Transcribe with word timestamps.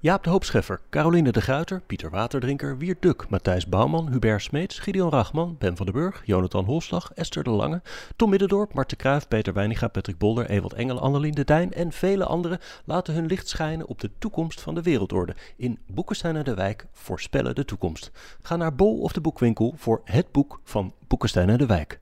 Jaap 0.00 0.24
de 0.24 0.30
Hoopscheffer, 0.30 0.80
Caroline 0.90 1.32
de 1.32 1.40
Gruiter, 1.40 1.80
Pieter 1.80 2.10
Waterdrinker, 2.10 2.78
Wiert 2.78 3.02
Duk, 3.02 3.28
Matthijs 3.28 3.66
Bouwman, 3.68 4.08
Hubert 4.08 4.42
Smeets, 4.42 4.78
Gideon 4.78 5.10
Rachman, 5.10 5.56
Ben 5.58 5.76
van 5.76 5.86
den 5.86 5.94
Burg, 5.94 6.22
Jonathan 6.24 6.64
Holslag, 6.64 7.12
Esther 7.14 7.42
de 7.42 7.50
Lange, 7.50 7.82
Tom 8.16 8.30
Middendorp, 8.30 8.74
Marten 8.74 8.96
Kruijf, 8.96 9.28
Peter 9.28 9.52
Weiniga, 9.52 9.88
Patrick 9.88 10.18
Bolder, 10.18 10.50
Ewald 10.50 10.72
Engel, 10.72 11.00
Annelien 11.00 11.34
de 11.34 11.44
Dijn 11.44 11.72
en 11.72 11.92
vele 11.92 12.24
anderen 12.24 12.58
laten 12.84 13.14
hun 13.14 13.26
licht 13.26 13.48
schijnen 13.48 13.86
op 13.86 14.00
de 14.00 14.10
toekomst 14.18 14.60
van 14.60 14.74
de 14.74 14.82
wereldorde. 14.82 15.34
In 15.56 15.78
Boekenstein 15.86 16.36
en 16.36 16.44
de 16.44 16.54
Wijk 16.54 16.86
voorspellen 16.92 17.54
de 17.54 17.64
toekomst. 17.64 18.10
Ga 18.42 18.56
naar 18.56 18.74
Bol 18.74 19.00
of 19.00 19.12
de 19.12 19.20
boekwinkel 19.20 19.74
voor 19.76 20.00
het 20.04 20.32
boek 20.32 20.60
van 20.64 20.92
Boekenstein 21.06 21.48
en 21.48 21.58
de 21.58 21.66
Wijk. 21.66 22.00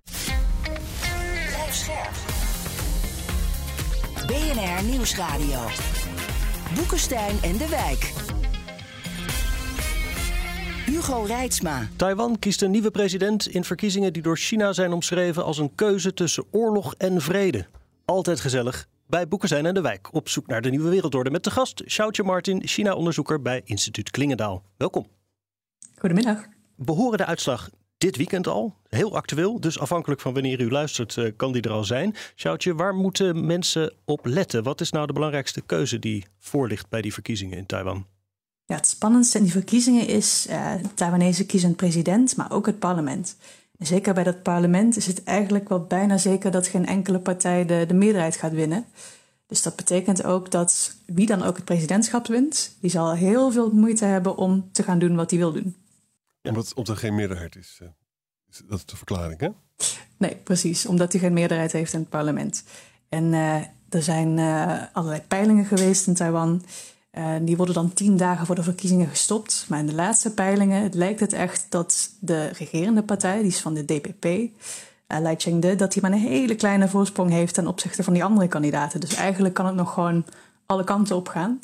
BNR 4.26 4.84
Nieuwsradio. 4.84 5.93
Boekenstein 6.74 7.36
en 7.42 7.56
de 7.56 7.68
Wijk. 7.68 8.12
Hugo 10.86 11.22
Reitsma. 11.22 11.88
Taiwan 11.96 12.38
kiest 12.38 12.62
een 12.62 12.70
nieuwe 12.70 12.90
president 12.90 13.48
in 13.48 13.64
verkiezingen 13.64 14.12
die 14.12 14.22
door 14.22 14.36
China 14.36 14.72
zijn 14.72 14.92
omschreven 14.92 15.44
als 15.44 15.58
een 15.58 15.74
keuze 15.74 16.14
tussen 16.14 16.44
oorlog 16.50 16.94
en 16.94 17.20
vrede. 17.20 17.66
Altijd 18.04 18.40
gezellig 18.40 18.86
bij 19.06 19.28
Boekenstein 19.28 19.66
en 19.66 19.74
de 19.74 19.80
Wijk. 19.80 20.08
Op 20.14 20.28
zoek 20.28 20.46
naar 20.46 20.62
de 20.62 20.70
nieuwe 20.70 20.88
wereldorde 20.88 21.30
met 21.30 21.44
de 21.44 21.50
gast 21.50 21.82
Shoutje 21.86 22.22
Martin, 22.22 22.66
China-onderzoeker 22.66 23.42
bij 23.42 23.60
Instituut 23.64 24.10
Klingendaal. 24.10 24.62
Welkom. 24.76 25.06
Goedemiddag. 25.98 26.44
We 26.76 26.92
horen 26.92 27.18
de 27.18 27.26
uitslag 27.26 27.70
dit 28.04 28.16
weekend 28.16 28.46
al. 28.46 28.74
Heel 28.88 29.16
actueel, 29.16 29.60
dus 29.60 29.78
afhankelijk 29.78 30.20
van 30.20 30.32
wanneer 30.32 30.60
u 30.60 30.70
luistert 30.70 31.16
eh, 31.16 31.32
kan 31.36 31.52
die 31.52 31.62
er 31.62 31.70
al 31.70 31.84
zijn. 31.84 32.14
Shoutje, 32.36 32.74
waar 32.74 32.94
moeten 32.94 33.46
mensen 33.46 33.92
op 34.04 34.26
letten? 34.26 34.62
Wat 34.62 34.80
is 34.80 34.90
nou 34.90 35.06
de 35.06 35.12
belangrijkste 35.12 35.60
keuze 35.60 35.98
die 35.98 36.24
voor 36.38 36.68
ligt 36.68 36.88
bij 36.88 37.02
die 37.02 37.12
verkiezingen 37.12 37.58
in 37.58 37.66
Taiwan? 37.66 38.06
Ja, 38.64 38.74
het 38.74 38.86
spannendste 38.86 39.38
in 39.38 39.44
die 39.44 39.52
verkiezingen 39.52 40.06
is, 40.06 40.46
uh, 40.50 40.72
Taiwanese 40.94 41.46
kiezen 41.46 41.68
een 41.68 41.74
president, 41.74 42.36
maar 42.36 42.52
ook 42.52 42.66
het 42.66 42.78
parlement. 42.78 43.36
En 43.78 43.86
zeker 43.86 44.14
bij 44.14 44.24
dat 44.24 44.42
parlement 44.42 44.96
is 44.96 45.06
het 45.06 45.24
eigenlijk 45.24 45.68
wel 45.68 45.80
bijna 45.80 46.18
zeker 46.18 46.50
dat 46.50 46.66
geen 46.66 46.86
enkele 46.86 47.18
partij 47.18 47.66
de, 47.66 47.84
de 47.88 47.94
meerderheid 47.94 48.36
gaat 48.36 48.52
winnen. 48.52 48.84
Dus 49.46 49.62
dat 49.62 49.76
betekent 49.76 50.24
ook 50.24 50.50
dat 50.50 50.96
wie 51.06 51.26
dan 51.26 51.42
ook 51.42 51.56
het 51.56 51.64
presidentschap 51.64 52.26
wint, 52.26 52.76
die 52.80 52.90
zal 52.90 53.14
heel 53.14 53.50
veel 53.50 53.70
moeite 53.70 54.04
hebben 54.04 54.36
om 54.36 54.68
te 54.72 54.82
gaan 54.82 54.98
doen 54.98 55.16
wat 55.16 55.30
hij 55.30 55.38
wil 55.38 55.52
doen. 55.52 55.74
Omdat, 56.48 56.74
omdat 56.74 56.94
er 56.94 57.00
geen 57.00 57.14
meerderheid 57.14 57.56
is. 57.56 57.78
eh, 57.82 57.88
is 58.50 58.62
dat 58.68 58.78
is 58.78 58.84
de 58.86 58.96
verklaring, 58.96 59.40
hè? 59.40 59.48
Nee, 60.16 60.36
precies, 60.36 60.86
omdat 60.86 61.12
hij 61.12 61.20
geen 61.20 61.32
meerderheid 61.32 61.72
heeft 61.72 61.92
in 61.92 62.00
het 62.00 62.08
parlement. 62.08 62.64
En 63.08 63.34
eh, 63.34 63.54
er 63.88 64.02
zijn 64.02 64.38
eh, 64.38 64.82
allerlei 64.92 65.22
peilingen 65.28 65.64
geweest 65.64 66.06
in 66.06 66.14
Taiwan. 66.14 66.62
Eh, 67.10 67.34
die 67.42 67.56
worden 67.56 67.74
dan 67.74 67.92
tien 67.92 68.16
dagen 68.16 68.46
voor 68.46 68.54
de 68.54 68.62
verkiezingen 68.62 69.08
gestopt. 69.08 69.66
Maar 69.68 69.78
in 69.78 69.86
de 69.86 69.94
laatste 69.94 70.34
peilingen 70.34 70.82
het 70.82 70.94
lijkt 70.94 71.20
het 71.20 71.32
echt 71.32 71.66
dat 71.68 72.10
de 72.20 72.46
regerende 72.46 73.02
partij, 73.02 73.38
die 73.38 73.46
is 73.46 73.60
van 73.60 73.74
de 73.74 73.84
DPP, 73.84 74.24
eh 75.06 75.20
Lai 75.20 75.34
Ching-de, 75.38 75.76
dat 75.76 75.92
hij 75.92 76.02
maar 76.02 76.12
een 76.12 76.26
hele 76.26 76.54
kleine 76.54 76.88
voorsprong 76.88 77.30
heeft 77.30 77.54
ten 77.54 77.66
opzichte 77.66 78.02
van 78.02 78.12
die 78.12 78.24
andere 78.24 78.48
kandidaten. 78.48 79.00
Dus 79.00 79.14
eigenlijk 79.14 79.54
kan 79.54 79.66
het 79.66 79.74
nog 79.74 79.92
gewoon 79.92 80.24
alle 80.66 80.84
kanten 80.84 81.16
op 81.16 81.28
gaan. 81.28 81.60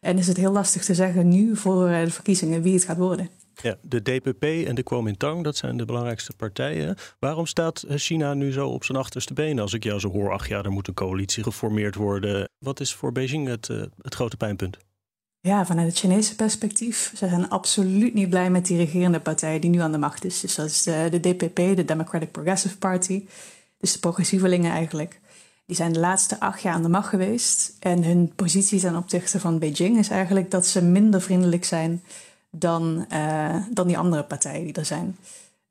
En 0.00 0.18
is 0.18 0.26
het 0.26 0.36
heel 0.36 0.52
lastig 0.52 0.84
te 0.84 0.94
zeggen 0.94 1.28
nu 1.28 1.56
voor 1.56 1.88
de 1.88 2.10
verkiezingen 2.10 2.62
wie 2.62 2.74
het 2.74 2.84
gaat 2.84 2.96
worden. 2.96 3.28
Ja, 3.62 3.76
de 3.82 4.02
DPP 4.02 4.44
en 4.44 4.74
de 4.74 4.82
Kuomintang, 4.82 5.44
dat 5.44 5.56
zijn 5.56 5.76
de 5.76 5.84
belangrijkste 5.84 6.32
partijen. 6.36 6.96
Waarom 7.18 7.46
staat 7.46 7.82
eh, 7.82 7.96
China 7.96 8.34
nu 8.34 8.52
zo 8.52 8.68
op 8.68 8.84
zijn 8.84 8.98
achterste 8.98 9.32
benen? 9.32 9.62
Als 9.62 9.72
ik 9.72 9.84
jou 9.84 10.00
zo 10.00 10.10
hoor, 10.10 10.32
ach 10.32 10.48
ja, 10.48 10.62
er 10.62 10.70
moet 10.70 10.88
een 10.88 10.94
coalitie 10.94 11.42
geformeerd 11.42 11.94
worden. 11.94 12.48
Wat 12.58 12.80
is 12.80 12.94
voor 12.94 13.12
Beijing 13.12 13.48
het, 13.48 13.68
eh, 13.68 13.82
het 14.00 14.14
grote 14.14 14.36
pijnpunt? 14.36 14.78
Ja, 15.40 15.66
vanuit 15.66 15.88
het 15.88 15.98
Chinese 15.98 16.34
perspectief, 16.34 17.12
ze 17.16 17.28
zijn 17.28 17.48
absoluut 17.48 18.14
niet 18.14 18.30
blij 18.30 18.50
met 18.50 18.66
die 18.66 18.76
regerende 18.76 19.20
partij 19.20 19.58
die 19.58 19.70
nu 19.70 19.78
aan 19.78 19.92
de 19.92 19.98
macht 19.98 20.24
is. 20.24 20.40
Dus 20.40 20.54
dat 20.54 20.66
is 20.66 20.82
de, 20.82 21.08
de 21.10 21.20
DPP, 21.20 21.56
de 21.56 21.84
Democratic 21.84 22.32
Progressive 22.32 22.78
Party, 22.78 23.26
dus 23.78 23.92
de 23.92 23.98
progressievelingen 23.98 24.72
eigenlijk. 24.72 25.20
Die 25.66 25.76
zijn 25.76 25.92
de 25.92 25.98
laatste 25.98 26.40
acht 26.40 26.62
jaar 26.62 26.74
aan 26.74 26.82
de 26.82 26.88
macht 26.88 27.08
geweest. 27.08 27.76
En 27.80 28.04
hun 28.04 28.32
positie 28.34 28.80
ten 28.80 28.96
opzichte 28.96 29.40
van 29.40 29.58
Beijing 29.58 29.98
is 29.98 30.08
eigenlijk 30.08 30.50
dat 30.50 30.66
ze 30.66 30.82
minder 30.82 31.22
vriendelijk 31.22 31.64
zijn 31.64 32.02
dan, 32.58 33.06
uh, 33.12 33.56
dan 33.70 33.86
die 33.86 33.98
andere 33.98 34.24
partijen 34.24 34.64
die 34.64 34.72
er 34.72 34.84
zijn. 34.84 35.16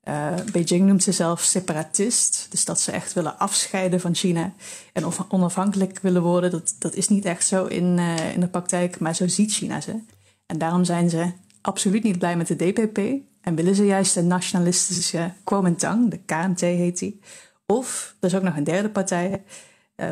Uh, 0.08 0.34
Beijing 0.52 0.86
noemt 0.86 1.02
zichzelf 1.02 1.40
separatist, 1.40 2.46
dus 2.50 2.64
dat 2.64 2.80
ze 2.80 2.92
echt 2.92 3.12
willen 3.12 3.38
afscheiden 3.38 4.00
van 4.00 4.14
China 4.14 4.52
en 4.92 5.04
onafhankelijk 5.28 5.98
willen 6.02 6.22
worden. 6.22 6.50
Dat, 6.50 6.74
dat 6.78 6.94
is 6.94 7.08
niet 7.08 7.24
echt 7.24 7.46
zo 7.46 7.64
in, 7.64 7.98
uh, 7.98 8.32
in 8.32 8.40
de 8.40 8.48
praktijk, 8.48 8.98
maar 8.98 9.14
zo 9.14 9.28
ziet 9.28 9.52
China 9.52 9.80
ze. 9.80 9.98
En 10.46 10.58
daarom 10.58 10.84
zijn 10.84 11.10
ze 11.10 11.32
absoluut 11.60 12.02
niet 12.02 12.18
blij 12.18 12.36
met 12.36 12.46
de 12.46 12.56
DPP 12.56 12.98
en 13.40 13.54
willen 13.54 13.74
ze 13.74 13.86
juist 13.86 14.14
de 14.14 14.22
nationalistische 14.22 15.32
Kuomintang, 15.44 16.10
de 16.10 16.18
KMT 16.18 16.60
heet 16.60 16.98
die. 16.98 17.20
Of, 17.66 18.14
er 18.20 18.28
is 18.28 18.34
ook 18.34 18.42
nog 18.42 18.56
een 18.56 18.64
derde 18.64 18.88
partij, 18.88 19.42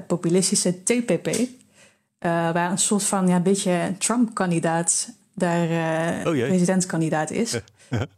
populistische 0.06 0.82
TPP, 0.82 1.49
waar 2.19 2.71
een 2.71 2.78
soort 2.78 3.03
van 3.03 3.28
ja, 3.28 3.41
beetje 3.41 3.94
Trump-kandidaat 3.99 5.09
daar 5.34 5.69
oh 6.26 6.32
presidentskandidaat 6.32 7.31
is. 7.31 7.56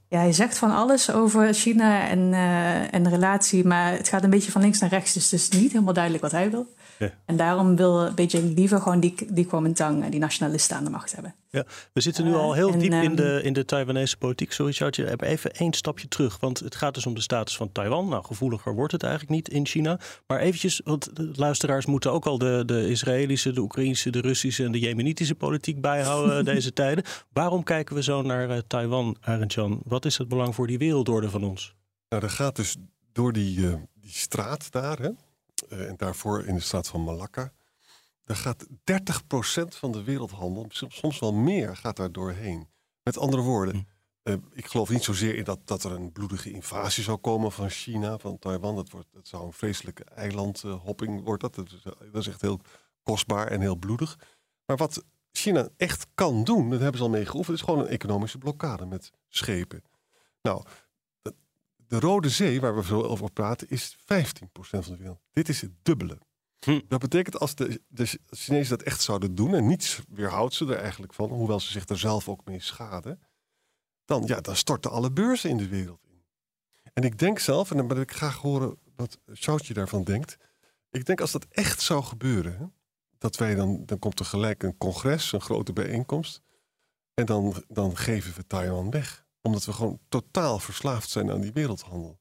Ja, 0.09 0.21
hij 0.21 0.33
zegt 0.33 0.59
van 0.59 0.71
alles 0.71 1.13
over 1.13 1.55
China 1.55 2.09
en, 2.09 2.19
uh, 2.19 2.95
en 2.95 3.03
de 3.03 3.09
relatie, 3.09 3.65
maar 3.65 3.93
het 3.93 4.09
gaat 4.09 4.25
een 4.25 4.31
beetje 4.31 4.51
van 4.51 4.61
links 4.61 4.79
naar 4.79 4.91
rechts, 4.91 5.13
dus 5.13 5.31
het 5.31 5.41
is 5.41 5.49
niet 5.49 5.73
helemaal 5.73 5.93
duidelijk 5.93 6.23
wat 6.23 6.33
hij 6.33 6.51
wil. 6.51 6.67
Ja. 6.99 7.11
En 7.25 7.37
daarom 7.37 7.77
wil 7.77 8.15
Beijing 8.15 8.57
liever 8.57 8.81
gewoon 8.81 9.01
die, 9.01 9.15
die 9.29 9.47
Kuomintang, 9.47 10.09
die 10.09 10.21
nationalisten 10.21 10.77
aan 10.77 10.85
de 10.85 10.91
macht 10.91 11.15
hebben. 11.15 11.35
Ja, 11.51 11.65
we 11.93 12.01
zitten 12.01 12.25
nu 12.25 12.35
al 12.35 12.53
heel 12.53 12.69
uh, 12.69 12.75
en, 12.75 12.81
diep 12.81 12.93
in 12.93 13.15
de, 13.15 13.41
in 13.43 13.53
de 13.53 13.65
Taiwanese 13.65 14.17
politiek. 14.17 14.53
Sorry, 14.53 14.73
Sjoutje, 14.73 15.23
even 15.23 15.53
één 15.53 15.73
stapje 15.73 16.09
terug. 16.09 16.41
Want 16.41 16.59
het 16.59 16.75
gaat 16.75 16.95
dus 16.95 17.07
om 17.07 17.15
de 17.15 17.21
status 17.21 17.57
van 17.57 17.73
Taiwan. 17.73 18.09
Nou, 18.09 18.25
gevoeliger 18.25 18.75
wordt 18.75 18.93
het 18.93 19.03
eigenlijk 19.03 19.33
niet 19.33 19.49
in 19.49 19.67
China. 19.67 19.99
Maar 20.27 20.39
eventjes, 20.39 20.81
want 20.85 21.17
de 21.17 21.31
luisteraars 21.35 21.87
moeten 21.87 22.13
ook 22.13 22.27
al 22.27 22.39
de, 22.39 22.63
de 22.67 22.89
Israëlische, 22.89 23.53
de 23.53 23.61
Oekraïnse, 23.61 24.11
de 24.11 24.21
Russische 24.21 24.65
en 24.65 24.73
de 24.73 24.79
Jemenitische 24.79 25.35
politiek 25.35 25.81
bijhouden 25.81 26.45
deze 26.55 26.73
tijden. 26.73 27.05
Waarom 27.33 27.63
kijken 27.63 27.95
we 27.95 28.03
zo 28.03 28.23
naar 28.23 28.51
uh, 28.51 28.59
Taiwan, 28.67 29.17
Arendjan? 29.21 29.81
Wat 29.85 30.05
is 30.05 30.19
het 30.19 30.29
belang 30.29 30.55
voor 30.55 30.67
die 30.67 30.79
wereldorde 30.79 31.31
van 31.31 31.45
ons? 31.45 31.75
Nou, 32.09 32.23
er 32.23 32.31
gaat 32.31 32.57
dus 32.57 32.77
door 33.13 33.33
die, 33.33 33.59
uh, 33.59 33.75
die 34.01 34.13
straat 34.13 34.73
daar, 34.73 34.99
hè? 34.99 35.11
En 35.81 35.97
daarvoor 35.97 36.45
in 36.45 36.55
de 36.55 36.61
staat 36.61 36.89
van 36.89 37.05
Malakka. 37.05 37.53
Daar 38.25 38.37
gaat 38.37 38.67
30% 38.67 38.73
van 39.69 39.93
de 39.93 40.03
wereldhandel, 40.03 40.67
soms 40.69 41.19
wel 41.19 41.33
meer, 41.33 41.77
gaat 41.77 41.97
daar 41.97 42.13
doorheen. 42.13 42.69
Met 43.03 43.19
andere 43.19 43.43
woorden, 43.43 43.89
uh, 44.23 44.35
ik 44.53 44.67
geloof 44.67 44.89
niet 44.89 45.03
zozeer 45.03 45.35
in 45.35 45.45
dat, 45.45 45.67
dat 45.67 45.85
er 45.85 45.93
een 45.93 46.13
bloedige 46.13 46.51
invasie 46.51 47.03
zou 47.03 47.17
komen 47.17 47.53
van 47.53 47.71
China, 47.71 48.19
van 48.19 48.39
Taiwan. 48.39 48.77
Dat, 48.77 48.91
wordt, 48.91 49.09
dat 49.13 49.29
zou 49.29 49.45
een 49.45 49.53
vreselijke 49.53 50.05
eilandhopping 50.05 51.25
worden. 51.25 51.51
Dat, 51.53 51.69
dat, 51.83 51.97
dat 52.13 52.23
is 52.23 52.29
echt 52.29 52.41
heel 52.41 52.61
kostbaar 53.03 53.47
en 53.47 53.61
heel 53.61 53.77
bloedig. 53.77 54.19
Maar 54.67 54.77
wat 54.77 55.05
China 55.33 55.69
echt 55.77 56.07
kan 56.15 56.45
doen, 56.45 56.71
dat 56.71 56.81
hebben 56.81 56.99
ze 56.99 57.05
al 57.05 57.11
mee 57.11 57.27
geoefend, 57.27 57.57
is 57.57 57.65
gewoon 57.65 57.81
een 57.81 57.87
economische 57.87 58.39
blokkade 58.39 58.87
met 58.87 59.11
schepen. 59.29 59.85
Nou, 60.43 60.65
de 61.87 62.01
Rode 62.01 62.29
Zee, 62.29 62.61
waar 62.61 62.77
we 62.77 62.83
veel 62.83 63.05
over 63.05 63.33
praten, 63.33 63.69
is 63.69 63.97
15% 63.99 64.03
van 64.61 64.81
de 64.83 64.97
wereld. 64.97 65.21
Dit 65.33 65.49
is 65.49 65.61
het 65.61 65.73
dubbele. 65.83 66.19
Hm. 66.65 66.81
Dat 66.89 67.01
betekent 67.01 67.39
als 67.39 67.55
de, 67.55 67.83
de 67.89 68.19
Chinezen 68.31 68.77
dat 68.79 68.87
echt 68.87 69.03
zouden 69.03 69.35
doen, 69.35 69.55
en 69.55 69.67
niets 69.67 70.01
weerhoudt 70.09 70.55
ze 70.55 70.67
er 70.67 70.79
eigenlijk 70.79 71.15
van, 71.15 71.29
hoewel 71.29 71.61
ze 71.61 71.71
zich 71.71 71.89
er 71.89 71.99
zelf 71.99 72.29
ook 72.29 72.45
mee 72.45 72.61
schaden, 72.61 73.21
dan, 74.05 74.23
ja, 74.27 74.41
dan 74.41 74.57
storten 74.57 74.91
alle 74.91 75.13
beurzen 75.13 75.51
in 75.51 75.57
de 75.57 75.69
wereld 75.69 76.07
in. 76.07 76.25
En 76.93 77.03
ik 77.03 77.19
denk 77.19 77.39
zelf, 77.39 77.71
en 77.71 77.77
dan 77.77 77.89
wil 77.89 78.01
ik 78.01 78.13
graag 78.13 78.37
horen 78.37 78.79
wat 78.97 79.19
Sjoutje 79.35 79.75
daarvan 79.75 80.05
denkt. 80.05 80.37
Ik 80.91 81.07
denk 81.07 81.21
als 81.21 81.33
dat 81.33 81.47
echt 81.51 81.81
zou 81.81 82.03
gebeuren, 82.03 82.59
hè, 82.59 82.67
dat 83.19 83.37
wij 83.37 83.55
dan, 83.55 83.83
dan 83.87 83.99
komt 83.99 84.19
er 84.19 84.25
gelijk 84.25 84.63
een 84.63 84.79
congres, 84.79 85.33
een 85.33 85.41
grote 85.41 85.73
bijeenkomst, 85.73 86.43
en 87.15 87.27
dan, 87.27 87.65
dan 87.69 87.97
geven 87.97 88.35
we 88.35 88.47
Taiwan 88.47 88.91
weg. 88.91 89.24
Omdat 89.47 89.65
we 89.65 89.73
gewoon 89.73 89.99
totaal 90.09 90.59
verslaafd 90.59 91.11
zijn 91.11 91.31
aan 91.31 91.41
die 91.41 91.53
wereldhandel. 91.53 92.19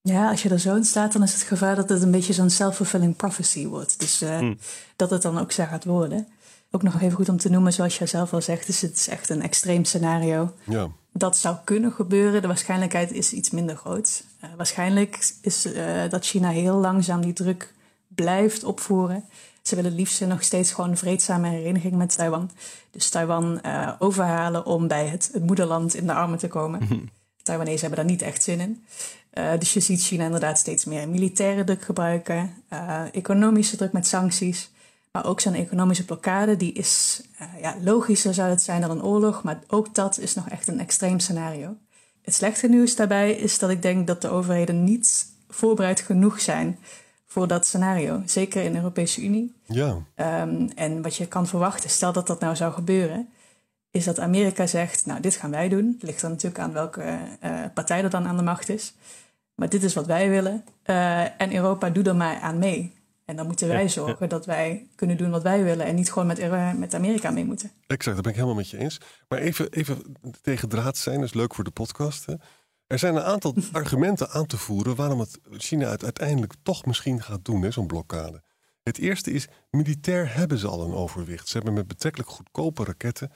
Ja, 0.00 0.30
als 0.30 0.42
je 0.42 0.48
er 0.48 0.60
zo 0.60 0.76
in 0.76 0.84
staat, 0.84 1.12
dan 1.12 1.22
is 1.22 1.32
het 1.32 1.42
gevaar 1.42 1.76
dat 1.76 1.88
het 1.88 2.02
een 2.02 2.10
beetje 2.10 2.32
zo'n 2.32 2.50
self-fulfilling 2.50 3.16
prophecy 3.16 3.66
wordt. 3.66 4.00
Dus 4.00 4.22
uh, 4.22 4.38
hmm. 4.38 4.58
dat 4.96 5.10
het 5.10 5.22
dan 5.22 5.38
ook 5.38 5.52
zo 5.52 5.64
gaat 5.64 5.84
worden. 5.84 6.28
Ook 6.70 6.82
nog 6.82 7.00
even 7.00 7.16
goed 7.16 7.28
om 7.28 7.36
te 7.36 7.50
noemen, 7.50 7.72
zoals 7.72 7.98
jij 7.98 8.06
zelf 8.06 8.32
al 8.32 8.42
zegt, 8.42 8.66
dus 8.66 8.80
het 8.80 8.96
is 8.96 9.08
echt 9.08 9.28
een 9.28 9.42
extreem 9.42 9.84
scenario. 9.84 10.52
Ja. 10.64 10.88
Dat 11.12 11.36
zou 11.36 11.56
kunnen 11.64 11.92
gebeuren. 11.92 12.40
De 12.42 12.46
waarschijnlijkheid 12.46 13.12
is 13.12 13.32
iets 13.32 13.50
minder 13.50 13.76
groot. 13.76 14.24
Uh, 14.44 14.50
waarschijnlijk 14.56 15.34
is 15.40 15.66
uh, 15.66 16.08
dat 16.08 16.26
China 16.26 16.50
heel 16.50 16.76
langzaam 16.76 17.20
die 17.20 17.32
druk 17.32 17.74
blijft 18.08 18.64
opvoeren. 18.64 19.24
Ze 19.68 19.74
willen 19.74 19.94
liefst 19.94 20.20
nog 20.20 20.42
steeds 20.42 20.72
gewoon 20.72 20.96
vreedzame 20.96 21.48
hereniging 21.48 21.94
met 21.94 22.16
Taiwan. 22.16 22.50
Dus 22.90 23.08
Taiwan 23.08 23.60
uh, 23.66 23.92
overhalen 23.98 24.66
om 24.66 24.88
bij 24.88 25.06
het, 25.06 25.30
het, 25.32 25.44
moederland 25.44 25.94
in 25.94 26.06
de 26.06 26.12
armen 26.12 26.38
te 26.38 26.48
komen. 26.48 26.80
Mm 26.88 27.08
Taiwanese 27.42 27.80
hebben 27.80 27.98
daar 27.98 28.10
niet 28.10 28.22
echt 28.22 28.42
zin 28.42 28.60
in. 28.60 28.84
Uh, 29.34 29.58
dus 29.58 29.72
je 29.72 29.80
ziet 29.80 30.02
China 30.02 30.24
inderdaad 30.24 30.58
steeds 30.58 30.84
meer 30.84 31.08
militaire 31.08 31.64
druk 31.64 31.82
gebruiken, 31.82 32.54
uh, 32.72 33.02
economische 33.12 33.76
druk 33.76 33.92
met 33.92 34.06
sancties. 34.06 34.70
Maar 35.12 35.26
ook 35.26 35.40
zo'n 35.40 35.54
economische 35.54 36.04
blokkade, 36.04 36.56
die 36.56 36.72
is 36.72 37.22
ja, 37.60 37.76
logischer 37.82 38.34
zou 38.34 38.50
het 38.50 38.62
zijn 38.62 38.80
dan 38.80 38.90
een 38.90 39.02
oorlog. 39.02 39.42
Maar 39.42 39.60
ook 39.66 39.94
dat 39.94 40.18
is 40.18 40.34
nog 40.34 40.48
echt 40.48 40.68
een 40.68 40.80
extreem 40.80 41.18
scenario. 41.18 41.76
Het 42.22 42.34
slechte 42.34 42.68
nieuws 42.68 42.96
daarbij 42.96 43.32
is 43.32 43.58
dat 43.58 43.70
ik 43.70 43.82
denk 43.82 44.06
dat 44.06 44.22
de 44.22 44.28
overheden 44.28 44.84
niet 44.84 45.26
voorbereid 45.48 46.00
genoeg 46.00 46.40
zijn 46.40 46.78
voor 47.28 47.48
dat 47.48 47.66
scenario. 47.66 48.22
Zeker 48.24 48.62
in 48.62 48.72
de 48.72 48.78
Europese 48.78 49.22
Unie. 49.22 49.54
Ja. 49.64 49.96
Um, 50.16 50.70
en 50.74 51.02
wat 51.02 51.16
je 51.16 51.26
kan 51.26 51.46
verwachten, 51.46 51.90
stel 51.90 52.12
dat 52.12 52.26
dat 52.26 52.40
nou 52.40 52.56
zou 52.56 52.72
gebeuren, 52.72 53.28
is 53.90 54.04
dat 54.04 54.18
Amerika 54.18 54.66
zegt, 54.66 55.06
nou 55.06 55.20
dit 55.20 55.36
gaan 55.36 55.50
wij 55.50 55.68
doen. 55.68 55.92
Het 55.92 56.02
ligt 56.02 56.20
dan 56.20 56.30
natuurlijk 56.30 56.62
aan 56.62 56.72
welke 56.72 57.18
uh, 57.44 57.64
partij 57.74 58.02
er 58.02 58.10
dan 58.10 58.26
aan 58.26 58.36
de 58.36 58.42
macht 58.42 58.68
is. 58.68 58.94
Maar 59.54 59.68
dit 59.68 59.82
is 59.82 59.94
wat 59.94 60.06
wij 60.06 60.28
willen. 60.30 60.64
Uh, 60.86 61.40
en 61.40 61.54
Europa 61.54 61.90
doet 61.90 62.06
er 62.06 62.16
maar 62.16 62.40
aan 62.40 62.58
mee. 62.58 62.96
En 63.24 63.36
dan 63.36 63.46
moeten 63.46 63.68
wij 63.68 63.88
zorgen 63.88 64.28
dat 64.28 64.46
wij 64.46 64.86
kunnen 64.94 65.16
doen 65.16 65.30
wat 65.30 65.42
wij 65.42 65.64
willen 65.64 65.86
en 65.86 65.94
niet 65.94 66.12
gewoon 66.12 66.26
met, 66.26 66.50
met 66.78 66.94
Amerika 66.94 67.30
mee 67.30 67.44
moeten. 67.44 67.70
Exact, 67.86 68.14
dat 68.14 68.24
ben 68.24 68.32
ik 68.32 68.38
helemaal 68.38 68.56
met 68.56 68.70
je 68.70 68.78
eens. 68.78 69.00
Maar 69.28 69.38
even, 69.38 69.70
even 69.70 70.16
tegen 70.42 70.68
draad 70.68 70.96
zijn, 70.96 71.16
dat 71.16 71.28
is 71.28 71.34
leuk 71.34 71.54
voor 71.54 71.64
de 71.64 71.70
podcast. 71.70 72.26
Hè? 72.26 72.34
Er 72.88 72.98
zijn 72.98 73.16
een 73.16 73.22
aantal 73.22 73.54
argumenten 73.72 74.30
aan 74.30 74.46
te 74.46 74.56
voeren 74.56 74.96
waarom 74.96 75.20
het 75.20 75.38
China 75.50 75.90
het 75.90 76.04
uiteindelijk 76.04 76.54
toch 76.62 76.86
misschien 76.86 77.22
gaat 77.22 77.44
doen, 77.44 77.72
zo'n 77.72 77.86
blokkade. 77.86 78.42
Het 78.82 78.98
eerste 78.98 79.30
is, 79.30 79.46
militair 79.70 80.34
hebben 80.34 80.58
ze 80.58 80.66
al 80.66 80.84
een 80.84 80.94
overwicht. 80.94 81.48
Ze 81.48 81.56
hebben 81.56 81.74
met 81.74 81.86
betrekkelijk 81.86 82.30
goedkope 82.30 82.84
raketten, 82.84 83.32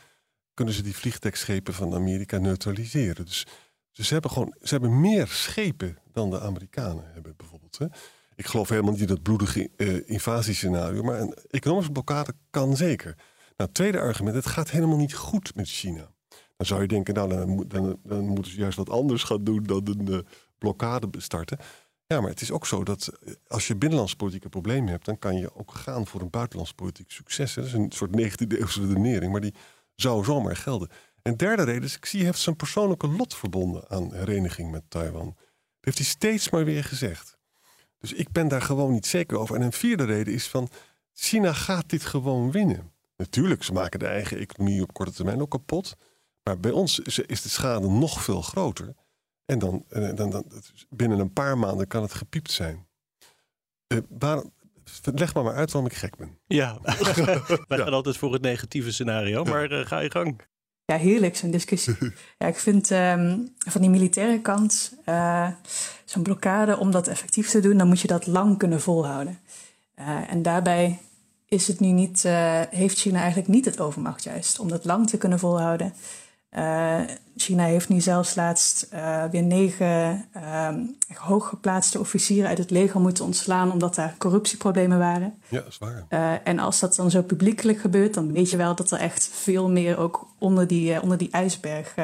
kunnen 0.54 0.74
ze 0.74 0.82
die 0.82 0.96
vliegdekschepen 0.96 1.74
van 1.74 1.94
Amerika 1.94 2.38
neutraliseren. 2.38 3.24
Dus, 3.24 3.46
dus 3.92 4.06
ze 4.06 4.12
hebben 4.12 4.30
gewoon, 4.30 4.54
ze 4.62 4.74
hebben 4.74 5.00
meer 5.00 5.26
schepen 5.26 5.98
dan 6.12 6.30
de 6.30 6.40
Amerikanen 6.40 7.10
hebben 7.12 7.34
bijvoorbeeld. 7.36 7.78
Hè. 7.78 7.86
Ik 8.34 8.46
geloof 8.46 8.68
helemaal 8.68 8.92
niet 8.92 9.00
in 9.00 9.06
dat 9.06 9.22
bloedige 9.22 9.70
uh, 9.76 10.08
invasiescenario, 10.08 11.02
maar 11.02 11.20
een 11.20 11.34
economische 11.50 11.92
blokkade 11.92 12.34
kan 12.50 12.76
zeker. 12.76 13.18
Nou, 13.56 13.70
tweede 13.72 14.00
argument, 14.00 14.36
het 14.36 14.46
gaat 14.46 14.70
helemaal 14.70 14.96
niet 14.96 15.14
goed 15.14 15.54
met 15.54 15.68
China. 15.68 16.12
Dan 16.56 16.66
zou 16.66 16.80
je 16.80 16.88
denken, 16.88 17.14
nou, 17.14 17.28
dan, 17.28 17.64
dan, 17.68 17.98
dan 18.02 18.24
moeten 18.24 18.52
ze 18.52 18.58
juist 18.58 18.76
wat 18.76 18.90
anders 18.90 19.22
gaan 19.22 19.44
doen 19.44 19.62
dan 19.62 19.88
een 19.88 20.10
uh, 20.10 20.18
blokkade 20.58 21.08
starten. 21.20 21.58
Ja, 22.06 22.20
maar 22.20 22.30
het 22.30 22.40
is 22.40 22.50
ook 22.50 22.66
zo 22.66 22.84
dat 22.84 23.08
eh, 23.08 23.34
als 23.46 23.66
je 23.66 23.76
binnenlands 23.76 24.16
politieke 24.16 24.48
problemen 24.48 24.90
hebt, 24.90 25.04
dan 25.04 25.18
kan 25.18 25.36
je 25.36 25.54
ook 25.54 25.74
gaan 25.74 26.06
voor 26.06 26.20
een 26.20 26.30
buitenlands 26.30 26.72
politiek 26.72 27.10
succes. 27.10 27.54
Dat 27.54 27.64
is 27.64 27.72
een 27.72 27.92
soort 27.92 28.20
19e 28.20 28.58
eeuwse 28.58 28.86
redenering, 28.86 29.32
maar 29.32 29.40
die 29.40 29.54
zou 29.94 30.24
zomaar 30.24 30.56
gelden. 30.56 30.88
En 31.22 31.36
derde 31.36 31.62
reden 31.62 31.82
is, 31.82 31.98
Xi 31.98 32.24
heeft 32.24 32.38
zijn 32.38 32.56
persoonlijke 32.56 33.08
lot 33.08 33.34
verbonden 33.34 33.88
aan 33.88 34.14
hereniging 34.14 34.70
met 34.70 34.82
Taiwan. 34.88 35.26
Dat 35.26 35.36
heeft 35.80 35.98
hij 35.98 36.06
steeds 36.06 36.50
maar 36.50 36.64
weer 36.64 36.84
gezegd. 36.84 37.38
Dus 37.98 38.12
ik 38.12 38.32
ben 38.32 38.48
daar 38.48 38.62
gewoon 38.62 38.92
niet 38.92 39.06
zeker 39.06 39.38
over. 39.38 39.56
En 39.56 39.62
een 39.62 39.72
vierde 39.72 40.04
reden 40.04 40.34
is 40.34 40.48
van, 40.48 40.68
China 41.12 41.52
gaat 41.52 41.90
dit 41.90 42.04
gewoon 42.04 42.50
winnen. 42.50 42.92
Natuurlijk, 43.16 43.62
ze 43.62 43.72
maken 43.72 43.98
de 43.98 44.06
eigen 44.06 44.38
economie 44.38 44.82
op 44.82 44.92
korte 44.92 45.12
termijn 45.12 45.40
ook 45.40 45.50
kapot. 45.50 45.96
Maar 46.42 46.58
bij 46.60 46.70
ons 46.70 46.98
is 46.98 47.42
de 47.42 47.48
schade 47.48 47.88
nog 47.88 48.22
veel 48.22 48.42
groter. 48.42 48.94
En 49.44 49.58
dan, 49.58 49.84
dan, 50.14 50.30
dan 50.30 50.44
binnen 50.88 51.18
een 51.18 51.32
paar 51.32 51.58
maanden 51.58 51.86
kan 51.86 52.02
het 52.02 52.14
gepiept 52.14 52.50
zijn. 52.50 52.86
Uh, 53.92 53.98
waar, 54.08 54.42
leg 55.02 55.34
maar 55.34 55.44
maar 55.44 55.54
uit 55.54 55.72
waarom 55.72 55.90
ik 55.90 55.96
gek 55.96 56.16
ben. 56.16 56.38
Ja, 56.46 56.78
wij 57.68 57.78
gaan 57.78 57.92
altijd 57.92 58.16
voor 58.16 58.32
het 58.32 58.42
negatieve 58.42 58.92
scenario, 58.92 59.44
maar 59.44 59.72
uh, 59.72 59.86
ga 59.86 59.98
je 59.98 60.10
gang. 60.10 60.40
Ja, 60.84 60.96
heerlijk 60.96 61.36
zo'n 61.36 61.50
discussie. 61.50 61.96
ja, 62.38 62.46
ik 62.46 62.58
vind 62.58 62.90
um, 62.90 63.54
van 63.58 63.80
die 63.80 63.90
militaire 63.90 64.40
kant 64.40 64.92
uh, 65.06 65.48
zo'n 66.04 66.22
blokkade, 66.22 66.78
om 66.78 66.90
dat 66.90 67.08
effectief 67.08 67.50
te 67.50 67.60
doen, 67.60 67.76
dan 67.76 67.88
moet 67.88 68.00
je 68.00 68.08
dat 68.08 68.26
lang 68.26 68.58
kunnen 68.58 68.80
volhouden. 68.80 69.38
en 70.28 70.42
daarbij 70.42 70.98
is 71.46 71.66
het 71.68 71.80
nu 71.80 71.88
niet, 71.88 72.22
heeft 72.70 72.98
China 72.98 73.18
eigenlijk 73.18 73.48
niet 73.48 73.64
het 73.64 73.80
overmacht 73.80 74.22
juist 74.22 74.58
om 74.58 74.68
dat 74.68 74.84
lang 74.84 75.08
te 75.08 75.18
kunnen 75.18 75.38
volhouden. 75.38 75.94
Uh, 76.58 77.00
China 77.36 77.64
heeft 77.64 77.88
nu 77.88 78.00
zelfs 78.00 78.34
laatst 78.34 78.86
uh, 78.94 79.24
weer 79.30 79.42
negen 79.42 80.24
uh, 80.36 80.68
hooggeplaatste 81.14 81.98
officieren 81.98 82.48
uit 82.48 82.58
het 82.58 82.70
leger 82.70 83.00
moeten 83.00 83.24
ontslaan 83.24 83.72
omdat 83.72 83.94
daar 83.94 84.14
corruptieproblemen 84.18 84.98
waren. 84.98 85.34
Ja, 85.48 85.58
dat 85.58 85.66
is 85.66 85.78
waar. 85.78 86.04
Uh, 86.10 86.32
en 86.44 86.58
als 86.58 86.80
dat 86.80 86.94
dan 86.94 87.10
zo 87.10 87.22
publiekelijk 87.22 87.78
gebeurt, 87.78 88.14
dan 88.14 88.32
weet 88.32 88.50
je 88.50 88.56
wel 88.56 88.74
dat 88.74 88.90
er 88.90 88.98
echt 88.98 89.28
veel 89.32 89.70
meer 89.70 89.98
ook 89.98 90.28
onder 90.38 90.66
die, 90.66 91.02
onder 91.02 91.18
die 91.18 91.30
ijsberg 91.30 91.94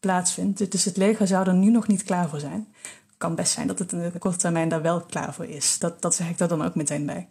plaatsvindt. 0.00 0.70
Dus 0.70 0.84
het 0.84 0.96
leger 0.96 1.26
zou 1.26 1.46
er 1.46 1.54
nu 1.54 1.70
nog 1.70 1.86
niet 1.86 2.02
klaar 2.02 2.28
voor 2.28 2.40
zijn. 2.40 2.68
Het 2.82 3.16
kan 3.18 3.34
best 3.34 3.52
zijn 3.52 3.66
dat 3.66 3.78
het 3.78 3.92
in 3.92 4.10
de 4.12 4.18
korte 4.18 4.38
termijn 4.38 4.68
daar 4.68 4.82
wel 4.82 5.00
klaar 5.00 5.34
voor 5.34 5.46
is. 5.46 5.78
Dat, 5.78 6.02
dat 6.02 6.14
zeg 6.14 6.28
ik 6.28 6.40
er 6.40 6.48
dan 6.48 6.64
ook 6.64 6.74
meteen 6.74 7.06
bij. 7.06 7.28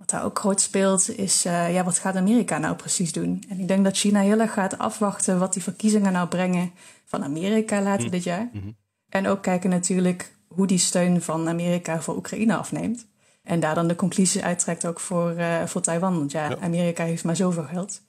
Wat 0.00 0.10
daar 0.10 0.24
ook 0.24 0.38
groot 0.38 0.60
speelt, 0.60 1.18
is 1.18 1.46
uh, 1.46 1.74
ja, 1.74 1.84
wat 1.84 1.98
gaat 1.98 2.16
Amerika 2.16 2.58
nou 2.58 2.76
precies 2.76 3.12
doen? 3.12 3.44
En 3.48 3.60
ik 3.60 3.68
denk 3.68 3.84
dat 3.84 3.96
China 3.96 4.20
heel 4.20 4.40
erg 4.40 4.52
gaat 4.52 4.78
afwachten 4.78 5.38
wat 5.38 5.52
die 5.52 5.62
verkiezingen 5.62 6.12
nou 6.12 6.28
brengen 6.28 6.72
van 7.04 7.24
Amerika 7.24 7.82
later 7.82 8.04
mm. 8.04 8.10
dit 8.10 8.24
jaar. 8.24 8.48
Mm-hmm. 8.52 8.76
En 9.08 9.26
ook 9.26 9.42
kijken 9.42 9.70
natuurlijk 9.70 10.34
hoe 10.46 10.66
die 10.66 10.78
steun 10.78 11.22
van 11.22 11.48
Amerika 11.48 12.00
voor 12.00 12.16
Oekraïne 12.16 12.56
afneemt. 12.56 13.06
En 13.42 13.60
daar 13.60 13.74
dan 13.74 13.88
de 13.88 13.94
conclusie 13.94 14.44
uittrekt 14.44 14.86
ook 14.86 15.00
voor, 15.00 15.34
uh, 15.38 15.64
voor 15.64 15.80
Taiwan. 15.80 16.18
Want 16.18 16.32
ja, 16.32 16.56
Amerika 16.60 17.04
heeft 17.04 17.24
maar 17.24 17.36
zoveel 17.36 17.64
geld. 17.64 18.02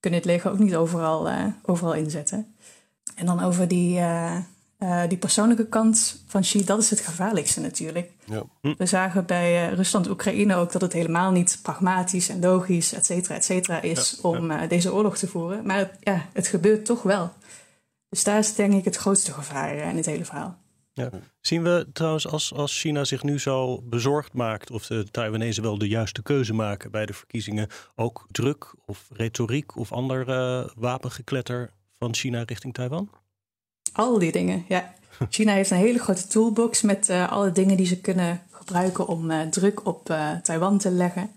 Kunnen 0.00 0.18
het 0.18 0.28
leger 0.28 0.50
ook 0.50 0.58
niet 0.58 0.76
overal, 0.76 1.28
uh, 1.28 1.44
overal 1.62 1.94
inzetten. 1.94 2.54
En 3.14 3.26
dan 3.26 3.42
over 3.42 3.68
die, 3.68 4.00
uh, 4.78 5.02
die 5.08 5.18
persoonlijke 5.18 5.66
kant 5.66 6.22
van 6.26 6.40
Xi, 6.40 6.64
dat 6.64 6.78
is 6.78 6.90
het 6.90 7.00
gevaarlijkste 7.00 7.60
natuurlijk. 7.60 8.12
Ja. 8.24 8.42
Hm. 8.60 8.74
We 8.78 8.86
zagen 8.86 9.26
bij 9.26 9.70
uh, 9.70 9.76
Rusland-Oekraïne 9.76 10.54
ook 10.54 10.72
dat 10.72 10.80
het 10.80 10.92
helemaal 10.92 11.30
niet 11.30 11.58
pragmatisch 11.62 12.28
en 12.28 12.40
logisch, 12.40 12.92
et 12.92 13.06
cetera, 13.06 13.34
et 13.34 13.44
cetera, 13.44 13.82
is 13.82 14.20
om 14.20 14.50
uh, 14.50 14.68
deze 14.68 14.92
oorlog 14.92 15.18
te 15.18 15.28
voeren. 15.28 15.66
Maar 15.66 15.78
het, 15.78 15.96
ja, 16.00 16.28
het 16.32 16.46
gebeurt 16.46 16.84
toch 16.84 17.02
wel. 17.02 17.32
Dus 18.08 18.24
daar 18.24 18.38
is 18.38 18.54
denk 18.54 18.72
ik 18.72 18.84
het 18.84 18.96
grootste 18.96 19.32
gevaar 19.32 19.76
in 19.76 19.96
het 19.96 20.06
hele 20.06 20.24
verhaal. 20.24 20.58
Ja. 20.92 21.10
Zien 21.40 21.62
we 21.62 21.88
trouwens 21.92 22.28
als, 22.28 22.54
als 22.54 22.80
China 22.80 23.04
zich 23.04 23.22
nu 23.22 23.38
zo 23.38 23.82
bezorgd 23.82 24.32
maakt 24.32 24.70
of 24.70 24.86
de 24.86 25.10
Taiwanese 25.10 25.62
wel 25.62 25.78
de 25.78 25.88
juiste 25.88 26.22
keuze 26.22 26.54
maken 26.54 26.90
bij 26.90 27.06
de 27.06 27.12
verkiezingen, 27.12 27.68
ook 27.94 28.26
druk 28.30 28.74
of 28.86 29.08
retoriek 29.12 29.76
of 29.76 29.92
ander 29.92 30.24
wapengekletter 30.76 31.70
van 31.98 32.14
China 32.14 32.42
richting 32.46 32.74
Taiwan? 32.74 33.10
Al 33.92 34.18
die 34.18 34.32
dingen, 34.32 34.64
ja. 34.68 34.94
China 35.28 35.52
heeft 35.52 35.70
een 35.70 35.76
hele 35.76 35.98
grote 35.98 36.26
toolbox 36.26 36.82
met 36.82 37.08
uh, 37.08 37.32
alle 37.32 37.52
dingen 37.52 37.76
die 37.76 37.86
ze 37.86 38.00
kunnen 38.00 38.42
gebruiken 38.50 39.06
om 39.06 39.30
uh, 39.30 39.40
druk 39.40 39.86
op 39.86 40.10
uh, 40.10 40.36
Taiwan 40.42 40.78
te 40.78 40.90
leggen. 40.90 41.30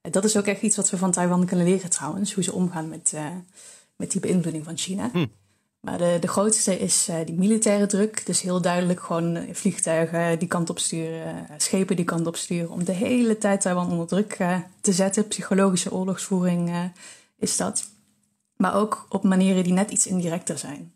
dat 0.00 0.24
is 0.24 0.36
ook 0.36 0.46
echt 0.46 0.62
iets 0.62 0.76
wat 0.76 0.90
we 0.90 0.96
van 0.96 1.10
Taiwan 1.10 1.46
kunnen 1.46 1.66
leren 1.66 1.90
trouwens, 1.90 2.34
hoe 2.34 2.44
ze 2.44 2.52
omgaan 2.52 2.88
met, 2.88 3.14
met 3.96 4.10
die 4.10 4.20
beïnvloeding 4.20 4.64
van 4.64 4.76
China. 4.76 5.10
Hm. 5.12 5.26
Maar 5.80 5.98
de, 5.98 6.16
de 6.20 6.28
grootste 6.28 6.78
is 6.78 7.08
die 7.24 7.38
militaire 7.38 7.86
druk. 7.86 8.26
Dus 8.26 8.40
heel 8.40 8.60
duidelijk 8.60 9.00
gewoon 9.00 9.46
vliegtuigen 9.52 10.38
die 10.38 10.48
kant 10.48 10.70
op 10.70 10.78
sturen, 10.78 11.46
schepen 11.56 11.96
die 11.96 12.04
kant 12.04 12.26
op 12.26 12.36
sturen, 12.36 12.70
om 12.70 12.84
de 12.84 12.92
hele 12.92 13.38
tijd 13.38 13.60
Taiwan 13.60 13.90
onder 13.90 14.06
druk 14.06 14.36
te 14.80 14.92
zetten. 14.92 15.28
Psychologische 15.28 15.92
oorlogsvoering 15.92 16.92
is 17.38 17.56
dat. 17.56 17.84
Maar 18.56 18.74
ook 18.74 19.06
op 19.08 19.22
manieren 19.22 19.64
die 19.64 19.72
net 19.72 19.90
iets 19.90 20.06
indirecter 20.06 20.58
zijn 20.58 20.92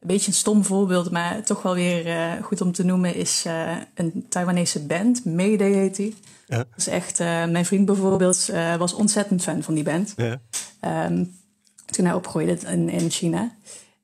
een 0.00 0.06
beetje 0.06 0.26
een 0.26 0.36
stom 0.36 0.64
voorbeeld, 0.64 1.10
maar 1.10 1.44
toch 1.44 1.62
wel 1.62 1.74
weer 1.74 2.06
uh, 2.06 2.42
goed 2.42 2.60
om 2.60 2.72
te 2.72 2.84
noemen, 2.84 3.14
is 3.14 3.44
uh, 3.46 3.76
een 3.94 4.26
Taiwanese 4.28 4.86
band. 4.86 5.24
Mayday 5.24 5.72
heet 5.72 5.96
die. 5.96 6.14
Ja. 6.46 6.56
Dat 6.56 6.66
is 6.76 6.86
echt, 6.86 7.20
uh, 7.20 7.26
mijn 7.26 7.66
vriend 7.66 7.86
bijvoorbeeld 7.86 8.50
was 8.78 8.92
ontzettend 8.92 9.42
fan 9.42 9.62
van 9.62 9.74
die 9.74 9.84
band. 9.84 10.14
Ja. 10.16 10.40
Um, 11.06 11.36
toen 11.86 12.04
hij 12.04 12.14
opgroeide 12.14 12.58
in, 12.66 12.88
in 12.88 13.10
China. 13.10 13.54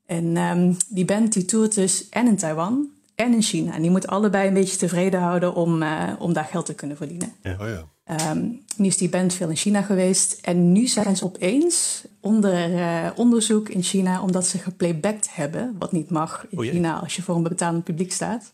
En 0.07 0.37
um, 0.37 0.77
die 0.89 1.05
band 1.05 1.33
die 1.33 1.45
toert 1.45 1.75
dus 1.75 2.09
en 2.09 2.27
in 2.27 2.37
Taiwan 2.37 2.89
en 3.15 3.33
in 3.33 3.43
China. 3.43 3.75
En 3.75 3.83
die 3.83 3.91
moet 3.91 4.07
allebei 4.07 4.49
een 4.49 4.55
beetje 4.55 4.77
tevreden 4.77 5.21
houden 5.21 5.55
om, 5.55 5.85
om 6.19 6.33
daar 6.33 6.45
geld 6.45 6.67
te 6.67 6.75
kunnen 6.75 6.97
verdienen. 6.97 7.33
Ja. 7.43 7.57
Oh 7.61 7.69
ja. 7.69 7.93
Um, 8.11 8.63
nu 8.77 8.87
is 8.87 8.97
die 8.97 9.09
band 9.09 9.35
veel 9.35 9.49
in 9.49 9.57
China 9.57 9.83
geweest. 9.83 10.39
En 10.41 10.73
nu 10.73 10.87
zijn 10.87 11.17
ze 11.17 11.25
opeens 11.25 12.05
onder 12.21 12.71
uh, 12.71 13.11
onderzoek 13.15 13.69
in 13.69 13.83
China 13.83 14.23
omdat 14.23 14.47
ze 14.47 14.59
geplaybacked 14.59 15.35
hebben. 15.35 15.77
Wat 15.79 15.93
niet 15.93 16.11
mag 16.11 16.47
in 16.49 16.59
oh 16.59 16.65
China 16.65 17.01
als 17.01 17.17
je 17.17 17.23
voor 17.23 17.37
een 17.37 17.43
betalend 17.43 17.85
publiek 17.85 18.13
staat. 18.13 18.53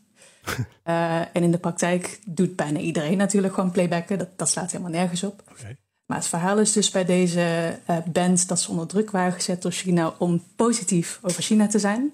uh, 0.85 1.21
en 1.37 1.43
in 1.43 1.51
de 1.51 1.59
praktijk 1.59 2.21
doet 2.27 2.57
bijna 2.57 2.79
iedereen 2.79 3.17
natuurlijk 3.17 3.55
gewoon 3.55 3.71
playbacken. 3.71 4.19
Dat, 4.19 4.29
dat 4.37 4.49
slaat 4.49 4.71
helemaal 4.71 4.93
nergens 4.93 5.23
op. 5.23 5.43
Okay. 5.51 5.77
Maar 6.07 6.19
het 6.19 6.29
verhaal 6.29 6.59
is 6.59 6.73
dus 6.73 6.91
bij 6.91 7.05
deze 7.05 7.79
uh, 7.91 7.97
band 8.13 8.49
dat 8.49 8.61
ze 8.61 8.71
onder 8.71 8.87
druk 8.87 9.11
waren 9.11 9.33
gezet 9.33 9.63
door 9.63 9.73
China 9.73 10.15
om 10.19 10.43
positief 10.57 11.19
over 11.23 11.43
China 11.43 11.67
te 11.67 11.79
zijn. 11.79 12.13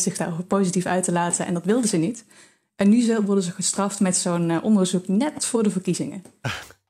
zich 0.00 0.16
daarover 0.16 0.44
positief 0.44 0.86
uit 0.86 1.04
te 1.04 1.12
laten. 1.12 1.46
En 1.46 1.54
dat 1.54 1.64
wilden 1.64 1.88
ze 1.88 1.96
niet. 1.96 2.24
En 2.76 2.88
nu 2.88 3.20
worden 3.20 3.44
ze 3.44 3.50
gestraft 3.50 4.00
met 4.00 4.16
zo'n 4.16 4.62
onderzoek 4.62 5.08
net 5.08 5.44
voor 5.44 5.62
de 5.62 5.70
verkiezingen. 5.70 6.22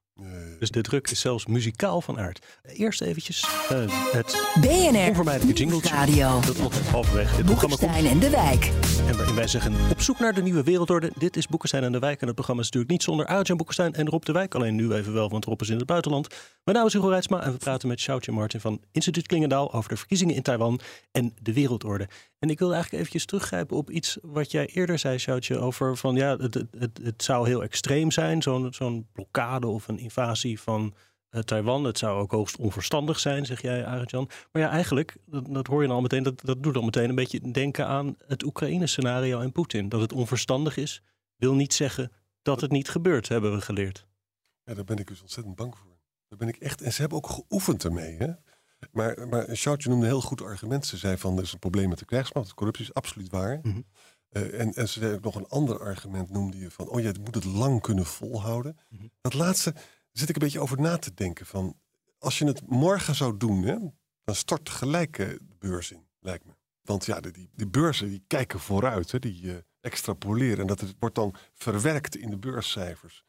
Dus 0.63 0.71
de 0.71 0.81
druk 0.81 1.11
is 1.11 1.21
zelfs 1.21 1.47
muzikaal 1.47 2.01
van 2.01 2.19
aard. 2.19 2.47
Eerst 2.63 3.01
eventjes 3.01 3.47
uh, 3.73 4.13
het 4.13 4.55
BNR 4.61 5.09
onvermijdelijke 5.09 5.59
jingletje. 5.59 5.95
Radio. 5.95 6.41
Dat 6.41 6.61
altijd 6.61 6.89
halverwege 6.89 7.37
dit 7.37 7.45
programma 7.45 7.77
komt. 7.77 8.07
En 8.07 8.19
de 8.19 8.31
Wijk. 8.31 8.71
En 9.07 9.17
waarin 9.17 9.35
wij 9.35 9.47
zeggen 9.47 9.75
op 9.91 10.01
zoek 10.01 10.19
naar 10.19 10.35
de 10.35 10.43
nieuwe 10.43 10.63
wereldorde. 10.63 11.13
Dit 11.19 11.37
is 11.37 11.47
Boekenstein 11.47 11.85
en 11.85 11.93
de 11.93 11.99
Wijk. 11.99 12.21
En 12.21 12.27
het 12.27 12.35
programma 12.35 12.63
is 12.63 12.69
natuurlijk 12.69 12.93
niet 12.93 13.03
zonder 13.03 13.27
Arjan 13.27 13.57
Boekenstein 13.57 13.95
en 13.95 14.09
Rob 14.09 14.23
de 14.23 14.33
Wijk. 14.33 14.55
Alleen 14.55 14.75
nu 14.75 14.93
even 14.93 15.13
wel, 15.13 15.31
want 15.31 15.45
Rob 15.45 15.61
is 15.61 15.69
in 15.69 15.77
het 15.77 15.87
buitenland. 15.87 16.29
Mijn 16.65 16.77
naam 16.77 16.87
is 16.87 16.93
Hugo 16.93 17.09
Reitsma 17.09 17.43
en 17.43 17.53
we 17.53 17.59
praten 17.59 17.89
met 17.89 18.01
Shoutje 18.01 18.33
Martin 18.33 18.61
van 18.61 18.81
Instituut 18.93 19.27
Klingendaal... 19.27 19.73
over 19.73 19.89
de 19.89 19.97
verkiezingen 19.97 20.35
in 20.35 20.43
Taiwan 20.43 20.81
en 21.13 21.35
de 21.41 21.53
wereldorde. 21.53 22.09
En 22.39 22.51
ik 22.51 22.59
wil 22.59 22.73
eigenlijk 22.73 22.99
eventjes 22.99 23.25
teruggrijpen 23.25 23.77
op 23.77 23.91
iets 23.91 24.19
wat 24.23 24.51
jij 24.51 24.67
eerder 24.67 24.99
zei, 24.99 25.19
Shoutje... 25.19 25.59
over 25.59 25.97
van 25.97 26.15
ja, 26.15 26.37
het, 26.37 26.55
het, 26.55 27.01
het 27.03 27.23
zou 27.23 27.49
heel 27.49 27.63
extreem 27.63 28.11
zijn, 28.11 28.43
zo'n 28.43 28.73
zo'n 28.73 29.07
blokkade 29.13 29.67
of 29.67 29.89
een 29.89 29.99
invasie 29.99 30.52
van 30.61 30.95
uh, 31.31 31.41
Taiwan. 31.41 31.85
Het 31.85 31.99
zou 31.99 32.21
ook 32.21 32.31
hoogst 32.31 32.57
onverstandig 32.57 33.19
zijn, 33.19 33.47
zeg 33.47 33.63
jij, 33.63 33.87
Arjan. 33.87 34.31
Maar 34.53 34.63
ja, 34.63 34.69
eigenlijk, 34.69 35.17
dat, 35.27 35.47
dat 35.55 35.67
hoor 35.67 35.81
je 35.81 35.87
dan 35.87 35.97
al 35.97 36.03
meteen, 36.03 36.23
dat, 36.23 36.41
dat 36.41 36.63
doet 36.63 36.77
al 36.77 36.83
meteen 36.83 37.09
een 37.09 37.15
beetje 37.15 37.51
denken 37.51 37.87
aan 37.87 38.17
het 38.27 38.43
Oekraïne-scenario 38.43 39.41
en 39.41 39.53
Poetin. 39.53 39.89
Dat 39.89 40.01
het 40.01 40.13
onverstandig 40.13 40.77
is, 40.77 41.03
wil 41.37 41.55
niet 41.55 41.75
zeggen 41.75 42.13
dat 42.43 42.61
het 42.61 42.71
niet 42.71 42.89
gebeurt, 42.89 43.29
hebben 43.29 43.55
we 43.55 43.61
geleerd. 43.61 44.07
Ja, 44.65 44.75
daar 44.75 44.85
ben 44.85 44.97
ik 44.97 45.07
dus 45.07 45.21
ontzettend 45.21 45.57
bang 45.57 45.77
voor. 45.77 45.97
Daar 46.29 46.39
ben 46.39 46.49
ik 46.49 46.57
echt, 46.57 46.83
en 46.83 46.93
ze 46.93 47.01
hebben 47.01 47.19
ook 47.19 47.29
geoefend 47.29 47.85
ermee. 47.85 48.17
Hè? 48.17 48.33
Maar, 48.91 49.29
maar 49.29 49.57
Shoutje 49.57 49.89
noemde 49.89 50.05
een 50.05 50.11
heel 50.11 50.21
goed 50.21 50.43
argument. 50.43 50.87
Ze 50.87 50.97
zei 50.97 51.19
van, 51.19 51.37
er 51.37 51.43
is 51.43 51.53
een 51.53 51.59
probleem 51.59 51.89
met 51.89 51.99
de 51.99 52.05
krijgsmacht. 52.05 52.55
Corruptie 52.55 52.85
is 52.85 52.95
absoluut 52.95 53.31
waar. 53.31 53.59
Mhm. 53.63 53.81
Uh, 54.31 54.61
en, 54.61 54.75
en 54.75 54.89
ze 54.89 55.01
zei 55.01 55.15
ook 55.15 55.23
nog 55.23 55.35
een 55.35 55.49
ander 55.49 55.81
argument, 55.81 56.31
noemde 56.31 56.59
je 56.59 56.71
van, 56.71 56.89
oh 56.89 57.01
je 57.01 57.15
moet 57.21 57.35
het 57.35 57.45
lang 57.45 57.81
kunnen 57.81 58.07
volhouden. 58.07 58.79
Mhm. 58.89 59.07
Dat 59.21 59.35
laatste 59.35 59.75
zit 60.13 60.29
ik 60.29 60.35
een 60.35 60.43
beetje 60.43 60.61
over 60.61 60.81
na 60.81 60.99
te 60.99 61.15
denken 61.15 61.47
van, 61.47 61.77
als 62.19 62.39
je 62.39 62.47
het 62.47 62.71
morgen 62.71 63.15
zou 63.15 63.37
doen, 63.37 63.63
hè, 63.63 63.77
dan 64.25 64.35
stort 64.35 64.71
gelijk 64.71 65.19
eh, 65.19 65.29
de 65.29 65.57
beurs 65.59 65.91
in, 65.93 66.07
lijkt 66.21 66.45
me. 66.45 66.53
Want 66.83 67.05
ja, 67.05 67.21
die, 67.21 67.51
die 67.55 67.69
beurzen 67.69 68.09
die 68.09 68.25
kijken 68.27 68.61
vooruit, 68.61 69.11
hè, 69.11 69.19
die 69.19 69.43
uh, 69.43 69.55
extrapoleren. 69.81 70.59
En 70.59 70.67
dat 70.67 70.95
wordt 70.99 71.15
dan 71.15 71.35
verwerkt 71.55 72.17
in 72.17 72.31
de 72.31 72.39
beurscijfers. 72.39 73.25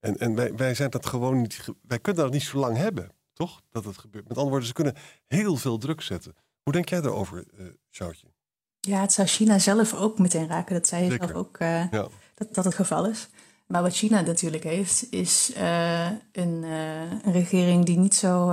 En, 0.00 0.18
en 0.18 0.34
wij, 0.34 0.54
wij 0.54 0.74
zijn 0.74 0.90
dat 0.90 1.06
gewoon 1.06 1.40
niet, 1.40 1.64
wij 1.82 1.98
kunnen 1.98 2.22
dat 2.22 2.32
niet 2.32 2.42
zo 2.42 2.58
lang 2.58 2.76
hebben, 2.76 3.10
toch? 3.32 3.60
Dat 3.70 3.84
het 3.84 3.98
gebeurt. 3.98 4.28
Met 4.28 4.36
andere 4.36 4.50
woorden, 4.50 4.68
ze 4.68 4.74
kunnen 4.74 4.94
heel 5.26 5.56
veel 5.56 5.78
druk 5.78 6.00
zetten. 6.00 6.34
Hoe 6.62 6.72
denk 6.72 6.88
jij 6.88 7.00
daarover, 7.00 7.44
uh, 7.58 7.66
Sjoutje? 7.90 8.26
Ja, 8.80 9.00
het 9.00 9.12
zou 9.12 9.28
China 9.28 9.58
zelf 9.58 9.94
ook 9.94 10.18
meteen 10.18 10.46
raken. 10.48 10.74
Dat 10.74 10.88
zei 10.88 11.04
je 11.04 11.10
Zeker. 11.10 11.28
zelf 11.28 11.38
ook 11.38 11.60
uh, 11.60 11.90
Ja. 11.90 12.08
dat 12.34 12.54
dat 12.54 12.64
het 12.64 12.74
geval 12.74 13.06
is. 13.06 13.28
Maar 13.70 13.82
wat 13.82 13.94
China 13.96 14.20
natuurlijk 14.20 14.64
heeft, 14.64 15.06
is 15.10 15.50
uh, 15.56 16.06
een, 16.32 16.62
uh, 16.62 17.00
een 17.24 17.32
regering 17.32 17.84
die 17.84 17.98
niet 17.98 18.14
zo 18.14 18.46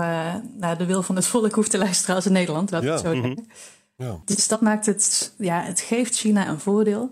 naar 0.57 0.77
de 0.77 0.85
wil 0.85 1.03
van 1.03 1.15
het 1.15 1.25
volk 1.25 1.53
hoeft 1.53 1.71
te 1.71 1.77
luisteren 1.77 2.15
als 2.15 2.25
in 2.25 2.31
Nederland. 2.31 2.71
Laat 2.71 2.81
ik 2.81 2.87
Ja. 2.87 2.93
het 2.93 3.03
zo 3.05 3.15
Mhm. 3.15 3.35
Ja. 3.95 4.19
Dus 4.25 4.47
dat 4.47 4.61
maakt 4.61 4.85
het, 4.85 5.33
ja, 5.37 5.61
het 5.61 5.79
geeft 5.79 6.15
China 6.15 6.47
een 6.47 6.59
voordeel. 6.59 7.11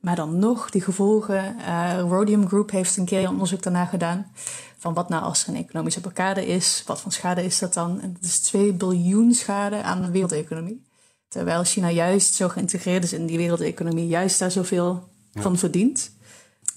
Maar 0.00 0.16
dan 0.16 0.38
nog, 0.38 0.70
die 0.70 0.80
gevolgen. 0.82 1.56
Rhodium 1.98 2.48
Group 2.48 2.70
heeft 2.70 2.96
een 2.96 3.04
keer 3.04 3.28
onderzoek 3.28 3.62
daarna 3.62 3.84
gedaan. 3.84 4.32
Van 4.78 4.94
wat 4.94 5.08
nou 5.08 5.22
als 5.22 5.42
er 5.42 5.48
een 5.48 5.56
economische 5.64 6.00
blokkade 6.00 6.46
is, 6.46 6.82
wat 6.86 7.00
voor 7.00 7.12
schade 7.12 7.44
is 7.44 7.58
dat 7.58 7.74
dan? 7.74 8.00
En 8.00 8.12
dat 8.20 8.22
is 8.30 8.38
2 8.38 8.72
biljoen 8.72 9.34
schade 9.34 9.82
aan 9.82 10.02
de 10.02 10.10
wereldeconomie. 10.10 10.82
Terwijl 11.28 11.64
China 11.64 11.90
juist 11.90 12.34
zo 12.34 12.48
geïntegreerd 12.48 13.04
is 13.04 13.12
in 13.12 13.26
die 13.26 13.36
wereldeconomie, 13.36 14.06
juist 14.06 14.38
daar 14.38 14.50
zoveel 14.50 15.08
van 15.34 15.58
verdient. 15.58 16.10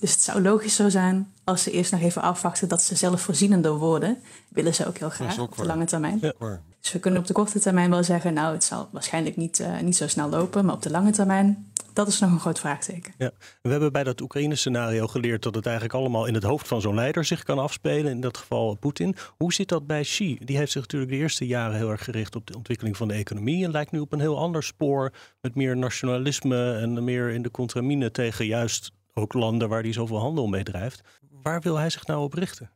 Dus 0.04 0.12
het 0.12 0.22
zou 0.22 0.42
logisch 0.42 0.76
zo 0.76 0.90
zijn 0.90 1.34
als 1.44 1.64
ze 1.64 1.72
eerst 1.72 1.92
nog 1.92 2.02
even 2.02 2.22
afwachten 2.22 2.68
dat 2.68 2.82
ze 2.82 2.96
zelfvoorzienender 2.96 3.74
worden. 3.74 4.18
Willen 4.48 4.76
ze 4.76 4.88
ook 4.88 4.98
heel 4.98 5.10
graag 5.10 5.40
ook 5.40 5.52
op 5.52 5.58
de 5.58 5.66
lange 5.66 5.86
termijn. 5.86 6.18
Ja. 6.22 6.60
Dus 6.82 6.92
we 6.92 7.00
kunnen 7.00 7.20
op 7.20 7.28
de 7.28 7.34
korte 7.34 7.60
termijn 7.60 7.90
wel 7.90 8.04
zeggen, 8.04 8.34
nou, 8.34 8.54
het 8.54 8.64
zal 8.64 8.90
waarschijnlijk 8.92 9.38
niet, 9.38 9.60
uh, 9.60 9.80
niet 9.80 9.96
zo 9.96 10.08
snel 10.08 10.30
lopen. 10.30 10.66
Maar 10.66 10.76
op 10.76 10.82
de 10.82 10.90
lange 10.90 11.12
termijn, 11.12 11.72
dat 11.94 12.08
is 12.08 12.20
nog 12.20 12.32
een 12.32 12.40
groot 12.40 12.60
vraagteken. 12.60 13.14
Ja. 13.18 13.32
We 13.62 13.70
hebben 13.70 13.92
bij 13.92 14.04
dat 14.04 14.22
Oekraïne-scenario 14.22 15.08
geleerd 15.08 15.44
dat 15.44 15.56
het 15.56 15.66
eigenlijk 15.66 15.96
allemaal 15.96 16.26
in 16.26 16.34
het 16.34 16.44
hoofd 16.44 16.68
van 16.68 16.82
zo'n 16.82 16.96
leider 16.96 17.26
zich 17.26 17.44
kan 17.44 17.60
afspelen. 17.60 18.12
In 18.12 18.22
dat 18.22 18.38
geval 18.38 18.76
Poetin. 18.76 19.16
Hoe 19.38 19.54
zit 19.54 19.68
dat 19.68 19.88
bij 19.88 20.02
Xi? 20.02 20.38
Die 20.46 20.58
heeft 20.58 20.72
zich 20.72 20.82
natuurlijk 20.82 21.12
de 21.12 21.18
eerste 21.18 21.48
jaren 21.48 21.78
heel 21.78 21.90
erg 21.90 22.04
gericht 22.04 22.36
op 22.36 22.48
de 22.48 22.56
ontwikkeling 22.56 22.98
van 22.98 23.08
de 23.08 23.14
economie. 23.14 23.66
En 23.66 23.72
lijkt 23.72 23.92
nu 23.92 24.00
op 24.00 24.14
een 24.14 24.20
heel 24.20 24.38
ander 24.38 24.64
spoor. 24.64 25.14
Met 25.42 25.56
meer 25.56 25.78
nationalisme 25.78 26.74
en 26.74 27.04
meer 27.04 27.30
in 27.30 27.42
de 27.42 27.52
contramine 27.52 28.12
tegen 28.12 28.46
juist 28.46 28.92
ook 29.14 29.34
landen 29.34 29.70
waar 29.70 29.82
hij 29.82 29.94
zoveel 29.94 30.20
handel 30.20 30.48
mee 30.48 30.64
drijft. 30.64 31.02
Waar 31.42 31.62
wil 31.62 31.78
hij 31.78 31.90
zich 31.90 32.06
nou 32.08 32.24
op 32.24 32.34
richten? 32.34 32.70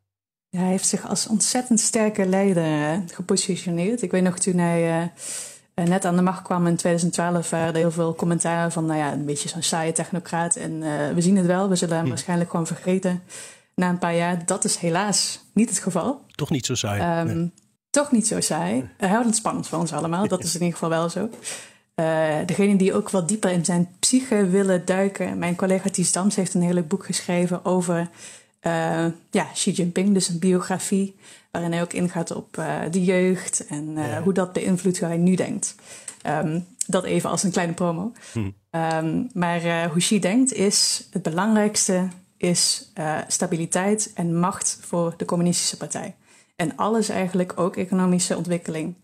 Ja, 0.50 0.60
hij 0.60 0.70
heeft 0.70 0.88
zich 0.88 1.08
als 1.08 1.28
ontzettend 1.28 1.80
sterke 1.80 2.26
leider 2.26 2.66
uh, 2.66 2.98
gepositioneerd. 3.14 4.02
Ik 4.02 4.12
weet 4.12 4.24
nog 4.24 4.38
toen 4.40 4.58
hij 4.58 5.02
uh, 5.76 5.86
net 5.86 6.06
aan 6.06 6.16
de 6.16 6.22
macht 6.22 6.42
kwam 6.42 6.68
in 6.68 6.76
2012, 6.76 7.50
waren 7.50 7.68
er 7.74 7.76
heel 7.80 7.92
veel 7.92 8.16
commentaren 8.16 8.72
van, 8.72 8.86
nou 8.86 9.00
ja, 9.00 9.14
een 9.14 9.26
beetje 9.26 9.50
zo'n 9.50 9.62
saaie 9.62 9.92
technocraat. 9.92 10.56
En 10.56 10.72
uh, 10.72 11.10
we 11.14 11.22
zien 11.22 11.38
het 11.38 11.46
wel, 11.46 11.70
we 11.70 11.76
zullen 11.76 11.96
hem 11.96 12.04
Hm. 12.04 12.10
waarschijnlijk 12.10 12.50
gewoon 12.50 12.68
vergeten 12.68 13.24
na 13.76 13.90
een 13.90 13.98
paar 13.98 14.16
jaar. 14.16 14.46
Dat 14.46 14.64
is 14.64 14.76
helaas 14.76 15.40
niet 15.54 15.70
het 15.70 15.80
geval. 15.80 16.22
Toch 16.36 16.50
niet 16.50 16.66
zo 16.66 16.76
saai. 16.76 17.20
Um, 17.22 17.38
nee. 17.38 17.52
Toch 17.90 18.12
niet 18.12 18.28
zo 18.28 18.42
saai. 18.42 18.90
Hij 18.98 19.10
houdt 19.10 19.26
het 19.26 19.36
spannend 19.36 19.68
voor 19.68 19.80
ons 19.80 19.94
allemaal, 19.94 20.28
dat 20.28 20.44
is 20.44 20.54
in 20.56 20.60
ieder 20.62 20.74
geval 20.74 20.90
wel 20.90 21.10
zo. 21.10 21.30
Uh, 22.00 22.36
degene 22.46 22.76
die 22.76 22.94
ook 22.94 23.10
wat 23.10 23.28
dieper 23.28 23.52
in 23.52 23.66
zijn 23.66 23.90
psyche 24.00 24.48
willen 24.48 24.86
duiken. 24.86 25.38
Mijn 25.38 25.56
collega 25.56 25.90
Ties 25.90 26.12
Dams 26.12 26.36
heeft 26.36 26.54
een 26.54 26.62
heel 26.62 26.74
leuk 26.74 26.88
boek 26.88 27.06
geschreven 27.06 27.66
over 27.66 28.10
uh, 28.62 29.06
ja, 29.32 29.44
Xi 29.54 29.72
Jinping, 29.72 30.14
dus 30.14 30.30
een 30.30 30.40
biografie. 30.40 31.16
Waarin 31.52 31.72
hij 31.72 31.82
ook 31.82 31.94
ingaat 31.94 32.32
op 32.32 32.58
uh, 32.58 32.76
de 32.92 33.04
jeugd 33.04 33.68
en 33.68 33.94
ja. 33.96 34.22
hoe 34.22 34.34
dat 34.34 34.54
beïnvloedt 34.54 35.00
hoe 35.00 35.08
hij 35.08 35.18
nu 35.18 35.36
denkt. 35.36 35.76
Um, 36.28 36.66
dat 36.88 37.04
even 37.04 37.30
als 37.30 37.44
een 37.44 37.52
kleine 37.52 37.74
promo. 37.74 38.12
Hm. 38.34 38.40
Um, 38.72 39.30
maar 39.34 39.90
hoe 39.90 40.00
Xi 40.00 40.20
denkt 40.20 40.54
is 40.54 41.08
het 41.12 41.22
belangrijkste 41.22 42.08
is 42.38 42.92
stabiliteit 43.28 44.12
en 44.14 44.40
macht 44.40 44.80
voor 44.82 45.14
de 45.18 45.26
communistische 45.26 45.78
partij. 45.78 46.16
En 46.56 46.76
alles 46.76 47.10
eigenlijk, 47.10 47.60
ook 47.60 47.76
economische 47.76 48.38
ontwikkeling, 48.38 48.96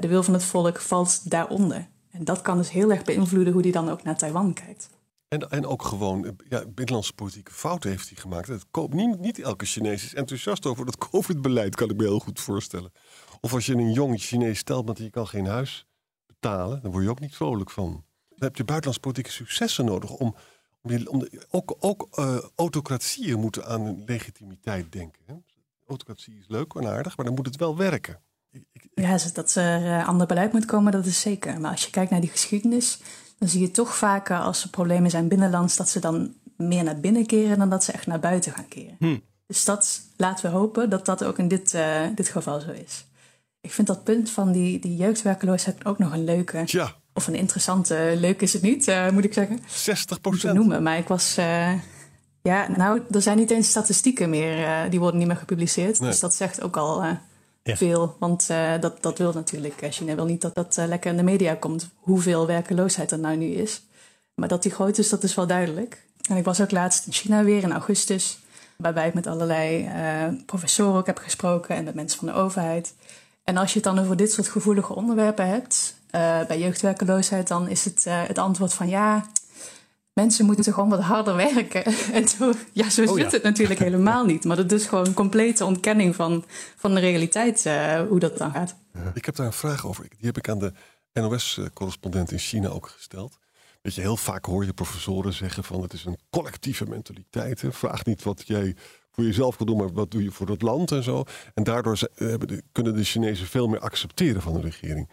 de 0.00 0.08
wil 0.08 0.22
van 0.22 0.34
het 0.34 0.44
volk 0.44 0.80
valt 0.80 1.30
daaronder. 1.30 1.86
En 2.10 2.24
dat 2.24 2.40
kan 2.40 2.56
dus 2.56 2.70
heel 2.70 2.90
erg 2.90 3.04
beïnvloeden 3.04 3.52
hoe 3.52 3.62
hij 3.62 3.70
dan 3.70 3.88
ook 3.88 4.02
naar 4.02 4.16
Taiwan 4.16 4.52
kijkt. 4.52 4.88
En, 5.28 5.50
en 5.50 5.66
ook 5.66 5.82
gewoon 5.82 6.36
ja, 6.48 6.64
binnenlandse 6.66 7.12
politieke 7.12 7.52
fouten 7.52 7.90
heeft 7.90 8.08
hij 8.08 8.18
gemaakt. 8.18 8.48
Het 8.48 8.66
niet, 8.92 9.18
niet 9.18 9.38
elke 9.38 9.64
Chinees 9.64 10.04
is 10.04 10.14
enthousiast 10.14 10.66
over 10.66 10.84
dat 10.84 10.98
COVID-beleid, 11.10 11.74
kan 11.74 11.90
ik 11.90 11.96
me 11.96 12.02
heel 12.02 12.18
goed 12.18 12.40
voorstellen. 12.40 12.92
Of 13.40 13.54
als 13.54 13.66
je 13.66 13.74
een 13.74 13.92
jong 13.92 14.20
Chinees 14.20 14.58
stelt, 14.58 14.86
want 14.86 14.98
je 14.98 15.10
kan 15.10 15.26
geen 15.26 15.46
huis 15.46 15.86
betalen, 16.26 16.82
dan 16.82 16.90
word 16.90 17.04
je 17.04 17.10
ook 17.10 17.20
niet 17.20 17.36
vrolijk 17.36 17.70
van. 17.70 18.04
Dan 18.28 18.48
heb 18.48 18.56
je 18.56 18.64
buitenlandse 18.64 19.00
politieke 19.00 19.30
successen 19.30 19.84
nodig 19.84 20.10
om. 20.10 20.34
om, 20.82 21.06
om 21.06 21.28
ook 21.50 21.76
ook 21.78 22.08
uh, 22.18 22.38
autocratieën 22.54 23.40
moeten 23.40 23.66
aan 23.66 24.04
legitimiteit 24.04 24.92
denken. 24.92 25.22
Hè? 25.26 25.34
Autocratie 25.86 26.38
is 26.38 26.48
leuk 26.48 26.74
en 26.74 26.86
aardig, 26.86 27.16
maar 27.16 27.26
dan 27.26 27.34
moet 27.34 27.46
het 27.46 27.56
wel 27.56 27.76
werken. 27.76 28.20
Ik, 28.50 28.62
ik, 28.72 28.88
ja, 28.94 29.18
dat 29.32 29.54
er 29.54 29.82
uh, 29.82 30.08
ander 30.08 30.26
beleid 30.26 30.52
moet 30.52 30.64
komen, 30.64 30.92
dat 30.92 31.06
is 31.06 31.20
zeker. 31.20 31.60
Maar 31.60 31.70
als 31.70 31.84
je 31.84 31.90
kijkt 31.90 32.10
naar 32.10 32.20
die 32.20 32.30
geschiedenis, 32.30 32.98
dan 33.38 33.48
zie 33.48 33.60
je 33.60 33.70
toch 33.70 33.96
vaker 33.96 34.38
als 34.38 34.62
er 34.62 34.70
problemen 34.70 35.10
zijn 35.10 35.28
binnenlands, 35.28 35.76
dat 35.76 35.88
ze 35.88 36.00
dan 36.00 36.34
meer 36.56 36.84
naar 36.84 37.00
binnen 37.00 37.26
keren 37.26 37.58
dan 37.58 37.70
dat 37.70 37.84
ze 37.84 37.92
echt 37.92 38.06
naar 38.06 38.20
buiten 38.20 38.52
gaan 38.52 38.68
keren. 38.68 38.96
Hm. 38.98 39.18
Dus 39.46 39.64
dat 39.64 40.00
laten 40.16 40.50
we 40.50 40.56
hopen 40.56 40.90
dat 40.90 41.06
dat 41.06 41.24
ook 41.24 41.38
in 41.38 41.48
dit, 41.48 41.74
uh, 41.74 42.00
dit 42.14 42.28
geval 42.28 42.60
zo 42.60 42.70
is. 42.70 43.06
Ik 43.60 43.72
vind 43.72 43.86
dat 43.86 44.04
punt 44.04 44.30
van 44.30 44.52
die, 44.52 44.78
die 44.78 44.96
jeugdwerkeloosheid 44.96 45.84
ook 45.84 45.98
nog 45.98 46.12
een 46.12 46.24
leuke. 46.24 46.62
Ja. 46.66 46.94
Of 47.14 47.26
een 47.26 47.34
interessante. 47.34 48.14
Leuk 48.16 48.42
is 48.42 48.52
het 48.52 48.62
niet, 48.62 48.88
uh, 48.88 49.10
moet 49.10 49.24
ik 49.24 49.32
zeggen. 49.32 49.60
60 49.68 50.20
procent. 50.20 50.54
noemen, 50.54 50.82
maar 50.82 50.98
ik 50.98 51.08
was. 51.08 51.38
Uh, 51.38 51.72
ja, 52.42 52.68
nou, 52.76 53.02
er 53.10 53.22
zijn 53.22 53.36
niet 53.36 53.50
eens 53.50 53.68
statistieken 53.68 54.30
meer. 54.30 54.90
die 54.90 55.00
worden 55.00 55.18
niet 55.18 55.28
meer 55.28 55.36
gepubliceerd. 55.36 56.00
Nee. 56.00 56.10
Dus 56.10 56.20
dat 56.20 56.34
zegt 56.34 56.62
ook 56.62 56.76
al 56.76 57.02
veel. 57.62 58.16
Want 58.18 58.48
uh, 58.50 58.72
dat, 58.80 59.02
dat 59.02 59.18
wil 59.18 59.32
natuurlijk. 59.32 59.86
China 59.90 60.14
wil 60.14 60.24
niet 60.24 60.40
dat 60.40 60.54
dat 60.54 60.76
uh, 60.78 60.86
lekker 60.86 61.10
in 61.10 61.16
de 61.16 61.22
media 61.22 61.54
komt. 61.54 61.90
Hoeveel 61.94 62.46
werkeloosheid 62.46 63.10
er 63.10 63.18
nou 63.18 63.36
nu 63.36 63.46
is. 63.46 63.82
Maar 64.34 64.48
dat 64.48 64.62
die 64.62 64.72
groot 64.72 64.98
is, 64.98 65.08
dat 65.08 65.22
is 65.22 65.34
wel 65.34 65.46
duidelijk. 65.46 66.04
En 66.28 66.36
ik 66.36 66.44
was 66.44 66.60
ook 66.60 66.70
laatst 66.70 67.06
in 67.06 67.12
China 67.12 67.44
weer 67.44 67.62
in 67.62 67.72
augustus. 67.72 68.38
Waarbij 68.76 69.08
ik 69.08 69.14
met 69.14 69.26
allerlei 69.26 69.90
professoren 70.46 70.98
ook 70.98 71.06
heb 71.06 71.18
gesproken. 71.18 71.76
En 71.76 71.84
met 71.84 71.94
mensen 71.94 72.18
van 72.18 72.28
de 72.28 72.34
overheid. 72.34 72.94
En 73.44 73.56
als 73.56 73.72
je 73.72 73.74
het 73.74 73.84
dan 73.84 73.98
over 73.98 74.16
dit 74.16 74.32
soort 74.32 74.48
gevoelige 74.48 74.94
onderwerpen 74.94 75.46
hebt. 75.46 75.94
bij 76.48 76.58
jeugdwerkeloosheid, 76.58 77.48
dan 77.48 77.68
is 77.68 77.84
het 77.84 78.04
het 78.08 78.38
antwoord 78.38 78.74
van 78.74 78.88
ja. 78.88 79.26
Mensen 80.20 80.46
moeten 80.46 80.72
gewoon 80.72 80.88
wat 80.88 81.00
harder 81.00 81.36
werken. 81.36 81.84
En 82.12 82.28
zo, 82.28 82.52
ja, 82.72 82.90
zo 82.90 83.02
Oh, 83.02 83.14
zit 83.14 83.24
ja. 83.24 83.30
het 83.30 83.42
natuurlijk 83.42 83.80
helemaal 83.80 84.24
niet. 84.24 84.44
Maar 84.44 84.56
dat 84.56 84.72
is 84.72 84.86
gewoon 84.86 85.06
een 85.06 85.14
complete 85.14 85.64
ontkenning 85.64 86.14
van, 86.14 86.44
van 86.76 86.94
de 86.94 87.00
realiteit, 87.00 87.64
uh, 87.66 88.00
hoe 88.08 88.18
dat 88.18 88.38
dan 88.38 88.52
gaat. 88.52 88.74
Ik 89.14 89.24
heb 89.24 89.36
daar 89.36 89.46
een 89.46 89.52
vraag 89.52 89.86
over. 89.86 90.06
Die 90.08 90.26
heb 90.26 90.36
ik 90.36 90.48
aan 90.48 90.58
de 90.58 90.72
NOS-correspondent 91.12 92.32
in 92.32 92.38
China 92.38 92.68
ook 92.68 92.88
gesteld. 92.88 93.38
Weet 93.82 93.94
je, 93.94 94.00
heel 94.00 94.16
vaak 94.16 94.44
hoor 94.44 94.64
je 94.64 94.72
professoren 94.72 95.32
zeggen 95.32 95.64
van 95.64 95.82
het 95.82 95.92
is 95.92 96.04
een 96.04 96.18
collectieve 96.30 96.86
mentaliteit. 96.86 97.60
Hè? 97.60 97.72
Vraag 97.72 98.04
niet 98.04 98.22
wat 98.22 98.42
jij 98.46 98.76
voor 99.10 99.24
jezelf 99.24 99.56
kan 99.56 99.66
doen, 99.66 99.76
maar 99.76 99.92
wat 99.92 100.10
doe 100.10 100.22
je 100.22 100.30
voor 100.30 100.48
het 100.48 100.62
land 100.62 100.92
en 100.92 101.02
zo. 101.02 101.24
En 101.54 101.64
daardoor 101.64 101.98
kunnen 102.72 102.96
de 102.96 103.04
Chinezen 103.04 103.46
veel 103.46 103.68
meer 103.68 103.80
accepteren 103.80 104.42
van 104.42 104.52
de 104.52 104.60
regering. 104.60 105.08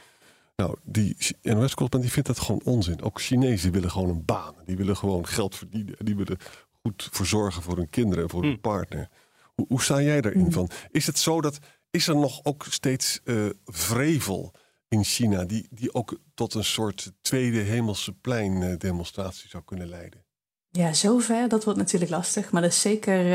Nou, 0.57 0.75
die 0.83 1.15
NOS-correspondent 1.41 2.01
die 2.01 2.11
vindt 2.11 2.27
dat 2.27 2.39
gewoon 2.39 2.61
onzin. 2.63 3.01
Ook 3.01 3.21
Chinezen 3.21 3.71
willen 3.71 3.91
gewoon 3.91 4.09
een 4.09 4.25
baan. 4.25 4.55
Die 4.65 4.77
willen 4.77 4.97
gewoon 4.97 5.27
geld 5.27 5.55
verdienen. 5.55 5.95
Die 5.97 6.15
willen 6.15 6.37
goed 6.81 7.09
verzorgen 7.11 7.61
voor 7.61 7.77
hun 7.77 7.89
kinderen 7.89 8.23
en 8.23 8.29
voor 8.29 8.41
hun 8.41 8.53
hm. 8.53 8.59
partner. 8.59 9.09
Hoe, 9.55 9.65
hoe 9.67 9.81
sta 9.81 10.01
jij 10.01 10.21
daarin 10.21 10.45
hm. 10.45 10.51
van? 10.51 10.69
Is 10.91 11.07
het 11.07 11.19
zo 11.19 11.41
dat, 11.41 11.59
is 11.89 12.07
er 12.07 12.15
nog 12.15 12.39
ook 12.43 12.65
steeds 12.69 13.19
uh, 13.23 13.49
vrevel 13.65 14.53
in 14.87 15.03
China... 15.03 15.45
Die, 15.45 15.67
die 15.69 15.93
ook 15.93 16.19
tot 16.33 16.53
een 16.53 16.63
soort 16.63 17.11
tweede 17.21 17.59
hemelse 17.59 18.13
plein 18.13 18.61
uh, 18.61 18.77
demonstratie 18.77 19.49
zou 19.49 19.63
kunnen 19.63 19.87
leiden? 19.87 20.25
Ja, 20.69 20.93
zover, 20.93 21.49
dat 21.49 21.63
wordt 21.63 21.79
natuurlijk 21.79 22.11
lastig. 22.11 22.51
Maar 22.51 22.61
er 22.61 22.69
is 22.69 22.81
zeker 22.81 23.25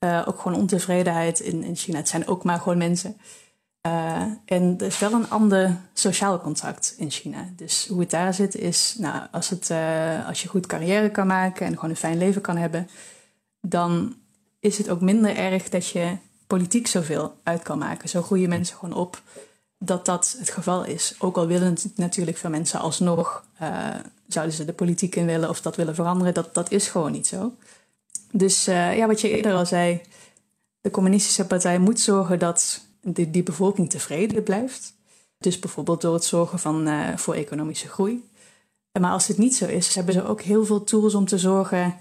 uh, 0.00 0.24
ook 0.28 0.40
gewoon 0.40 0.58
ontevredenheid 0.58 1.40
in, 1.40 1.62
in 1.62 1.76
China. 1.76 1.98
Het 1.98 2.08
zijn 2.08 2.26
ook 2.26 2.44
maar 2.44 2.58
gewoon 2.58 2.78
mensen... 2.78 3.16
Uh, 3.86 4.22
en 4.44 4.74
er 4.78 4.86
is 4.86 4.98
wel 4.98 5.12
een 5.12 5.30
ander 5.30 5.76
sociaal 5.92 6.40
contract 6.40 6.94
in 6.96 7.10
China. 7.10 7.48
Dus 7.56 7.86
hoe 7.86 8.00
het 8.00 8.10
daar 8.10 8.34
zit 8.34 8.54
is, 8.54 8.94
nou, 8.98 9.26
als, 9.30 9.48
het, 9.48 9.70
uh, 9.70 10.26
als 10.28 10.42
je 10.42 10.48
goed 10.48 10.66
carrière 10.66 11.10
kan 11.10 11.26
maken 11.26 11.66
en 11.66 11.74
gewoon 11.74 11.90
een 11.90 11.96
fijn 11.96 12.18
leven 12.18 12.40
kan 12.40 12.56
hebben, 12.56 12.88
dan 13.60 14.16
is 14.60 14.78
het 14.78 14.88
ook 14.88 15.00
minder 15.00 15.36
erg 15.36 15.68
dat 15.68 15.88
je 15.88 16.16
politiek 16.46 16.86
zoveel 16.86 17.36
uit 17.42 17.62
kan 17.62 17.78
maken. 17.78 18.08
Zo 18.08 18.22
groeien 18.22 18.48
mensen 18.48 18.76
gewoon 18.76 18.96
op 18.96 19.22
dat 19.78 20.04
dat 20.04 20.36
het 20.38 20.50
geval 20.50 20.84
is. 20.84 21.14
Ook 21.18 21.36
al 21.36 21.46
willen 21.46 21.68
het 21.68 21.92
natuurlijk 21.96 22.36
veel 22.36 22.50
mensen 22.50 22.80
alsnog, 22.80 23.44
uh, 23.62 23.94
zouden 24.28 24.54
ze 24.54 24.64
de 24.64 24.72
politiek 24.72 25.14
in 25.14 25.26
willen 25.26 25.48
of 25.48 25.60
dat 25.60 25.76
willen 25.76 25.94
veranderen, 25.94 26.34
dat, 26.34 26.54
dat 26.54 26.70
is 26.70 26.88
gewoon 26.88 27.12
niet 27.12 27.26
zo. 27.26 27.54
Dus 28.32 28.64
ja, 28.64 29.06
wat 29.06 29.20
je 29.20 29.36
eerder 29.36 29.52
al 29.54 29.66
zei, 29.66 30.00
de 30.80 30.90
communistische 30.90 31.46
partij 31.46 31.78
moet 31.78 32.00
zorgen 32.00 32.38
dat 32.38 32.86
die, 33.12 33.30
die 33.30 33.42
bevolking 33.42 33.90
tevreden 33.90 34.42
blijft. 34.42 34.96
Dus 35.38 35.58
bijvoorbeeld 35.58 36.00
door 36.00 36.14
het 36.14 36.24
zorgen 36.24 36.58
van, 36.58 36.88
uh, 36.88 37.16
voor 37.16 37.34
economische 37.34 37.88
groei. 37.88 38.28
Maar 39.00 39.10
als 39.10 39.26
het 39.26 39.38
niet 39.38 39.56
zo 39.56 39.66
is, 39.66 39.94
hebben 39.94 40.14
ze 40.14 40.24
ook 40.24 40.40
heel 40.40 40.64
veel 40.64 40.84
tools 40.84 41.14
om 41.14 41.24
te 41.24 41.38
zorgen 41.38 41.96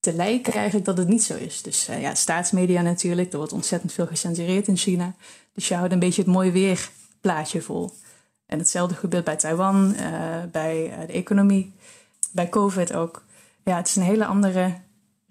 te 0.00 0.12
lijken 0.12 0.52
eigenlijk 0.52 0.86
dat 0.86 0.98
het 0.98 1.08
niet 1.08 1.22
zo 1.22 1.34
is. 1.34 1.62
Dus 1.62 1.88
uh, 1.88 2.00
ja, 2.00 2.14
staatsmedia 2.14 2.82
natuurlijk, 2.82 3.32
er 3.32 3.38
wordt 3.38 3.52
ontzettend 3.52 3.92
veel 3.92 4.06
gecensureerd 4.06 4.68
in 4.68 4.76
China. 4.76 5.14
Dus 5.52 5.68
je 5.68 5.74
houdt 5.74 5.92
een 5.92 5.98
beetje 5.98 6.22
het 6.22 6.30
mooi 6.30 6.50
weer 6.50 6.90
plaatje 7.20 7.62
vol. 7.62 7.90
En 8.46 8.58
hetzelfde 8.58 8.94
gebeurt 8.94 9.24
bij 9.24 9.36
Taiwan, 9.36 9.94
uh, 10.00 10.42
bij 10.52 10.94
de 11.06 11.12
economie, 11.12 11.72
bij 12.32 12.48
COVID 12.48 12.92
ook. 12.92 13.24
Ja, 13.64 13.76
het 13.76 13.88
is 13.88 13.96
een 13.96 14.02
hele 14.02 14.26
andere 14.26 14.74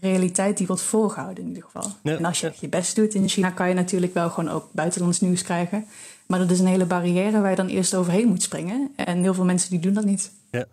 realiteit 0.04 0.58
die 0.58 0.68
wordt 0.68 0.82
voorgehouden 0.82 1.44
in 1.44 1.50
ieder 1.50 1.64
geval. 1.64 1.92
en 2.04 2.26
als 2.26 2.40
je 2.40 2.52
je 2.60 2.68
best 2.68 2.96
doet 2.96 3.14
in 3.14 3.30
China, 3.30 3.50
kan 3.50 3.68
je 3.68 3.74
natuurlijk 3.74 4.14
wel 4.14 4.30
gewoon 4.30 4.50
ook 4.50 4.70
buitenlands 4.72 5.20
nieuws 5.20 5.42
krijgen. 5.42 5.86
Maar 6.28 6.40
dat 6.40 6.52
is 6.52 6.60
een 6.60 6.68
hele 6.68 6.86
barrière 6.86 7.42
waar 7.42 7.50
je 7.50 7.56
dan 7.56 7.68
eerst 7.68 7.96
overheen 7.96 8.28
moet 8.28 8.42
springen. 8.42 8.92
En 8.96 9.22
heel 9.22 9.34
veel 9.34 9.46
mensen 9.46 9.70
die 9.70 9.80
doen 9.80 9.94
dat 9.94 10.06
niet. 10.06 10.32
Ja. 10.52 10.66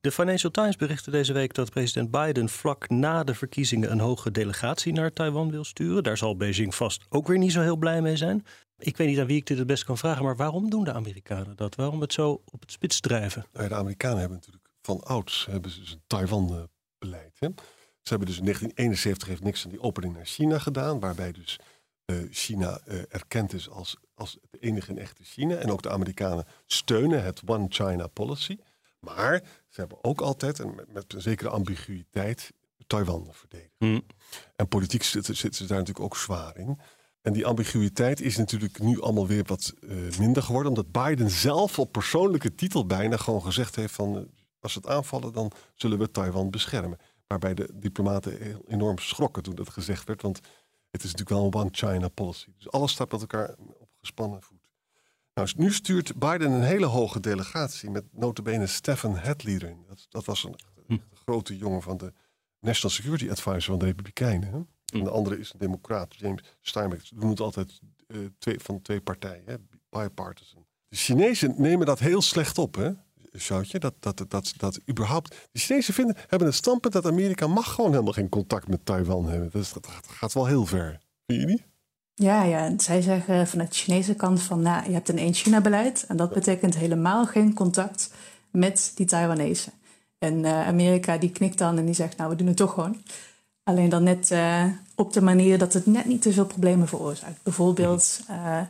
De 0.00 0.12
Financial 0.12 0.50
Times 0.50 0.76
berichtte 0.76 1.10
deze 1.10 1.32
week 1.32 1.54
dat 1.54 1.70
president 1.70 2.10
Biden 2.10 2.48
vlak 2.48 2.88
na 2.88 3.24
de 3.24 3.34
verkiezingen 3.34 3.90
een 3.90 4.00
hoge 4.00 4.30
delegatie 4.30 4.92
naar 4.92 5.12
Taiwan 5.12 5.50
wil 5.50 5.64
sturen. 5.64 6.02
Daar 6.02 6.16
zal 6.16 6.36
Beijing 6.36 6.74
vast 6.74 7.06
ook 7.08 7.26
weer 7.26 7.38
niet 7.38 7.52
zo 7.52 7.60
heel 7.60 7.76
blij 7.76 8.02
mee 8.02 8.16
zijn. 8.16 8.46
Ik 8.78 8.96
weet 8.96 9.08
niet 9.08 9.18
aan 9.18 9.26
wie 9.26 9.36
ik 9.36 9.46
dit 9.46 9.58
het 9.58 9.66
best 9.66 9.84
kan 9.84 9.98
vragen, 9.98 10.24
maar 10.24 10.36
waarom 10.36 10.70
doen 10.70 10.84
de 10.84 10.92
Amerikanen 10.92 11.56
dat? 11.56 11.74
Waarom 11.74 12.00
het 12.00 12.12
zo 12.12 12.42
op 12.44 12.60
het 12.60 12.72
spits 12.72 13.00
drijven? 13.00 13.46
Nou 13.52 13.68
de 13.68 13.74
Amerikanen 13.74 14.18
hebben 14.18 14.36
natuurlijk 14.36 14.68
van 14.82 15.02
ouds 15.02 15.46
hebben 15.50 15.70
ze 15.70 15.80
een 15.80 16.02
Taiwan-beleid. 16.06 17.30
Ze 17.34 17.52
hebben 18.10 18.28
dus 18.28 18.38
in 18.38 18.44
1971 18.44 19.28
heeft 19.28 19.42
niks 19.42 19.64
aan 19.64 19.70
die 19.70 19.80
opening 19.80 20.14
naar 20.14 20.26
China 20.26 20.58
gedaan, 20.58 21.00
waarbij 21.00 21.32
dus 21.32 21.58
uh, 22.06 22.16
China 22.30 22.80
uh, 22.88 23.02
erkend 23.08 23.52
is 23.52 23.68
als, 23.68 23.96
als 24.14 24.38
het 24.50 24.62
enige 24.62 24.90
en 24.90 24.98
echte 24.98 25.24
China. 25.24 25.54
En 25.54 25.70
ook 25.70 25.82
de 25.82 25.90
Amerikanen 25.90 26.46
steunen 26.66 27.24
het 27.24 27.42
One 27.46 27.66
China 27.68 28.06
policy. 28.06 28.58
Maar 29.00 29.42
ze 29.68 29.80
hebben 29.80 30.04
ook 30.04 30.20
altijd, 30.20 30.60
en 30.60 30.74
met, 30.74 30.92
met 30.92 31.12
een 31.12 31.22
zekere 31.22 31.48
ambiguïteit, 31.48 32.52
Taiwan 32.86 33.28
verdedigd. 33.30 33.74
Hmm. 33.78 34.02
En 34.56 34.68
politiek 34.68 35.02
zitten, 35.02 35.36
zitten 35.36 35.60
ze 35.60 35.66
daar 35.66 35.78
natuurlijk 35.78 36.04
ook 36.04 36.16
zwaar 36.16 36.56
in. 36.56 36.78
En 37.22 37.32
die 37.32 37.46
ambiguïteit 37.46 38.20
is 38.20 38.36
natuurlijk 38.36 38.78
nu 38.78 39.00
allemaal 39.00 39.26
weer 39.26 39.44
wat 39.44 39.74
uh, 39.80 40.18
minder 40.18 40.42
geworden. 40.42 40.72
Omdat 40.72 40.92
Biden 40.92 41.30
zelf 41.30 41.78
op 41.78 41.92
persoonlijke 41.92 42.54
titel 42.54 42.86
bijna 42.86 43.16
gewoon 43.16 43.42
gezegd 43.42 43.76
heeft 43.76 43.94
van... 43.94 44.30
als 44.60 44.72
ze 44.72 44.78
het 44.78 44.88
aanvallen, 44.88 45.32
dan 45.32 45.52
zullen 45.74 45.98
we 45.98 46.10
Taiwan 46.10 46.50
beschermen. 46.50 46.98
Waarbij 47.30 47.54
de 47.54 47.68
diplomaten 47.74 48.62
enorm 48.66 48.98
schrokken 48.98 49.42
toen 49.42 49.54
dat 49.54 49.68
gezegd 49.68 50.06
werd. 50.06 50.22
Want 50.22 50.40
het 50.90 51.02
is 51.04 51.12
natuurlijk 51.12 51.30
wel 51.30 51.44
een 51.44 51.54
one-China 51.54 52.08
policy. 52.08 52.50
Dus 52.56 52.70
alles 52.70 52.92
staat 52.92 53.12
met 53.12 53.20
elkaar 53.20 53.54
op 53.58 53.88
gespannen 53.98 54.42
voet. 54.42 54.60
Nou, 55.34 55.48
nu 55.56 55.72
stuurt 55.72 56.18
Biden 56.18 56.50
een 56.50 56.62
hele 56.62 56.86
hoge 56.86 57.20
delegatie 57.20 57.90
met 57.90 58.04
notabene 58.12 58.66
Stephen 58.66 59.14
Hadley 59.14 59.54
erin. 59.54 59.84
Dat, 59.88 60.06
dat 60.08 60.24
was 60.24 60.44
een, 60.44 60.54
hm. 60.86 60.98
grote 61.12 61.56
jongen 61.56 61.82
van 61.82 61.96
de 61.96 62.12
National 62.60 62.96
Security 62.96 63.30
Advisor 63.30 63.62
van 63.62 63.78
de 63.78 63.84
Republikeinen. 63.84 64.48
Hè? 64.48 64.58
Hm. 64.58 64.96
En 64.96 65.04
de 65.04 65.10
andere 65.10 65.38
is 65.38 65.52
een 65.52 65.58
democraat, 65.58 66.16
James 66.16 66.56
Steinbeck. 66.60 67.04
Ze 67.04 67.14
doen 67.14 67.30
het 67.30 67.40
altijd 67.40 67.80
uh, 68.06 68.26
twee, 68.38 68.60
van 68.60 68.82
twee 68.82 69.00
partijen, 69.00 69.42
hè? 69.46 69.54
bipartisan. 69.88 70.66
De 70.88 70.96
Chinezen 70.96 71.54
nemen 71.56 71.86
dat 71.86 71.98
heel 71.98 72.22
slecht 72.22 72.58
op. 72.58 72.74
Hè? 72.74 72.92
Sjoutje, 73.38 73.78
dat, 73.78 73.94
dat, 74.00 74.24
dat, 74.28 74.52
dat, 74.56 74.80
überhaupt. 74.88 75.34
De 75.52 75.58
Chinezen 75.58 75.94
vinden, 75.94 76.16
hebben 76.26 76.48
een 76.48 76.54
standpunt 76.54 76.94
dat 76.94 77.06
Amerika 77.06 77.46
mag 77.46 77.74
gewoon 77.74 77.90
helemaal 77.90 78.12
geen 78.12 78.28
contact 78.28 78.68
met 78.68 78.86
Taiwan 78.86 79.28
hebben. 79.28 79.50
Dus 79.52 79.72
dat, 79.72 79.88
gaat 80.06 80.32
wel 80.32 80.46
heel 80.46 80.66
ver. 80.66 81.00
Vind 81.26 81.40
je 81.40 81.46
niet? 81.46 81.62
Ja, 82.14 82.42
ja, 82.42 82.78
zij 82.78 83.00
zeggen 83.00 83.46
vanuit 83.46 83.68
de 83.68 83.76
Chinese 83.76 84.14
kant 84.14 84.42
van, 84.42 84.62
nou, 84.62 84.86
je 84.86 84.92
hebt 84.92 85.08
een 85.08 85.18
één-China-beleid 85.18 86.04
en 86.08 86.16
dat 86.16 86.32
betekent 86.32 86.76
helemaal 86.76 87.26
geen 87.26 87.54
contact 87.54 88.10
met 88.50 88.92
die 88.94 89.06
Taiwanese. 89.06 89.70
En 90.18 90.38
uh, 90.38 90.66
Amerika 90.66 91.18
die 91.18 91.30
knikt 91.30 91.58
dan 91.58 91.78
en 91.78 91.84
die 91.84 91.94
zegt, 91.94 92.16
nou, 92.16 92.30
we 92.30 92.36
doen 92.36 92.46
het 92.46 92.56
toch 92.56 92.72
gewoon. 92.72 93.02
Alleen 93.62 93.88
dan 93.88 94.02
net 94.02 94.30
uh, 94.30 94.64
op 94.94 95.12
de 95.12 95.22
manier 95.22 95.58
dat 95.58 95.72
het 95.72 95.86
net 95.86 96.04
niet 96.04 96.22
te 96.22 96.32
veel 96.32 96.46
problemen 96.46 96.88
veroorzaakt. 96.88 97.42
Bijvoorbeeld 97.42 98.20
uh, 98.30 98.60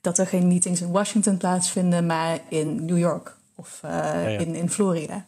dat 0.00 0.18
er 0.18 0.26
geen 0.26 0.48
meetings 0.48 0.80
in 0.80 0.90
Washington 0.90 1.36
plaatsvinden, 1.36 2.06
maar 2.06 2.40
in 2.48 2.84
New 2.84 2.98
York 2.98 3.37
of 3.58 3.80
uh, 3.84 4.40
In, 4.40 4.54
in 4.54 4.70
Florida. 4.70 5.24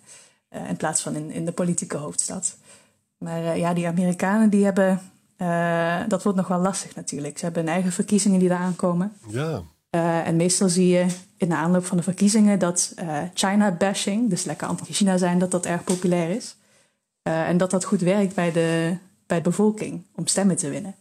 Uh, 0.51 0.69
in 0.69 0.77
plaats 0.77 1.03
van 1.03 1.14
in, 1.14 1.31
in 1.31 1.45
de 1.45 1.53
politieke 1.53 1.97
hoofdstad. 1.97 2.57
Maar 3.19 3.43
uh, 3.43 3.57
ja, 3.57 3.75
die 3.75 3.87
Amerikanen 3.87 4.51
die 4.51 4.64
hebben. 4.64 5.01
dat 6.09 6.23
wordt 6.23 6.38
nog 6.38 6.49
wel 6.49 6.59
lastig 6.59 6.95
natuurlijk. 6.95 7.38
Ze 7.38 7.45
hebben 7.45 7.62
hun 7.64 7.73
eigen 7.73 7.93
verkiezingen 7.93 8.38
die 8.38 8.49
eraan 8.49 8.77
komen. 8.77 9.12
Ja. 9.29 9.62
en 10.25 10.37
meestal 10.37 10.69
zie 10.69 10.88
je 10.88 11.07
in 11.37 11.49
de 11.49 11.55
aanloop 11.55 11.85
van 11.85 11.97
de 11.97 12.03
verkiezingen 12.03 12.59
dat 12.59 12.95
China-bashing, 13.35 14.31
dus 14.31 14.45
lekker 14.45 14.69
anti-China 14.69 15.16
zijn, 15.16 15.38
dat 15.38 15.51
dat 15.51 15.66
erg 15.66 15.85
populair 15.85 16.31
is. 16.31 16.57
en 17.23 17.57
dat 17.57 17.71
dat 17.71 17.85
goed 17.85 18.01
werkt 18.01 18.35
bij 18.35 18.53
de, 18.53 18.97
bij 19.27 19.37
de 19.37 19.49
bevolking 19.49 20.07
om 20.14 20.27
stemmen 20.27 20.57
te 20.57 20.69
winnen. 20.69 20.95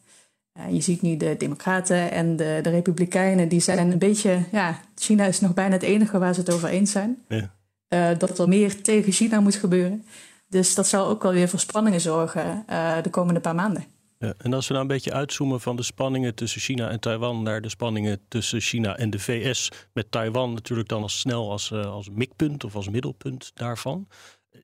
Je 0.71 0.81
ziet 0.81 1.01
nu 1.01 1.17
de 1.17 1.35
Democraten 1.37 2.11
en 2.11 2.35
de, 2.35 2.59
de 2.61 2.69
Republikeinen, 2.69 3.49
die 3.49 3.59
zijn 3.59 3.91
een 3.91 3.97
beetje, 3.97 4.43
ja, 4.51 4.79
China 4.95 5.25
is 5.25 5.39
nog 5.39 5.53
bijna 5.53 5.73
het 5.73 5.83
enige 5.83 6.19
waar 6.19 6.33
ze 6.33 6.39
het 6.39 6.53
over 6.53 6.69
eens 6.69 6.91
zijn. 6.91 7.17
Ja. 7.27 7.57
Uh, 7.89 8.17
dat 8.17 8.39
er 8.39 8.47
meer 8.47 8.81
tegen 8.81 9.11
China 9.11 9.39
moet 9.39 9.55
gebeuren. 9.55 10.05
Dus 10.47 10.75
dat 10.75 10.87
zal 10.87 11.07
ook 11.07 11.23
wel 11.23 11.31
weer 11.31 11.49
voor 11.49 11.59
spanningen 11.59 12.01
zorgen 12.01 12.65
uh, 12.69 13.01
de 13.01 13.09
komende 13.09 13.39
paar 13.39 13.55
maanden. 13.55 13.85
Ja, 14.17 14.33
en 14.37 14.53
als 14.53 14.67
we 14.67 14.73
nou 14.73 14.85
een 14.85 14.93
beetje 14.93 15.13
uitzoomen 15.13 15.61
van 15.61 15.75
de 15.75 15.83
spanningen 15.83 16.35
tussen 16.35 16.61
China 16.61 16.89
en 16.89 16.99
Taiwan 16.99 17.43
naar 17.43 17.61
de 17.61 17.69
spanningen 17.69 18.19
tussen 18.27 18.61
China 18.61 18.97
en 18.97 19.09
de 19.09 19.19
VS, 19.19 19.71
met 19.93 20.11
Taiwan 20.11 20.53
natuurlijk 20.53 20.89
dan 20.89 21.01
als 21.01 21.19
snel 21.19 21.51
als, 21.51 21.71
uh, 21.71 21.85
als 21.85 22.09
mikpunt 22.09 22.63
of 22.63 22.75
als 22.75 22.89
middelpunt 22.89 23.51
daarvan. 23.53 24.07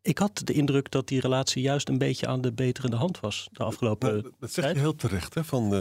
Ik 0.06 0.18
had 0.18 0.42
de 0.44 0.54
indruk 0.54 0.92
dat 0.92 1.08
die 1.08 1.20
relatie 1.20 1.62
juist 1.62 1.90
een 1.90 1.98
beetje 1.98 2.28
aan 2.28 2.42
de 2.42 2.54
beterende 2.54 2.96
hand 2.96 3.20
was 3.20 3.50
de 3.52 3.64
afgelopen 3.64 4.10
nou, 4.10 4.32
Dat 4.40 4.52
zeg 4.52 4.74
je 4.74 4.80
heel 4.80 4.96
terecht. 4.96 5.34
Hè? 5.34 5.44
Van, 5.44 5.74
uh, 5.74 5.80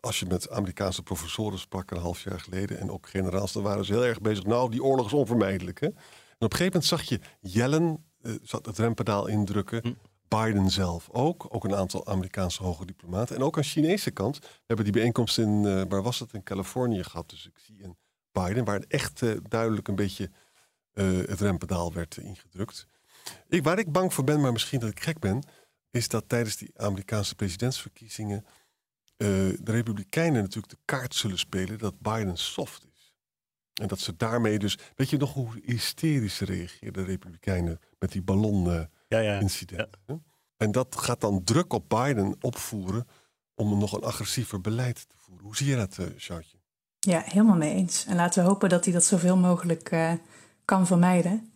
als 0.00 0.18
je 0.20 0.26
met 0.26 0.50
Amerikaanse 0.50 1.02
professoren 1.02 1.58
sprak 1.58 1.90
een 1.90 1.98
half 1.98 2.22
jaar 2.22 2.40
geleden 2.40 2.78
en 2.78 2.90
ook 2.90 3.08
generaals, 3.08 3.52
dan 3.52 3.62
waren 3.62 3.84
ze 3.84 3.92
heel 3.92 4.04
erg 4.04 4.20
bezig. 4.20 4.44
Nou, 4.44 4.70
die 4.70 4.82
oorlog 4.82 5.06
is 5.06 5.12
onvermijdelijk. 5.12 5.80
Hè? 5.80 5.86
En 5.86 5.92
op 5.92 6.52
een 6.52 6.56
gegeven 6.56 6.66
moment 6.66 6.84
zag 6.84 7.02
je 7.02 7.20
Yellen 7.40 8.04
uh, 8.22 8.34
zat 8.42 8.66
het 8.66 8.78
rempedaal 8.78 9.26
indrukken. 9.26 9.80
Hm. 9.82 9.92
Biden 10.28 10.70
zelf 10.70 11.08
ook. 11.10 11.46
Ook 11.48 11.64
een 11.64 11.74
aantal 11.74 12.06
Amerikaanse 12.06 12.62
hoge 12.62 12.86
diplomaten. 12.86 13.36
En 13.36 13.42
ook 13.42 13.56
aan 13.56 13.62
de 13.62 13.68
Chinese 13.68 14.10
kant. 14.10 14.38
We 14.38 14.48
hebben 14.66 14.84
die 14.84 14.94
bijeenkomst 14.94 15.38
in, 15.38 15.62
uh, 15.64 15.82
waar 15.88 16.02
was 16.02 16.18
het, 16.18 16.32
in 16.32 16.42
Californië 16.42 17.04
gehad. 17.04 17.30
Dus 17.30 17.46
ik 17.46 17.58
zie 17.58 17.78
in 17.82 17.96
Biden, 18.32 18.64
waar 18.64 18.84
echt 18.88 19.22
duidelijk 19.48 19.88
een 19.88 19.94
beetje 19.94 20.30
het 21.26 21.40
rempedaal 21.40 21.92
werd 21.92 22.16
ingedrukt. 22.16 22.86
Ik, 23.48 23.62
waar 23.62 23.78
ik 23.78 23.92
bang 23.92 24.14
voor 24.14 24.24
ben, 24.24 24.40
maar 24.40 24.52
misschien 24.52 24.80
dat 24.80 24.90
ik 24.90 25.00
gek 25.02 25.18
ben, 25.18 25.42
is 25.90 26.08
dat 26.08 26.28
tijdens 26.28 26.56
die 26.56 26.70
Amerikaanse 26.76 27.34
presidentsverkiezingen 27.34 28.44
uh, 28.44 29.28
de 29.60 29.72
Republikeinen 29.72 30.42
natuurlijk 30.42 30.72
de 30.72 30.78
kaart 30.84 31.14
zullen 31.14 31.38
spelen 31.38 31.78
dat 31.78 32.00
Biden 32.00 32.36
soft 32.36 32.86
is. 32.92 33.12
En 33.74 33.86
dat 33.86 33.98
ze 33.98 34.16
daarmee 34.16 34.58
dus. 34.58 34.78
Weet 34.96 35.10
je 35.10 35.16
nog 35.16 35.32
hoe 35.32 35.60
hysterisch 35.62 36.40
reageerden 36.40 37.04
de 37.04 37.10
Republikeinen 37.10 37.80
met 37.98 38.12
die 38.12 38.22
ballon-incident? 38.22 39.80
Uh, 39.80 40.06
ja, 40.06 40.14
ja. 40.14 40.20
En 40.56 40.72
dat 40.72 40.96
gaat 40.98 41.20
dan 41.20 41.44
druk 41.44 41.72
op 41.72 41.88
Biden 41.88 42.36
opvoeren 42.40 43.06
om 43.54 43.78
nog 43.78 43.92
een 43.92 44.04
agressiever 44.04 44.60
beleid 44.60 45.08
te 45.08 45.14
voeren. 45.16 45.44
Hoe 45.44 45.56
zie 45.56 45.66
je 45.66 45.76
dat, 45.76 45.96
uh, 46.00 46.06
Sjoutje? 46.16 46.58
Ja, 46.98 47.22
helemaal 47.24 47.56
mee 47.56 47.74
eens. 47.74 48.04
En 48.06 48.16
laten 48.16 48.42
we 48.42 48.48
hopen 48.48 48.68
dat 48.68 48.84
hij 48.84 48.92
dat 48.92 49.04
zoveel 49.04 49.36
mogelijk 49.36 49.92
uh, 49.92 50.12
kan 50.64 50.86
vermijden. 50.86 51.52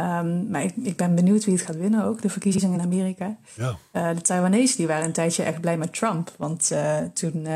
Um, 0.00 0.50
maar 0.50 0.62
ik, 0.62 0.76
ik, 0.76 0.96
ben 0.96 1.14
benieuwd 1.14 1.44
wie 1.44 1.54
het 1.54 1.64
gaat 1.64 1.76
winnen 1.76 2.04
ook, 2.04 2.22
de 2.22 2.28
verkiezingen 2.28 2.78
in 2.78 2.84
Amerika. 2.84 3.36
Ja. 3.54 3.76
Uh, 3.92 4.14
de 4.14 4.20
Taiwanese 4.20 4.76
die 4.76 4.86
waren 4.86 5.04
een 5.04 5.12
tijdje 5.12 5.42
echt 5.42 5.60
blij 5.60 5.76
met 5.76 5.94
Trump. 5.94 6.34
Want 6.36 6.72
toen 7.12 7.46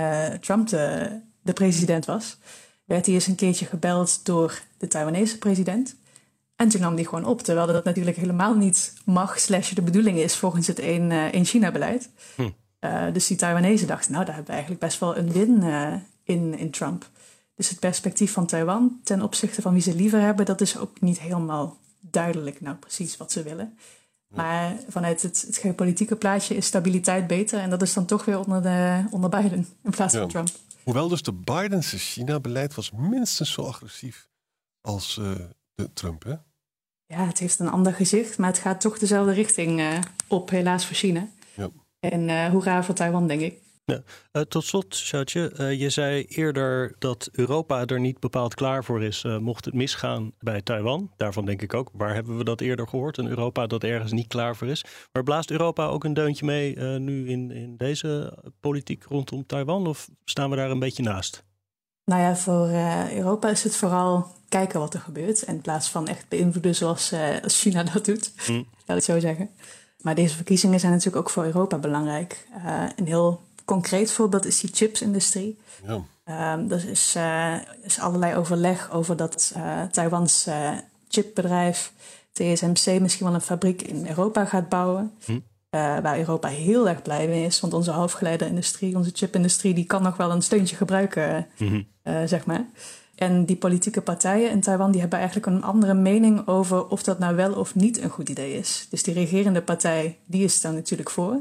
Trump 0.40 0.68
de, 0.68 1.10
de 1.42 1.52
president 1.52 2.04
was, 2.04 2.38
werd 2.84 3.06
hij 3.06 3.14
eens 3.14 3.26
een 3.26 3.34
keertje 3.34 3.66
gebeld 3.66 4.24
door 4.24 4.62
de 4.78 4.88
Taiwanese 4.88 5.38
president. 5.38 5.96
En 6.56 6.68
toen 6.68 6.80
nam 6.80 6.94
hij 6.94 7.04
gewoon 7.04 7.24
op, 7.24 7.42
terwijl 7.42 7.66
dat 7.66 7.84
natuurlijk 7.84 8.16
helemaal 8.16 8.54
niet 8.54 8.92
mag, 9.04 9.38
slash 9.38 9.72
de 9.72 9.82
bedoeling 9.82 10.18
is 10.18 10.36
volgens 10.36 10.66
het 10.66 10.78
één 10.78 11.44
China-beleid. 11.44 12.08
Hm. 12.34 12.50
Dus 13.12 13.26
die 13.26 13.36
Taiwanese 13.36 13.86
dachten, 13.86 14.12
nou, 14.12 14.24
daar 14.24 14.34
hebben 14.34 14.52
we 14.52 14.58
eigenlijk 14.58 14.86
best 14.86 15.00
wel 15.00 15.16
een 15.16 15.32
win 15.32 15.62
in, 16.24 16.58
in 16.58 16.70
Trump. 16.70 17.10
Dus 17.54 17.68
het 17.68 17.80
perspectief 17.80 18.32
van 18.32 18.46
Taiwan 18.46 19.00
ten 19.04 19.22
opzichte 19.22 19.62
van 19.62 19.72
wie 19.72 19.82
ze 19.82 19.94
liever 19.94 20.20
hebben, 20.20 20.46
dat 20.46 20.60
is 20.60 20.78
ook 20.78 21.00
niet 21.00 21.20
helemaal 21.20 21.76
duidelijk, 22.12 22.60
nou 22.60 22.76
precies 22.76 23.16
wat 23.16 23.32
ze 23.32 23.42
willen. 23.42 23.78
Maar 24.34 24.76
vanuit 24.88 25.22
het, 25.22 25.44
het 25.46 25.56
geopolitieke 25.56 26.16
plaatje 26.16 26.54
is 26.54 26.66
stabiliteit 26.66 27.26
beter. 27.26 27.60
En 27.60 27.70
dat 27.70 27.82
is 27.82 27.92
dan 27.92 28.06
toch 28.06 28.24
weer 28.24 28.38
onder, 28.38 28.62
de, 28.62 29.04
onder 29.10 29.30
Biden 29.30 29.68
in 29.82 29.90
plaats 29.90 30.16
van 30.16 30.28
Trump. 30.28 30.48
Hoewel 30.82 31.08
dus 31.08 31.22
de 31.22 31.32
Bidense 31.32 31.98
China-beleid 31.98 32.74
was 32.74 32.90
minstens 32.90 33.52
zo 33.52 33.62
agressief 33.62 34.28
als 34.80 35.16
uh, 35.20 35.30
de 35.74 35.92
Trump, 35.92 36.22
hè? 36.22 36.34
Ja, 37.06 37.26
het 37.26 37.38
heeft 37.38 37.58
een 37.58 37.68
ander 37.68 37.94
gezicht, 37.94 38.38
maar 38.38 38.48
het 38.48 38.58
gaat 38.58 38.80
toch 38.80 38.98
dezelfde 38.98 39.32
richting 39.32 39.80
uh, 39.80 39.98
op, 40.26 40.50
helaas 40.50 40.86
voor 40.86 40.96
China. 40.96 41.28
Ja. 41.54 41.70
En 41.98 42.28
uh, 42.28 42.46
hoe 42.46 42.64
raar 42.64 42.84
voor 42.84 42.94
Taiwan, 42.94 43.26
denk 43.26 43.40
ik. 43.40 43.61
Ja. 43.84 44.02
Uh, 44.32 44.42
tot 44.42 44.64
slot, 44.64 44.94
Sjoutje, 44.94 45.52
uh, 45.60 45.80
je 45.80 45.90
zei 45.90 46.24
eerder 46.24 46.94
dat 46.98 47.28
Europa 47.32 47.86
er 47.86 48.00
niet 48.00 48.20
bepaald 48.20 48.54
klaar 48.54 48.84
voor 48.84 49.02
is, 49.02 49.24
mocht 49.40 49.64
het 49.64 49.74
misgaan 49.74 50.32
bij 50.38 50.62
Taiwan. 50.62 51.10
Daarvan 51.16 51.44
denk 51.44 51.62
ik 51.62 51.74
ook, 51.74 51.90
waar 51.92 52.14
hebben 52.14 52.38
we 52.38 52.44
dat 52.44 52.60
eerder 52.60 52.88
gehoord? 52.88 53.18
Een 53.18 53.28
Europa 53.28 53.66
dat 53.66 53.84
ergens 53.84 54.12
niet 54.12 54.26
klaar 54.26 54.56
voor 54.56 54.68
is. 54.68 54.84
Maar 55.12 55.22
blaast 55.22 55.50
Europa 55.50 55.86
ook 55.86 56.04
een 56.04 56.14
deuntje 56.14 56.44
mee 56.44 56.78
nu 56.78 57.28
in, 57.28 57.50
in 57.50 57.76
deze 57.76 58.38
politiek 58.60 59.04
rondom 59.04 59.46
Taiwan? 59.46 59.86
Of 59.86 60.08
staan 60.24 60.50
we 60.50 60.56
daar 60.56 60.70
een 60.70 60.78
beetje 60.78 61.02
naast? 61.02 61.44
Nou 62.04 62.20
ja, 62.20 62.36
voor 62.36 62.68
Europa 63.16 63.48
is 63.48 63.64
het 63.64 63.76
vooral 63.76 64.26
kijken 64.48 64.80
wat 64.80 64.94
er 64.94 65.00
gebeurt. 65.00 65.42
In 65.42 65.60
plaats 65.60 65.90
van 65.90 66.08
echt 66.08 66.28
beïnvloeden 66.28 66.74
zoals 66.74 67.12
China 67.44 67.82
dat 67.82 68.04
doet, 68.04 68.32
mm. 68.48 68.56
laat 68.86 68.86
ik 68.86 68.94
het 68.94 69.04
zo 69.04 69.20
zeggen. 69.20 69.50
Maar 70.00 70.14
deze 70.14 70.36
verkiezingen 70.36 70.80
zijn 70.80 70.92
natuurlijk 70.92 71.26
ook 71.26 71.30
voor 71.30 71.44
Europa 71.44 71.78
belangrijk. 71.78 72.46
Een 72.96 73.06
heel 73.06 73.40
concreet 73.72 74.10
voorbeeld 74.10 74.46
is 74.46 74.60
die 74.60 74.70
chipsindustrie. 74.72 75.58
Ja. 75.86 76.04
Uh, 76.28 76.70
er 76.72 76.88
is, 76.88 77.14
uh, 77.16 77.54
is 77.82 77.98
allerlei 77.98 78.36
overleg 78.36 78.90
over 78.90 79.16
dat 79.16 79.52
uh, 79.56 79.82
Taiwans 79.82 80.48
chipbedrijf 81.08 81.92
TSMC 82.32 83.00
misschien 83.00 83.26
wel 83.26 83.34
een 83.34 83.40
fabriek 83.40 83.82
in 83.82 84.06
Europa 84.06 84.44
gaat 84.44 84.68
bouwen. 84.68 85.12
Hm. 85.24 85.40
waar 86.02 86.18
Europa 86.18 86.48
heel 86.48 86.88
erg 86.88 87.02
blij 87.02 87.28
mee 87.28 87.44
is. 87.44 87.60
Want 87.60 87.74
onze 87.74 87.90
halfgeleiderindustrie, 87.90 88.96
onze 88.96 89.10
chipindustrie, 89.12 89.74
die 89.74 89.86
kan 89.86 90.02
nog 90.02 90.16
wel 90.16 90.30
een 90.30 90.42
steuntje 90.42 90.76
gebruiken, 90.76 91.46
hm. 91.56 91.82
zeg 92.26 92.46
maar. 92.46 92.64
En 93.14 93.44
die 93.44 93.56
politieke 93.56 94.00
partijen 94.00 94.50
in 94.50 94.60
Taiwan 94.60 94.90
die 94.90 95.00
hebben 95.00 95.18
eigenlijk 95.18 95.48
een 95.48 95.62
andere 95.62 95.94
mening 95.94 96.46
over 96.46 96.88
of 96.88 97.02
dat 97.02 97.18
nou 97.18 97.36
wel 97.36 97.52
of 97.52 97.74
niet 97.74 98.02
een 98.02 98.10
goed 98.10 98.28
idee 98.28 98.58
is. 98.58 98.86
Dus 98.90 99.02
die 99.02 99.14
regerende 99.14 99.62
partij, 99.62 100.18
die 100.26 100.44
is 100.44 100.60
daar 100.60 100.72
natuurlijk 100.72 101.10
voor. 101.10 101.40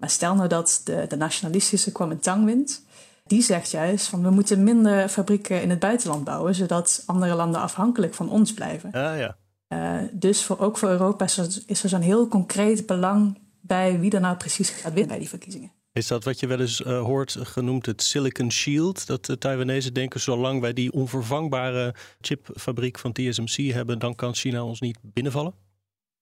Maar 0.00 0.10
stel 0.10 0.34
nou 0.34 0.48
dat 0.48 0.80
de, 0.84 1.04
de 1.08 1.16
nationalistische 1.16 1.92
Kuomintang 1.92 2.44
wint. 2.44 2.84
Die 3.26 3.42
zegt 3.42 3.70
juist 3.70 4.06
van 4.06 4.22
we 4.22 4.30
moeten 4.30 4.64
minder 4.64 5.08
fabrieken 5.08 5.62
in 5.62 5.70
het 5.70 5.78
buitenland 5.78 6.24
bouwen, 6.24 6.54
zodat 6.54 7.02
andere 7.06 7.34
landen 7.34 7.60
afhankelijk 7.60 8.14
van 8.14 8.30
ons 8.30 8.54
blijven. 8.54 8.92
Ah, 8.92 9.18
ja. 9.18 9.36
Uh, 9.68 10.08
dus 10.12 10.44
voor, 10.44 10.58
ook 10.58 10.78
voor 10.78 10.88
Europa 10.88 11.24
is 11.66 11.82
er, 11.82 11.88
zo'n 11.88 12.00
heel 12.00 12.28
concreet 12.28 12.86
belang 12.86 13.38
bij 13.60 14.00
wie 14.00 14.10
er 14.10 14.20
nou 14.20 14.36
precies 14.36 14.70
gaat 14.70 14.92
winnen 14.92 15.08
bij 15.08 15.18
die 15.18 15.28
verkiezingen. 15.28 15.72
Is 15.92 16.06
dat 16.06 16.24
wat 16.24 16.40
je 16.40 16.46
wel 16.46 16.60
eens 16.60 16.80
uh, 16.80 17.02
hoort 17.02 17.36
genoemd 17.40 17.86
het 17.86 18.02
Silicon 18.02 18.52
Shield? 18.52 19.06
Dat 19.06 19.24
de 19.24 19.38
Taiwanese 19.38 19.92
denken, 19.92 20.20
zolang 20.20 20.60
wij 20.60 20.72
die 20.72 20.92
onvervangbare 20.92 21.94
chipfabriek 22.20 22.98
van 22.98 23.12
TSMC 23.12 23.72
hebben, 23.72 23.98
dan 23.98 24.14
kan 24.14 24.34
China 24.34 24.64
ons 24.64 24.80
niet 24.80 24.98
binnenvallen? 25.02 25.54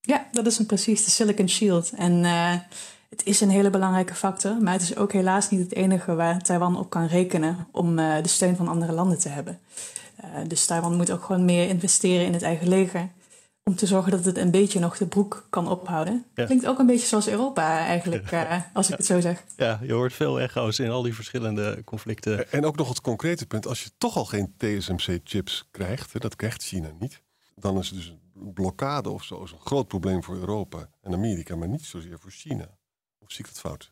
Ja, 0.01 0.27
dat 0.31 0.45
is 0.45 0.59
een 0.59 0.65
precies 0.65 1.05
de 1.05 1.11
Silicon 1.11 1.49
Shield. 1.49 1.91
En 1.95 2.23
uh, 2.23 2.55
het 3.15 3.25
is 3.25 3.41
een 3.41 3.49
hele 3.49 3.69
belangrijke 3.69 4.15
factor, 4.15 4.61
maar 4.61 4.73
het 4.73 4.81
is 4.81 4.95
ook 4.95 5.13
helaas 5.13 5.49
niet 5.49 5.59
het 5.59 5.73
enige 5.73 6.15
waar 6.15 6.41
Taiwan 6.41 6.79
op 6.79 6.89
kan 6.89 7.05
rekenen 7.07 7.67
om 7.71 7.99
uh, 7.99 8.21
de 8.21 8.27
steun 8.27 8.55
van 8.55 8.67
andere 8.67 8.91
landen 8.91 9.19
te 9.19 9.29
hebben. 9.29 9.59
dus 10.47 10.65
Taiwan 10.65 10.95
moet 10.95 11.11
ook 11.11 11.23
gewoon 11.23 11.45
meer 11.45 11.67
investeren 11.67 12.25
in 12.25 12.33
het 12.33 12.41
eigen 12.41 12.67
leger 12.67 13.09
om 13.69 13.75
te 13.75 13.85
zorgen 13.85 14.11
dat 14.11 14.25
het 14.25 14.37
een 14.37 14.51
beetje 14.51 14.79
nog 14.79 14.97
de 14.97 15.07
broek 15.07 15.47
kan 15.49 15.67
ophouden. 15.69 16.25
Ja. 16.35 16.45
Klinkt 16.45 16.67
ook 16.67 16.79
een 16.79 16.85
beetje 16.85 17.07
zoals 17.07 17.27
Europa 17.27 17.85
eigenlijk, 17.85 18.31
uh, 18.31 18.61
als 18.73 18.89
ik 18.89 18.97
het 18.97 19.05
zo 19.05 19.19
zeg. 19.19 19.43
Ja, 19.57 19.79
je 19.81 19.93
hoort 19.93 20.13
veel 20.13 20.39
echo's 20.39 20.79
in 20.79 20.89
al 20.89 21.01
die 21.01 21.15
verschillende 21.15 21.81
conflicten. 21.83 22.51
En 22.51 22.65
ook 22.65 22.75
nog 22.75 22.89
het 22.89 23.01
concrete 23.01 23.45
punt, 23.45 23.67
als 23.67 23.83
je 23.83 23.89
toch 23.97 24.15
al 24.15 24.25
geen 24.25 24.53
TSMC-chips 24.57 25.67
krijgt, 25.71 26.21
dat 26.21 26.35
krijgt 26.35 26.63
China 26.63 26.91
niet, 26.99 27.21
dan 27.55 27.77
is 27.77 27.87
het 27.87 27.97
dus 27.97 28.07
een 28.35 28.53
blokkade 28.53 29.09
of 29.09 29.23
zo 29.23 29.43
is 29.43 29.51
een 29.51 29.59
groot 29.59 29.87
probleem 29.87 30.23
voor 30.23 30.35
Europa 30.35 30.89
en 31.01 31.13
Amerika, 31.13 31.55
maar 31.55 31.67
niet 31.67 31.85
zozeer 31.85 32.19
voor 32.19 32.31
China. 32.31 32.77
Of 33.25 33.31
zie 33.31 33.45
ik 33.45 33.51
dat 33.51 33.59
fout? 33.59 33.91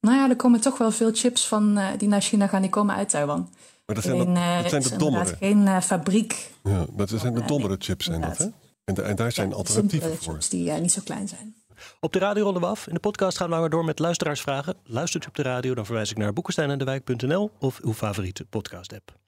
Nou 0.00 0.16
ja, 0.16 0.28
er 0.28 0.36
komen 0.36 0.60
toch 0.60 0.78
wel 0.78 0.90
veel 0.90 1.10
chips 1.12 1.46
van, 1.46 1.78
uh, 1.78 1.88
die 1.98 2.08
naar 2.08 2.20
China 2.20 2.46
gaan, 2.46 2.60
die 2.60 2.70
komen 2.70 2.94
uit 2.94 3.08
Taiwan. 3.08 3.48
Maar 3.86 3.94
dat 3.94 4.04
zijn, 4.04 4.20
Alleen, 4.20 4.34
dat, 4.34 4.70
dat 4.70 4.70
zijn 4.70 4.82
de 4.82 4.96
dommere. 4.96 5.36
geen 5.36 5.66
uh, 5.66 5.80
fabriek. 5.80 6.50
Ja, 6.62 6.86
maar 6.96 7.06
dat 7.06 7.20
zijn 7.20 7.34
de 7.34 7.44
dommere 7.44 7.76
chips, 7.78 8.04
zijn 8.04 8.20
dat, 8.20 8.38
hè? 8.38 8.46
En, 8.84 9.04
en 9.04 9.16
daar 9.16 9.32
zijn 9.32 9.48
ja, 9.48 9.54
alternatieven 9.54 10.16
voor. 10.16 10.38
Die 10.48 10.70
uh, 10.70 10.78
niet 10.78 10.92
zo 10.92 11.00
klein 11.04 11.28
zijn. 11.28 11.54
Op 12.00 12.12
de 12.12 12.18
radio 12.18 12.44
ronden 12.44 12.62
we 12.62 12.68
af. 12.68 12.86
In 12.86 12.94
de 12.94 13.00
podcast 13.00 13.36
gaan 13.36 13.50
we 13.50 13.56
maar 13.56 13.70
door 13.70 13.84
met 13.84 13.98
luisteraarsvragen. 13.98 14.76
Luistert 14.84 15.24
u 15.24 15.26
op 15.28 15.34
de 15.34 15.42
radio, 15.42 15.74
dan 15.74 15.84
verwijs 15.86 16.10
ik 16.10 16.16
naar 16.16 16.32
boekensteinendewijk.nl 16.32 17.50
of 17.58 17.80
uw 17.80 17.92
favoriete 17.92 18.44
podcast-app. 18.44 19.21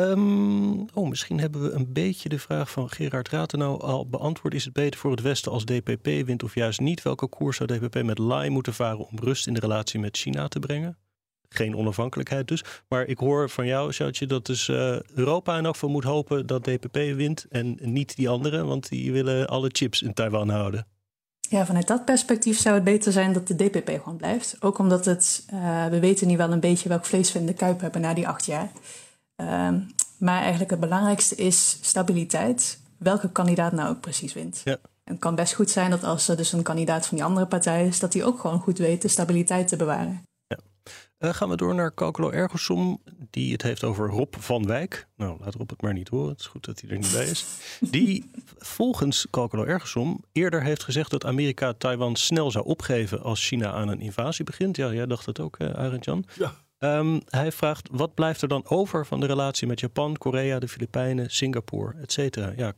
Um, 0.00 0.86
oh, 0.94 1.08
misschien 1.08 1.40
hebben 1.40 1.62
we 1.62 1.70
een 1.70 1.92
beetje 1.92 2.28
de 2.28 2.38
vraag 2.38 2.70
van 2.70 2.90
Gerard 2.90 3.28
Ratenau 3.28 3.80
al 3.80 4.08
beantwoord. 4.08 4.54
Is 4.54 4.64
het 4.64 4.72
beter 4.72 5.00
voor 5.00 5.10
het 5.10 5.20
Westen 5.20 5.52
als 5.52 5.64
DPP 5.64 6.04
wint 6.04 6.42
of 6.42 6.54
juist 6.54 6.80
niet? 6.80 7.02
Welke 7.02 7.26
koers 7.26 7.56
zou 7.56 7.78
DPP 7.78 8.02
met 8.02 8.18
Lai 8.18 8.50
moeten 8.50 8.74
varen 8.74 9.06
om 9.06 9.18
rust 9.18 9.46
in 9.46 9.54
de 9.54 9.60
relatie 9.60 10.00
met 10.00 10.16
China 10.16 10.48
te 10.48 10.58
brengen? 10.58 10.98
geen 11.48 11.76
onafhankelijkheid 11.76 12.48
dus. 12.48 12.64
Maar 12.88 13.06
ik 13.06 13.18
hoor 13.18 13.50
van 13.50 13.66
jou, 13.66 13.92
Sjoutje, 13.92 14.26
dat 14.26 14.46
dus 14.46 14.68
uh, 14.68 15.00
Europa 15.00 15.58
in 15.58 15.64
elk 15.64 15.74
geval 15.74 15.88
moet 15.88 16.04
hopen 16.04 16.46
dat 16.46 16.64
DPP 16.64 16.94
wint 16.94 17.46
en 17.50 17.78
niet 17.80 18.16
die 18.16 18.28
anderen, 18.28 18.66
want 18.66 18.88
die 18.88 19.12
willen 19.12 19.48
alle 19.48 19.68
chips 19.72 20.02
in 20.02 20.14
Taiwan 20.14 20.48
houden. 20.48 20.86
Ja, 21.40 21.66
vanuit 21.66 21.86
dat 21.86 22.04
perspectief 22.04 22.58
zou 22.58 22.74
het 22.74 22.84
beter 22.84 23.12
zijn 23.12 23.32
dat 23.32 23.48
de 23.48 23.54
DPP 23.54 23.88
gewoon 23.88 24.16
blijft. 24.16 24.56
Ook 24.60 24.78
omdat 24.78 25.04
het, 25.04 25.46
uh, 25.52 25.86
we 25.86 26.00
weten 26.00 26.26
nu 26.26 26.36
wel 26.36 26.52
een 26.52 26.60
beetje 26.60 26.88
welk 26.88 27.04
vlees 27.04 27.32
we 27.32 27.38
in 27.38 27.46
de 27.46 27.54
kuip 27.54 27.80
hebben 27.80 28.00
na 28.00 28.14
die 28.14 28.28
acht 28.28 28.46
jaar. 28.46 28.70
Uh, 29.36 29.72
maar 30.18 30.40
eigenlijk 30.40 30.70
het 30.70 30.80
belangrijkste 30.80 31.34
is 31.34 31.78
stabiliteit. 31.80 32.80
Welke 32.98 33.32
kandidaat 33.32 33.72
nou 33.72 33.88
ook 33.88 34.00
precies 34.00 34.32
wint. 34.32 34.60
Ja. 34.64 34.76
het 35.04 35.18
kan 35.18 35.34
best 35.34 35.54
goed 35.54 35.70
zijn 35.70 35.90
dat 35.90 36.04
als 36.04 36.28
er 36.28 36.36
dus 36.36 36.52
een 36.52 36.62
kandidaat 36.62 37.06
van 37.06 37.16
die 37.16 37.26
andere 37.26 37.46
partij 37.46 37.86
is, 37.86 37.98
dat 37.98 38.12
die 38.12 38.24
ook 38.24 38.40
gewoon 38.40 38.60
goed 38.60 38.78
weet 38.78 39.02
de 39.02 39.08
stabiliteit 39.08 39.68
te 39.68 39.76
bewaren. 39.76 40.22
Uh, 41.24 41.34
gaan 41.34 41.48
we 41.48 41.56
door 41.56 41.74
naar 41.74 41.94
Calculo 41.94 42.30
Ergosom, 42.30 43.02
die 43.30 43.52
het 43.52 43.62
heeft 43.62 43.84
over 43.84 44.08
Rob 44.08 44.34
van 44.38 44.66
Wijk. 44.66 45.06
Nou, 45.16 45.36
laat 45.40 45.54
Rob 45.54 45.70
het 45.70 45.82
maar 45.82 45.92
niet 45.92 46.08
horen. 46.08 46.28
Het 46.28 46.40
is 46.40 46.46
goed 46.46 46.64
dat 46.64 46.80
hij 46.80 46.90
er 46.90 46.98
niet 46.98 47.12
bij 47.12 47.28
is. 47.28 47.44
Die 47.90 48.30
volgens 48.58 49.26
Calculo 49.30 49.64
Ergosom 49.64 50.24
eerder 50.32 50.62
heeft 50.62 50.82
gezegd 50.82 51.10
dat 51.10 51.24
Amerika 51.24 51.72
Taiwan 51.72 52.16
snel 52.16 52.50
zou 52.50 52.64
opgeven 52.64 53.22
als 53.22 53.46
China 53.46 53.72
aan 53.72 53.88
een 53.88 54.00
invasie 54.00 54.44
begint. 54.44 54.76
Ja, 54.76 54.92
jij 54.92 55.06
dacht 55.06 55.26
het 55.26 55.40
ook, 55.40 55.58
uh, 55.58 55.70
Arend 55.70 56.04
Jan. 56.04 56.24
Ja. 56.38 56.54
Um, 56.84 57.20
hij 57.28 57.52
vraagt, 57.52 57.88
wat 57.92 58.14
blijft 58.14 58.42
er 58.42 58.48
dan 58.48 58.68
over 58.68 59.06
van 59.06 59.20
de 59.20 59.26
relatie 59.26 59.66
met 59.66 59.80
Japan, 59.80 60.16
Korea, 60.16 60.58
de 60.58 60.68
Filipijnen, 60.68 61.30
Singapore, 61.30 61.94
et 62.00 62.12
cetera? 62.12 62.52
Ja, 62.56 62.72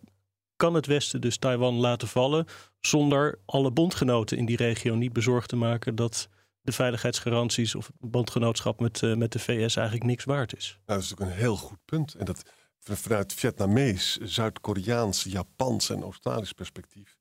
kan 0.56 0.74
het 0.74 0.86
Westen 0.86 1.20
dus 1.20 1.38
Taiwan 1.38 1.74
laten 1.74 2.08
vallen 2.08 2.46
zonder 2.80 3.38
alle 3.44 3.70
bondgenoten 3.70 4.36
in 4.36 4.46
die 4.46 4.56
regio 4.56 4.94
niet 4.94 5.12
bezorgd 5.12 5.48
te 5.48 5.56
maken 5.56 5.94
dat 5.94 6.28
de 6.60 6.72
veiligheidsgaranties 6.72 7.74
of 7.74 7.90
bondgenootschap 7.98 8.80
met, 8.80 9.02
uh, 9.02 9.16
met 9.16 9.32
de 9.32 9.38
VS 9.38 9.76
eigenlijk 9.76 10.06
niks 10.06 10.24
waard 10.24 10.56
is. 10.56 10.78
Dat 10.84 11.02
is 11.02 11.10
natuurlijk 11.10 11.36
een 11.36 11.42
heel 11.42 11.56
goed 11.56 11.78
punt. 11.84 12.14
En 12.14 12.24
dat 12.24 12.42
vanuit 12.78 13.32
Vietnamees, 13.32 14.16
Zuid-Koreaans, 14.16 15.22
Japans 15.22 15.90
en 15.90 16.02
Australisch 16.02 16.52
perspectief 16.52 17.18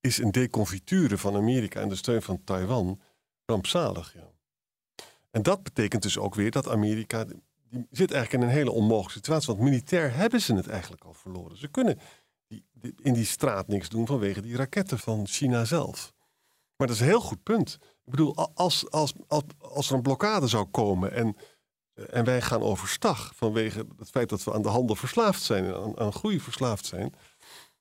is 0.00 0.18
een 0.18 0.30
deconfiture 0.30 1.18
van 1.18 1.36
Amerika 1.36 1.80
en 1.80 1.88
de 1.88 1.94
steun 1.94 2.22
van 2.22 2.44
Taiwan 2.44 3.00
rampzalig. 3.46 4.14
Ja. 4.14 4.31
En 5.32 5.42
dat 5.42 5.62
betekent 5.62 6.02
dus 6.02 6.18
ook 6.18 6.34
weer 6.34 6.50
dat 6.50 6.68
Amerika 6.68 7.24
die 7.24 7.86
zit 7.90 8.12
eigenlijk 8.12 8.42
in 8.42 8.48
een 8.48 8.56
hele 8.56 8.70
onmogelijke 8.70 9.12
situatie. 9.12 9.46
Want 9.46 9.60
militair 9.60 10.14
hebben 10.14 10.40
ze 10.40 10.54
het 10.54 10.68
eigenlijk 10.68 11.04
al 11.04 11.14
verloren. 11.14 11.56
Ze 11.56 11.68
kunnen 11.68 11.98
in 13.02 13.14
die 13.14 13.24
straat 13.24 13.68
niks 13.68 13.88
doen 13.88 14.06
vanwege 14.06 14.40
die 14.40 14.56
raketten 14.56 14.98
van 14.98 15.26
China 15.26 15.64
zelf. 15.64 16.12
Maar 16.76 16.86
dat 16.86 16.96
is 16.96 17.02
een 17.02 17.08
heel 17.08 17.20
goed 17.20 17.42
punt. 17.42 17.78
Ik 18.04 18.10
bedoel, 18.10 18.36
als, 18.54 18.90
als, 18.90 19.14
als, 19.26 19.42
als 19.58 19.88
er 19.88 19.94
een 19.94 20.02
blokkade 20.02 20.46
zou 20.46 20.64
komen 20.64 21.12
en, 21.12 21.36
en 21.94 22.24
wij 22.24 22.42
gaan 22.42 22.62
overstag 22.62 23.32
vanwege 23.34 23.86
het 23.98 24.10
feit 24.10 24.28
dat 24.28 24.44
we 24.44 24.52
aan 24.52 24.62
de 24.62 24.68
handel 24.68 24.96
verslaafd 24.96 25.42
zijn, 25.42 25.74
aan, 25.74 25.98
aan 25.98 26.12
groei 26.12 26.40
verslaafd 26.40 26.86
zijn, 26.86 27.14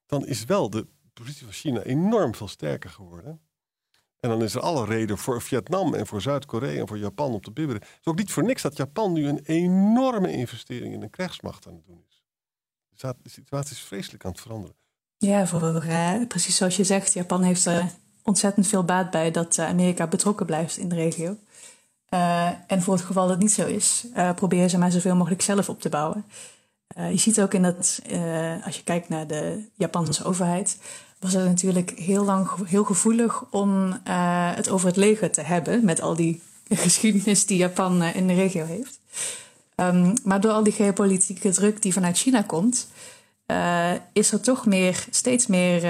dan 0.06 0.26
is 0.26 0.46
wel 0.46 0.70
de 0.70 0.88
positie 1.14 1.44
van 1.44 1.54
China 1.54 1.82
enorm 1.82 2.36
veel 2.36 2.48
sterker 2.48 2.90
geworden. 2.90 3.42
En 4.22 4.30
dan 4.30 4.44
is 4.44 4.56
er 4.56 4.62
alle 4.62 4.86
reden 4.86 5.18
voor 5.18 5.42
Vietnam 5.42 5.94
en 5.94 6.08
voor 6.08 6.22
Zuid-Korea 6.22 6.80
en 6.80 6.88
voor 6.88 6.98
Japan 6.98 7.32
om 7.32 7.42
te 7.42 7.52
bibberen. 7.52 7.82
Het 7.82 8.00
is 8.00 8.08
ook 8.08 8.18
niet 8.18 8.32
voor 8.32 8.44
niks 8.44 8.62
dat 8.62 8.78
Japan 8.78 9.14
nu 9.14 9.28
een 9.28 9.40
enorme 9.44 10.32
investering 10.32 10.94
in 10.94 11.02
een 11.02 11.10
krijgsmacht 11.10 11.68
aan 11.68 11.74
het 11.74 11.86
doen 11.86 12.04
is. 12.08 12.24
De 13.24 13.30
situatie 13.30 13.76
is 13.76 13.82
vreselijk 13.82 14.26
aan 14.26 14.32
het 14.32 14.42
veranderen. 14.42 14.76
Ja, 15.18 15.48
voor, 15.48 15.86
uh, 15.86 16.28
precies 16.28 16.56
zoals 16.56 16.76
je 16.76 16.84
zegt, 16.84 17.14
Japan 17.14 17.44
heeft 17.44 17.66
er 17.66 17.92
ontzettend 18.24 18.68
veel 18.68 18.84
baat 18.84 19.12
bij 19.12 19.32
dat 19.32 19.58
eh, 19.58 19.68
Amerika 19.68 20.08
betrokken 20.08 20.46
blijft 20.46 20.78
in 20.78 20.90
de 20.90 20.96
regio. 20.96 21.38
Uh, 22.10 22.48
en 22.68 22.82
voor 22.82 22.94
het 22.94 23.04
geval 23.04 23.28
dat 23.28 23.40
niet 23.40 23.52
zo 23.52 23.66
is, 23.66 24.06
proberen 24.36 24.70
ze 24.70 24.78
maar 24.78 24.92
zoveel 24.92 25.16
mogelijk 25.16 25.42
zelf 25.42 25.70
op 25.70 25.82
te 25.82 25.90
bouwen. 25.90 26.26
je 26.96 27.18
ziet 27.18 27.42
ook 27.42 27.54
in 27.54 27.62
dat, 27.62 28.02
als 28.64 28.78
je 28.78 28.84
kijkt 28.84 29.10
naar 29.10 29.28
de 29.28 29.70
Japanse 29.74 30.24
overheid, 30.24 30.78
was 31.22 31.34
het 31.34 31.46
natuurlijk 31.46 31.90
heel 31.90 32.24
lang 32.24 32.50
heel 32.66 32.84
gevoelig 32.84 33.44
om 33.50 34.00
het 34.56 34.70
over 34.70 34.88
het 34.88 34.96
leger 34.96 35.32
te 35.32 35.42
hebben, 35.42 35.86
met 35.86 36.02
al 36.02 36.16
die 36.16 36.42
geschiedenis 36.70 37.46
die 37.46 37.58
Japan 37.58 38.04
in 38.04 38.28
de 38.28 38.34
regio 38.34 38.66
heeft. 38.66 39.00
Um, 39.76 40.14
maar 40.24 40.42
door 40.42 40.52
al 40.52 40.64
die 40.64 40.74
geopolitieke 40.74 41.50
druk 41.50 41.82
die 41.82 41.94
vanuit 41.94 42.18
China 42.18 42.42
komt, 42.42 42.88
uh, 43.48 43.92
is 44.14 44.32
er 44.32 44.42
toch 44.42 44.66
meer, 44.66 45.06
steeds 45.10 45.48
meer 45.48 45.84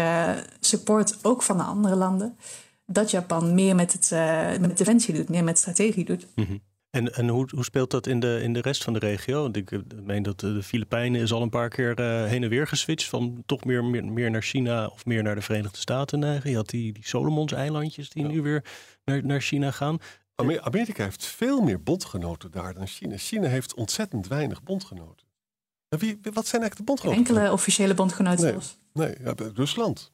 support, 0.60 1.18
ook 1.22 1.44
van 1.44 1.58
de 1.58 1.64
andere 1.64 1.96
landen, 1.96 2.38
dat 2.86 3.12
Japan 3.12 3.54
meer 3.54 3.76
met, 3.76 3.94
het, 3.94 4.10
met 4.60 4.78
defensie 4.78 5.14
doet, 5.14 5.30
meer 5.30 5.44
met 5.44 5.58
strategie 5.58 6.06
doet. 6.06 6.28
-hmm. 6.36 6.62
En, 6.92 7.14
en 7.14 7.28
hoe, 7.28 7.50
hoe 7.56 7.64
speelt 7.64 7.92
dat 7.92 8.08
in 8.08 8.20
de, 8.20 8.40
in 8.44 8.54
de 8.54 8.62
rest 8.62 8.84
van 8.84 8.94
de 8.94 9.00
regio? 9.00 9.42
Want 9.42 9.58
ik 9.58 9.72
meen 10.04 10.24
dat 10.24 10.40
de 10.40 10.64
Filipijnen 10.64 11.22
is 11.22 11.32
al 11.32 11.42
een 11.42 11.50
paar 11.50 11.70
keer 11.70 12.02
heen 12.28 12.44
en 12.44 12.50
weer 12.50 12.68
geswitcht. 12.68 13.10
Van 13.10 13.44
toch 13.46 13.66
meer, 13.66 13.84
meer, 13.84 14.06
meer 14.06 14.32
naar 14.32 14.42
China 14.42 14.88
of 14.88 15.06
meer 15.06 15.24
naar 15.24 15.36
de 15.36 15.42
Verenigde 15.42 15.78
Staten 15.78 16.20
neigen. 16.20 16.50
Je 16.50 16.56
had 16.56 16.70
die, 16.70 16.94
die 16.94 17.08
Solomons-eilandjes 17.08 18.10
die 18.10 18.24
ja. 18.24 18.30
nu 18.30 18.42
weer 18.42 18.64
naar, 19.06 19.26
naar 19.26 19.42
China 19.42 19.72
gaan. 19.72 19.98
Amerika 20.60 21.04
heeft 21.04 21.26
veel 21.26 21.62
meer 21.62 21.84
bondgenoten 21.84 22.52
daar 22.52 22.74
dan 22.74 22.88
China. 22.88 23.18
China 23.18 23.48
heeft 23.48 23.74
ontzettend 23.74 24.28
weinig 24.28 24.64
bondgenoten. 24.64 25.28
Wie, 25.90 26.20
wat 26.22 26.48
zijn 26.48 26.62
eigenlijk 26.62 26.76
de 26.76 26.84
bondgenoten? 26.84 27.26
Enkele 27.26 27.52
officiële 27.52 27.94
bondgenoten 27.94 28.62
Nee, 28.94 29.08
nee 29.08 29.16
ja, 29.24 29.34
Rusland. 29.54 30.12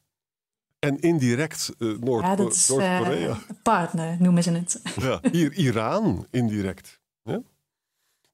En 0.78 0.98
indirect 1.00 1.70
uh, 1.78 1.98
Noord-Korea. 1.98 3.10
Ja, 3.10 3.28
uh, 3.28 3.38
partner 3.62 4.16
noemen 4.20 4.42
ze 4.42 4.50
het. 4.50 4.82
Ja, 5.00 5.20
hier, 5.32 5.52
Iran 5.52 6.26
indirect. 6.30 7.00
Ja? 7.22 7.42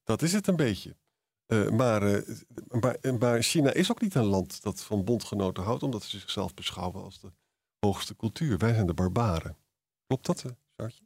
Dat 0.04 0.22
is 0.22 0.32
het 0.32 0.46
een 0.46 0.56
beetje. 0.56 0.96
Uh, 1.46 1.70
maar, 1.70 2.22
maar, 2.80 2.96
maar, 3.18 3.42
China 3.42 3.72
is 3.72 3.90
ook 3.90 4.00
niet 4.00 4.14
een 4.14 4.24
land 4.24 4.62
dat 4.62 4.80
van 4.80 5.04
bondgenoten 5.04 5.62
houdt, 5.62 5.82
omdat 5.82 6.02
ze 6.02 6.18
zichzelf 6.18 6.54
beschouwen 6.54 7.02
als 7.02 7.20
de 7.20 7.32
hoogste 7.80 8.16
cultuur. 8.16 8.58
Wij 8.58 8.74
zijn 8.74 8.86
de 8.86 8.94
barbaren. 8.94 9.56
Klopt 10.06 10.26
dat, 10.26 10.44
Chartje? 10.76 11.04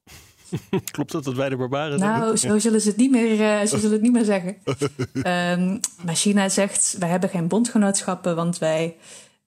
Klopt 0.92 1.12
dat 1.12 1.24
dat 1.24 1.34
wij 1.34 1.48
de 1.48 1.56
barbaren 1.56 1.98
zijn? 1.98 2.10
Nou, 2.10 2.36
zo 2.36 2.58
zullen 2.58 2.80
ze 2.80 2.88
het 2.88 2.96
niet 2.96 3.10
meer, 3.10 3.60
uh, 3.60 3.66
zo 3.66 3.76
zullen 3.76 3.92
het 3.92 4.02
niet 4.02 4.12
meer 4.12 4.24
zeggen. 4.24 4.56
um, 5.12 5.80
maar 6.04 6.14
China 6.14 6.48
zegt, 6.48 6.96
wij 6.98 7.08
hebben 7.08 7.30
geen 7.30 7.48
bondgenootschappen, 7.48 8.36
want 8.36 8.58
wij, 8.58 8.96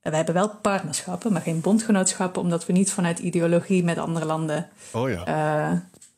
wij 0.02 0.16
hebben 0.16 0.34
wel 0.34 0.50
partnerschappen, 0.50 1.34
maar 1.34 1.42
geen 1.42 1.62
bondgenootschappen, 1.62 2.42
omdat 2.42 2.66
we 2.66 2.74
niet 2.74 2.92
vanuit 2.92 3.20
ideologie 3.20 3.84
met 3.84 3.98
andere 3.98 4.26
landen 4.26 4.68
oh 4.92 5.10
ja. 5.10 5.28
uh, 5.28 5.78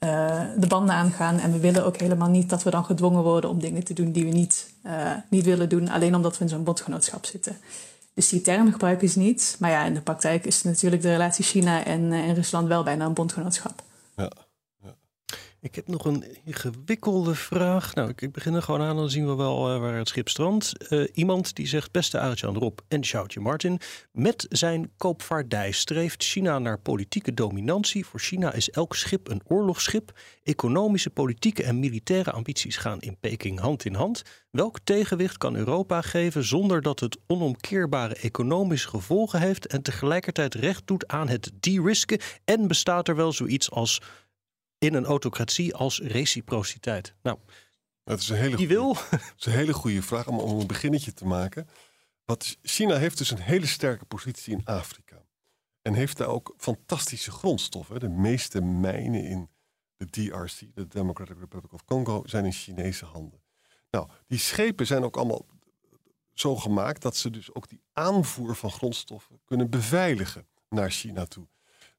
uh, 0.10 0.42
de 0.58 0.68
banden 0.68 0.96
aangaan. 0.96 1.40
En 1.40 1.52
we 1.52 1.60
willen 1.60 1.86
ook 1.86 1.98
helemaal 1.98 2.30
niet 2.30 2.50
dat 2.50 2.64
we 2.64 2.70
dan 2.70 2.86
gedwongen 2.86 3.24
worden 3.24 3.50
om 3.50 3.60
dingen 3.60 3.84
te 3.84 3.94
doen 3.94 4.12
die 4.12 4.26
we 4.26 4.32
niet, 4.32 4.74
niet 5.30 5.46
willen 5.46 5.70
doen, 5.70 5.90
alleen 5.90 6.16
omdat 6.16 6.38
we 6.38 6.44
in 6.44 6.50
zo'n 6.50 6.64
bondgenootschap 6.64 7.26
zitten. 7.26 7.58
Dus 8.14 8.30
die 8.30 8.42
term 8.42 8.72
gebruiken 8.72 9.10
ze 9.10 9.20
niet. 9.20 9.56
Maar 9.60 9.70
ja, 9.70 9.84
in 9.84 9.94
de 9.94 10.02
praktijk 10.02 10.46
is 10.46 10.64
natuurlijk 10.64 11.02
de 11.02 11.12
relatie 11.12 11.44
China 11.44 11.86
en, 11.86 12.12
en 12.12 12.34
Rusland 12.34 12.68
wel 12.68 12.84
bijna 12.84 13.06
een 13.06 13.14
bondgenootschap. 13.14 13.84
Ja. 14.16 14.32
Ik 15.64 15.76
heb 15.76 15.88
nog 15.88 16.06
een 16.06 16.26
ingewikkelde 16.46 17.36
vraag. 17.36 17.96
Nou, 17.96 18.14
ik, 18.16 18.32
begin 18.32 18.54
er 18.54 18.62
gewoon 18.62 18.82
aan, 18.82 18.96
dan 18.96 19.10
zien 19.10 19.28
we 19.28 19.36
wel 19.36 19.74
uh, 19.74 19.80
waar 19.80 19.98
het 19.98 20.08
schip 20.08 20.30
strandt. 20.30 20.74
Uh, 20.90 21.08
iemand 21.14 21.56
die 21.56 21.68
zegt, 21.68 21.92
beste 21.92 22.20
Arjan 22.20 22.58
Rob 22.58 22.80
en 22.88 23.04
Sjoutje 23.06 23.40
Martin... 23.40 23.80
met 24.12 24.46
zijn 24.50 24.92
koopvaardij 24.98 25.72
streeft 25.72 26.24
China 26.24 26.60
naar 26.60 26.80
politieke 26.80 27.34
dominantie. 27.34 28.06
Voor 28.06 28.20
China 28.20 28.54
is 28.54 28.70
elk 28.70 28.96
schip 28.96 29.30
een 29.30 29.42
oorlogsschip. 29.48 30.20
Economische, 30.44 31.10
politieke 31.10 31.64
en 31.64 31.80
militaire 31.80 32.32
ambities 32.32 32.78
gaan 32.78 33.02
in 33.02 33.18
Peking 33.20 33.60
hand 33.60 33.86
in 33.86 33.96
hand. 33.96 34.24
Welk 34.52 34.80
tegenwicht 34.84 35.38
kan 35.38 35.56
Europa 35.56 36.02
geven 36.02 36.44
zonder 36.44 36.82
dat 36.82 37.00
het 37.00 37.18
onomkeerbare 37.28 38.16
economische 38.16 38.90
gevolgen 38.90 39.40
heeft... 39.40 39.68
en 39.68 39.82
tegelijkertijd 39.82 40.56
recht 40.56 40.88
doet 40.88 41.08
aan 41.08 41.28
het 41.28 41.52
de-risken? 41.60 42.20
En 42.46 42.68
bestaat 42.68 43.08
er 43.08 43.16
wel 43.16 43.32
zoiets 43.32 43.72
als 43.72 44.02
in 44.84 44.94
een 44.94 45.06
autocratie 45.06 45.76
als 45.76 46.00
reciprociteit? 46.00 47.16
Nou, 47.22 47.38
dat 48.04 48.20
is 48.20 48.30
een 48.30 48.38
hele 48.38 48.56
die 48.56 48.68
wil. 48.68 48.94
Dat 49.12 49.34
is 49.38 49.46
een 49.46 49.52
hele 49.52 49.74
goede 49.74 50.02
vraag 50.02 50.28
om, 50.28 50.40
om 50.40 50.60
een 50.60 50.68
beginnetje 50.68 51.14
te 51.14 51.26
maken. 51.26 51.68
Want 52.26 52.58
China 52.62 52.98
heeft 52.98 53.18
dus 53.18 53.32
een 53.32 53.40
hele 53.40 53.66
sterke 53.66 54.06
positie 54.06 54.54
in 54.54 54.66
Afrika. 54.66 55.26
En 55.82 55.94
heeft 55.94 56.18
daar 56.18 56.28
ook 56.28 56.54
fantastische 56.58 57.32
grondstoffen. 57.32 58.00
De 58.00 58.10
meeste 58.10 58.62
mijnen 58.62 59.24
in 59.24 59.50
de 59.98 60.10
DRC, 60.10 60.76
de 60.76 60.88
Democratic 60.88 61.40
Republic 61.40 61.74
of 61.74 61.86
Congo, 61.86 62.22
zijn 62.26 62.46
in 62.46 62.52
Chinese 62.52 63.06
handen. 63.06 63.42
Nou, 63.92 64.08
die 64.28 64.40
schepen 64.40 64.88
zijn 64.88 65.04
ook 65.04 65.18
allemaal 65.18 65.46
zo 66.34 66.56
gemaakt 66.56 67.02
dat 67.02 67.16
ze 67.16 67.30
dus 67.30 67.54
ook 67.54 67.70
die 67.70 67.82
aanvoer 67.94 68.56
van 68.56 68.72
grondstoffen 68.72 69.42
kunnen 69.46 69.70
beveiligen 69.70 70.48
naar 70.70 70.92
China 70.92 71.26
toe. 71.26 71.48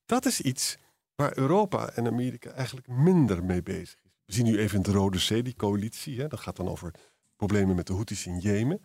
Dat 0.07 0.27
is 0.27 0.41
iets 0.41 0.77
waar 1.17 1.39
Europa 1.39 1.91
en 1.91 2.07
Amerika 2.07 2.51
eigenlijk 2.51 2.89
minder 2.89 3.45
mee 3.45 3.63
bezig 3.63 3.99
is. 4.05 4.13
We 4.25 4.33
zien 4.33 4.45
nu 4.45 4.59
even 4.59 4.77
in 4.77 4.83
de 4.83 4.93
Rode 4.93 5.19
Zee 5.19 5.43
die 5.43 5.57
coalitie. 5.57 6.21
Hè? 6.21 6.29
Dat 6.29 6.41
gaat 6.41 6.57
dan 6.57 6.69
over 6.69 6.95
problemen 7.37 7.77
met 7.77 7.87
de 7.87 7.93
Houthis 7.93 8.27
in 8.27 8.39
Jemen. 8.39 8.81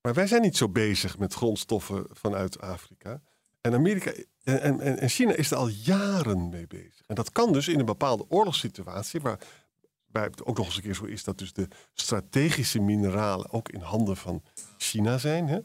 Maar 0.00 0.14
wij 0.14 0.26
zijn 0.26 0.42
niet 0.42 0.56
zo 0.56 0.68
bezig 0.68 1.18
met 1.18 1.34
grondstoffen 1.34 2.06
vanuit 2.10 2.60
Afrika. 2.60 3.22
En, 3.60 3.74
Amerika, 3.74 4.12
en, 4.42 4.80
en, 4.80 4.98
en 4.98 5.08
China 5.08 5.32
is 5.32 5.50
er 5.50 5.56
al 5.56 5.68
jaren 5.68 6.48
mee 6.48 6.66
bezig. 6.66 7.02
En 7.06 7.14
dat 7.14 7.32
kan 7.32 7.52
dus 7.52 7.68
in 7.68 7.78
een 7.78 7.84
bepaalde 7.84 8.24
oorlogssituatie, 8.28 9.20
waar, 9.20 9.38
het 10.12 10.44
ook 10.44 10.56
nog 10.56 10.66
eens 10.66 10.76
een 10.76 10.82
keer 10.82 10.94
zo 10.94 11.04
is 11.04 11.24
dat 11.24 11.38
dus 11.38 11.52
de 11.52 11.68
strategische 11.94 12.80
mineralen 12.80 13.50
ook 13.50 13.68
in 13.68 13.80
handen 13.80 14.16
van 14.16 14.42
China 14.78 15.18
zijn. 15.18 15.48
Hè? 15.48 15.58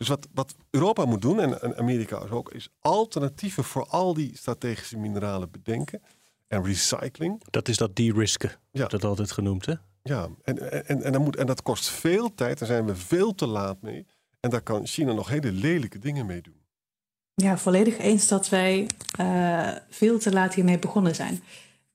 Dus 0.00 0.08
wat, 0.08 0.28
wat 0.34 0.54
Europa 0.70 1.04
moet 1.04 1.22
doen, 1.22 1.40
en, 1.40 1.76
Amerika 1.76 2.16
ook, 2.30 2.52
is 2.52 2.68
alternatieven 2.78 3.64
voor 3.64 3.86
al 3.86 4.14
die 4.14 4.36
strategische 4.36 4.98
mineralen 4.98 5.50
bedenken. 5.50 6.02
En 6.48 6.64
recycling. 6.64 7.42
Dat 7.50 7.68
is 7.68 7.76
dat 7.76 7.96
de-risken, 7.96 8.52
ja. 8.70 8.86
dat 8.86 9.04
altijd 9.04 9.32
genoemd, 9.32 9.66
hè? 9.66 9.74
Ja, 10.02 10.28
en, 10.42 10.86
en, 10.86 11.02
en, 11.02 11.12
dat 11.12 11.20
moet, 11.20 11.36
en 11.36 11.46
dat 11.46 11.62
kost 11.62 11.88
veel 11.88 12.34
tijd. 12.34 12.58
Daar 12.58 12.68
zijn 12.68 12.86
we 12.86 12.96
veel 12.96 13.34
te 13.34 13.46
laat 13.46 13.82
mee. 13.82 14.06
En 14.40 14.50
daar 14.50 14.62
kan 14.62 14.86
China 14.86 15.12
nog 15.12 15.28
hele 15.28 15.52
lelijke 15.52 15.98
dingen 15.98 16.26
mee 16.26 16.42
doen. 16.42 16.60
Ja, 17.34 17.58
volledig 17.58 17.98
eens 17.98 18.28
dat 18.28 18.48
wij 18.48 18.86
uh, 19.20 19.68
veel 19.88 20.18
te 20.18 20.32
laat 20.32 20.54
hiermee 20.54 20.78
begonnen 20.78 21.14
zijn. 21.14 21.42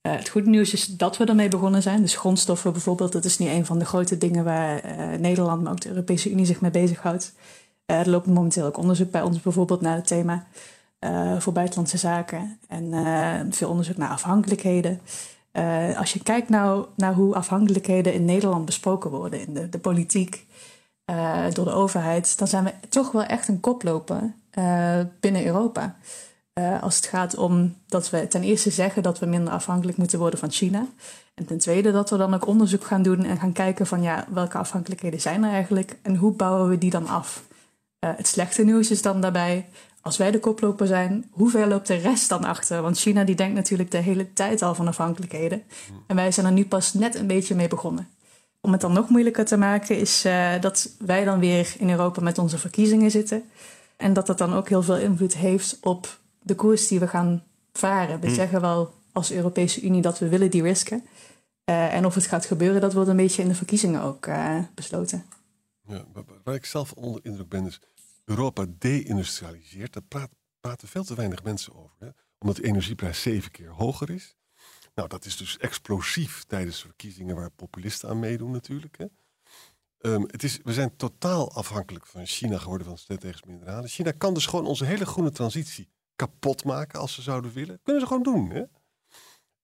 Uh, 0.01 0.15
het 0.15 0.29
goede 0.29 0.49
nieuws 0.49 0.73
is 0.73 0.85
dat 0.85 1.17
we 1.17 1.25
ermee 1.25 1.49
begonnen 1.49 1.81
zijn. 1.81 2.01
Dus 2.01 2.15
grondstoffen 2.15 2.71
bijvoorbeeld, 2.71 3.11
dat 3.11 3.25
is 3.25 3.37
niet 3.37 3.49
een 3.49 3.65
van 3.65 3.79
de 3.79 3.85
grote 3.85 4.17
dingen 4.17 4.43
waar 4.43 4.85
uh, 4.85 5.19
Nederland, 5.19 5.63
maar 5.63 5.71
ook 5.71 5.81
de 5.81 5.89
Europese 5.89 6.31
Unie 6.31 6.45
zich 6.45 6.61
mee 6.61 6.71
bezighoudt. 6.71 7.33
Uh, 7.91 7.99
er 7.99 8.09
loopt 8.09 8.27
momenteel 8.27 8.65
ook 8.65 8.77
onderzoek 8.77 9.11
bij 9.11 9.21
ons 9.21 9.41
bijvoorbeeld 9.41 9.81
naar 9.81 9.95
het 9.95 10.07
thema 10.07 10.45
uh, 10.99 11.39
voor 11.39 11.53
buitenlandse 11.53 11.97
zaken 11.97 12.59
en 12.67 12.83
uh, 12.83 13.39
veel 13.49 13.69
onderzoek 13.69 13.97
naar 13.97 14.09
afhankelijkheden. 14.09 15.01
als 15.97 16.13
je 16.13 16.23
kijkt 16.23 16.49
nou 16.49 16.85
naar 16.95 17.13
hoe 17.13 17.35
afhankelijkheden 17.35 18.13
in 18.13 18.25
Nederland 18.25 18.65
besproken 18.65 19.09
worden 19.09 19.47
in 19.47 19.53
de, 19.53 19.69
de 19.69 19.79
politiek 19.79 20.45
door 21.53 21.65
de 21.65 21.71
overheid, 21.71 22.37
dan 22.37 22.47
zijn 22.47 22.63
we 22.63 22.73
toch 22.89 23.11
wel 23.11 23.23
echt 23.23 23.47
een 23.47 23.59
koploper 23.59 24.33
binnen 25.19 25.45
Europa. 25.45 25.95
als 26.81 26.95
het 26.95 27.05
gaat 27.05 27.37
om 27.37 27.75
dat 27.87 28.09
we 28.09 28.27
ten 28.27 28.43
eerste 28.43 28.69
zeggen 28.69 29.03
dat 29.03 29.19
we 29.19 29.25
minder 29.25 29.53
afhankelijk 29.53 29.97
moeten 29.97 30.19
worden 30.19 30.39
van 30.39 30.51
China. 30.51 30.85
En 31.35 31.45
ten 31.45 31.57
tweede 31.57 31.91
dat 31.91 32.09
we 32.09 32.17
dan 32.17 32.33
ook 32.33 32.47
onderzoek 32.47 32.83
gaan 32.83 33.01
doen 33.01 33.23
en 33.23 33.37
gaan 33.37 33.51
kijken 33.51 33.87
van 33.87 34.01
ja, 34.01 34.25
welke 34.29 34.57
afhankelijkheden 34.57 35.21
zijn 35.21 35.43
er 35.43 35.51
eigenlijk 35.51 35.97
en 36.01 36.15
hoe 36.15 36.31
bouwen 36.31 36.69
we 36.69 36.77
die 36.77 36.89
dan 36.89 37.07
af. 37.07 37.43
Uh, 38.05 38.11
het 38.17 38.27
slechte 38.27 38.63
nieuws 38.63 38.91
is 38.91 39.01
dan 39.01 39.21
daarbij, 39.21 39.65
als 40.01 40.17
wij 40.17 40.31
de 40.31 40.39
koploper 40.39 40.87
zijn, 40.87 41.25
hoe 41.31 41.49
ver 41.49 41.67
loopt 41.67 41.87
de 41.87 41.95
rest 41.95 42.29
dan 42.29 42.43
achter? 42.43 42.81
Want 42.81 42.97
China 42.99 43.23
die 43.23 43.35
denkt 43.35 43.55
natuurlijk 43.55 43.91
de 43.91 43.97
hele 43.97 44.33
tijd 44.33 44.61
al 44.61 44.75
van 44.75 44.87
afhankelijkheden. 44.87 45.63
En 46.07 46.15
wij 46.15 46.31
zijn 46.31 46.45
er 46.45 46.51
nu 46.51 46.65
pas 46.65 46.93
net 46.93 47.15
een 47.15 47.27
beetje 47.27 47.55
mee 47.55 47.67
begonnen. 47.67 48.07
Om 48.61 48.71
het 48.71 48.81
dan 48.81 48.93
nog 48.93 49.09
moeilijker 49.09 49.45
te 49.45 49.57
maken 49.57 49.97
is 49.99 50.25
uh, 50.25 50.61
dat 50.61 50.89
wij 50.99 51.23
dan 51.23 51.39
weer 51.39 51.75
in 51.77 51.89
Europa 51.89 52.21
met 52.21 52.37
onze 52.37 52.57
verkiezingen 52.57 53.11
zitten. 53.11 53.43
En 53.97 54.13
dat 54.13 54.27
dat 54.27 54.37
dan 54.37 54.53
ook 54.53 54.69
heel 54.69 54.83
veel 54.83 54.97
invloed 54.97 55.35
heeft 55.35 55.77
op 55.81 56.19
de 56.41 56.55
koers 56.55 56.87
die 56.87 56.99
we 56.99 57.07
gaan 57.07 57.43
varen. 57.73 58.19
We 58.19 58.27
Hm. 58.27 58.33
zeggen 58.33 58.61
wel 58.61 58.93
als 59.11 59.31
Europese 59.31 59.81
Unie 59.81 60.01
dat 60.01 60.19
we 60.19 60.29
willen 60.29 60.51
die 60.51 60.61
risken. 60.61 61.03
Eh, 61.63 61.93
en 61.93 62.05
of 62.05 62.15
het 62.15 62.25
gaat 62.25 62.45
gebeuren, 62.45 62.81
dat 62.81 62.93
wordt 62.93 63.09
een 63.09 63.15
beetje 63.15 63.41
in 63.41 63.47
de 63.47 63.55
verkiezingen 63.55 64.01
ook 64.01 64.25
eh, 64.25 64.57
besloten. 64.75 65.25
Ja, 65.87 66.03
waar, 66.13 66.23
waar 66.43 66.55
ik 66.55 66.65
zelf 66.65 66.91
onder 66.91 67.19
indruk 67.23 67.49
ben, 67.49 67.65
is 67.65 67.79
Europa 68.25 68.65
deindustrialiseert. 68.77 69.93
Daar 69.93 70.03
praat, 70.03 70.29
praten 70.59 70.87
veel 70.87 71.03
te 71.03 71.15
weinig 71.15 71.43
mensen 71.43 71.75
over. 71.75 71.95
Hè? 71.99 72.09
Omdat 72.37 72.55
de 72.55 72.63
energieprijs 72.63 73.21
zeven 73.21 73.51
keer 73.51 73.69
hoger 73.69 74.09
is. 74.09 74.35
Nou, 74.95 75.07
dat 75.07 75.25
is 75.25 75.37
dus 75.37 75.57
explosief 75.57 76.43
tijdens 76.43 76.81
verkiezingen 76.81 77.35
waar 77.35 77.49
populisten 77.49 78.09
aan 78.09 78.19
meedoen 78.19 78.51
natuurlijk. 78.51 78.97
Hè? 78.97 79.05
Ehm, 79.97 80.21
het 80.21 80.43
is, 80.43 80.59
we 80.63 80.73
zijn 80.73 80.95
totaal 80.95 81.51
afhankelijk 81.51 82.05
van 82.05 82.25
China 82.25 82.57
geworden 82.57 82.87
van 82.87 82.97
strategische 82.97 83.47
mineralen. 83.47 83.89
China 83.89 84.11
kan 84.11 84.33
dus 84.33 84.45
gewoon 84.45 84.65
onze 84.65 84.85
hele 84.85 85.05
groene 85.05 85.31
transitie 85.31 85.89
kapot 86.15 86.63
maken 86.63 86.99
als 86.99 87.13
ze 87.13 87.21
zouden 87.21 87.53
willen. 87.53 87.79
Kunnen 87.83 88.01
ze 88.01 88.07
gewoon 88.07 88.23
doen. 88.23 88.49
Hè? 88.49 88.63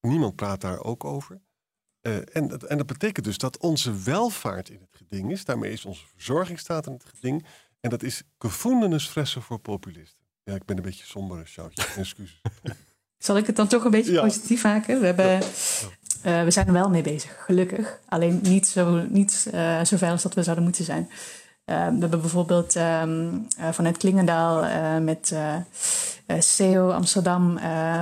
Niemand 0.02 0.36
praat 0.36 0.62
daar 0.62 0.84
ook 0.84 1.04
over. 1.04 1.42
Eh, 2.02 2.18
en, 2.18 2.68
en 2.68 2.78
dat 2.78 2.86
betekent 2.86 3.26
dus 3.26 3.38
dat 3.38 3.58
onze 3.58 4.02
welvaart 4.02 4.70
in 4.70 4.80
het 4.80 4.96
geding 4.96 5.32
is. 5.32 5.46
Daarmee 5.46 5.72
is 5.72 5.86
onze 5.86 6.08
verzorgingsstaat 6.08 6.88
in 6.88 6.94
het 6.94 7.06
geding. 7.06 7.46
En 7.82 7.90
dat 7.90 8.04
is 8.04 8.24
gevoelens 8.40 9.08
fressen 9.08 9.42
voor 9.42 9.60
populisten. 9.60 10.20
Ja, 10.44 10.56
ik 10.56 10.66
ben 10.66 10.78
een 10.78 10.84
beetje 10.84 11.06
somber, 11.06 11.48
Sjoutje. 11.48 11.84
Excuses. 11.98 12.42
Zal 13.18 13.38
ik 13.38 13.48
het 13.48 13.56
dan 13.56 13.68
toch 13.68 13.84
een 13.84 13.92
beetje 13.92 14.12
Ja. 14.12 14.22
positief 14.22 14.64
maken? 14.64 15.00
We, 15.00 15.06
hebben, 15.06 15.42
eh, 16.22 16.44
we 16.44 16.52
zijn 16.52 16.68
er 16.68 16.74
wel 16.74 16.90
mee 16.90 17.02
bezig, 17.02 17.44
gelukkig. 17.46 18.00
Alleen 18.10 18.40
niet 18.44 18.68
zo, 18.68 19.06
niet, 19.10 19.48
eh, 19.52 19.84
zo 19.84 19.98
ver 19.98 20.10
als 20.12 20.22
dat 20.22 20.34
we 20.34 20.44
zouden 20.44 20.64
moeten 20.64 20.86
zijn. 20.86 21.10
Eh, 21.66 21.76
we 21.76 22.00
hebben 22.00 22.22
bijvoorbeeld 22.22 22.76
ehm, 22.76 23.30
eh, 23.58 23.70
vanuit 23.72 23.98
Klingendaal 23.98 24.66
met 25.02 25.36
CEO 26.40 26.92
Amsterdam 26.92 27.60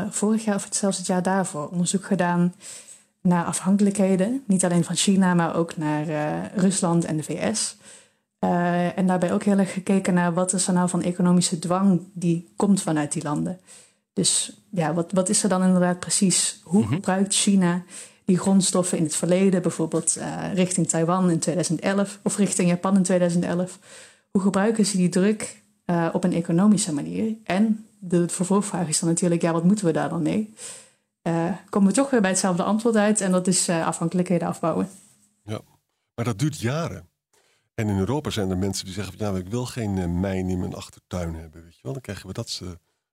vorig 0.09 0.43
jaar 0.43 0.55
of 0.55 0.67
zelfs 0.71 0.97
het 0.97 1.07
jaar 1.07 1.23
daarvoor 1.23 1.67
onderzoek 1.69 2.05
gedaan 2.05 2.53
naar 3.21 3.45
afhankelijkheden. 3.45 4.43
Niet 4.47 4.65
alleen 4.65 4.83
van 4.83 4.95
China, 4.95 5.33
maar 5.33 5.55
ook 5.55 5.77
naar 5.77 6.05
Rusland 6.55 7.05
en 7.05 7.17
de 7.17 7.23
VS. 7.23 7.77
Eh, 8.39 8.97
en 8.97 9.07
daarbij 9.07 9.33
ook 9.33 9.43
heel 9.43 9.57
erg 9.57 9.73
gekeken 9.73 10.13
naar 10.13 10.33
wat 10.33 10.53
is 10.53 10.67
er 10.67 10.73
nou 10.73 10.89
van 10.89 11.01
economische 11.01 11.59
dwang 11.59 12.01
die 12.13 12.53
komt 12.55 12.81
vanuit 12.81 13.11
die 13.11 13.23
landen. 13.23 13.59
Dus 14.13 14.51
ja, 14.69 14.93
wat, 14.93 15.11
wat 15.11 15.29
is 15.29 15.43
er 15.43 15.49
dan 15.49 15.63
inderdaad 15.63 15.99
precies? 15.99 16.61
Hoe 16.63 16.87
gebruikt 16.87 17.33
China 17.33 17.83
die 18.25 18.37
grondstoffen 18.37 18.97
in 18.97 19.03
het 19.03 19.15
verleden, 19.15 19.61
bijvoorbeeld 19.61 20.15
eh, 20.15 20.53
richting 20.53 20.87
Taiwan 20.87 21.29
in 21.29 21.39
2011 21.39 22.19
of 22.23 22.37
richting 22.37 22.69
Japan 22.69 22.95
in 22.95 23.03
2011? 23.03 23.79
Hoe 24.31 24.41
gebruiken 24.41 24.85
ze 24.85 24.97
die 24.97 25.09
druk 25.09 25.61
eh, 25.85 26.09
op 26.13 26.23
een 26.23 26.33
economische 26.33 26.93
manier? 26.93 27.35
En 27.43 27.85
de 27.99 28.29
vervolgvraag 28.29 28.87
is 28.87 28.99
dan 28.99 29.09
natuurlijk, 29.09 29.41
ja, 29.41 29.51
wat 29.51 29.63
moeten 29.63 29.85
we 29.85 29.91
daar 29.91 30.09
dan 30.09 30.21
mee? 30.21 30.53
Komen 31.69 31.89
we 31.89 31.95
toch 31.95 32.09
weer 32.09 32.21
bij 32.21 32.29
hetzelfde 32.29 32.63
antwoord 32.63 32.95
uit 32.95 33.21
en 33.21 33.31
dat 33.31 33.47
is 33.47 33.69
afhankelijkheden 33.69 34.47
afbouwen. 34.47 34.89
Ja, 35.43 35.61
maar 36.15 36.25
dat 36.25 36.39
duurt 36.39 36.59
jaren. 36.59 37.09
En 37.79 37.87
in 37.87 37.97
Europa 37.97 38.29
zijn 38.29 38.49
er 38.49 38.57
mensen 38.57 38.85
die 38.85 38.93
zeggen: 38.93 39.17
van, 39.17 39.31
ja, 39.33 39.37
ik 39.39 39.47
wil 39.47 39.65
geen 39.65 39.97
eh, 39.97 40.05
mijn 40.07 40.49
in 40.49 40.59
mijn 40.59 40.73
achtertuin 40.75 41.35
hebben. 41.35 41.63
Weet 41.63 41.73
je 41.75 41.79
wel? 41.81 41.91
Dan 41.93 42.01
krijgen 42.01 42.27
we 42.27 42.33
dat, 42.33 42.59
eh, 42.63 42.69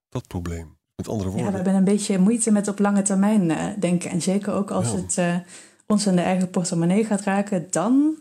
dat 0.09 0.27
probleem. 0.27 0.77
Met 0.95 1.07
andere 1.07 1.29
Ja, 1.29 1.35
woorden. 1.35 1.51
we 1.51 1.55
hebben 1.57 1.75
een 1.75 1.83
beetje 1.83 2.17
moeite 2.19 2.51
met 2.51 2.67
op 2.67 2.79
lange 2.79 3.01
termijn 3.01 3.51
eh, 3.51 3.65
denken. 3.79 4.09
En 4.09 4.21
zeker 4.21 4.53
ook 4.53 4.71
als 4.71 4.91
Ja. 4.91 4.95
het 4.97 5.43
ons 5.85 6.05
in 6.05 6.15
de 6.15 6.21
eigen 6.21 6.49
portemonnee 6.49 7.05
gaat 7.05 7.21
raken, 7.21 7.67
dan, 7.71 8.15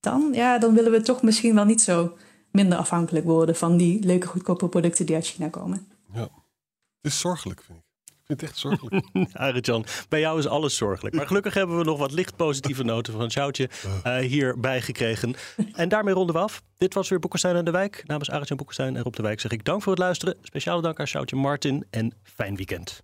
dan, 0.00 0.28
ja, 0.32 0.58
dan 0.58 0.74
willen 0.74 0.92
we 0.92 1.00
toch 1.00 1.22
misschien 1.22 1.54
wel 1.54 1.64
niet 1.64 1.80
zo 1.82 2.16
minder 2.52 2.78
afhankelijk 2.78 3.24
worden 3.24 3.56
van 3.56 3.76
die 3.76 4.04
leuke 4.04 4.26
goedkope 4.26 4.68
producten 4.68 5.06
die 5.06 5.14
uit 5.14 5.26
China 5.26 5.48
komen. 5.48 5.86
Ja. 6.12 6.20
Het 6.20 7.12
is 7.12 7.20
zorgelijk, 7.20 7.62
vind 7.62 7.78
ik. 7.78 7.84
Vind 8.30 8.42
het 8.42 8.50
echt 8.50 8.58
zorgelijk. 8.58 9.06
Arjan, 9.32 9.84
bij 10.08 10.20
jou 10.20 10.38
is 10.38 10.46
alles 10.46 10.76
zorgelijk. 10.76 11.14
Maar 11.14 11.26
gelukkig 11.26 11.54
hebben 11.54 11.78
we 11.78 11.84
nog 11.84 11.98
wat 11.98 12.12
licht 12.12 12.36
positieve 12.36 12.82
noten 12.92 13.12
van 13.12 13.30
Sjoutje 13.30 13.68
eh 14.02 14.18
hierbij 14.18 14.80
gekregen. 14.82 15.34
En 15.72 15.88
daarmee 15.88 16.14
ronden 16.14 16.34
we 16.34 16.40
af. 16.40 16.62
Dit 16.76 16.94
was 16.94 17.08
weer 17.08 17.18
Boekenstein 17.18 17.56
en 17.56 17.64
de 17.64 17.70
Wijk. 17.70 18.02
Namens 18.06 18.30
Arjan 18.30 18.56
Boekenstein 18.56 18.96
en 18.96 19.02
Rob 19.02 19.14
de 19.14 19.22
Wijk 19.22 19.40
zeg 19.40 19.50
ik 19.50 19.64
dank 19.64 19.82
voor 19.82 19.92
het 19.92 20.00
luisteren. 20.00 20.36
Speciale 20.42 20.82
dank 20.82 21.00
aan 21.00 21.06
Sjoutje 21.06 21.36
Martin 21.36 21.86
en 21.90 22.12
fijn 22.22 22.56
weekend. 22.56 23.02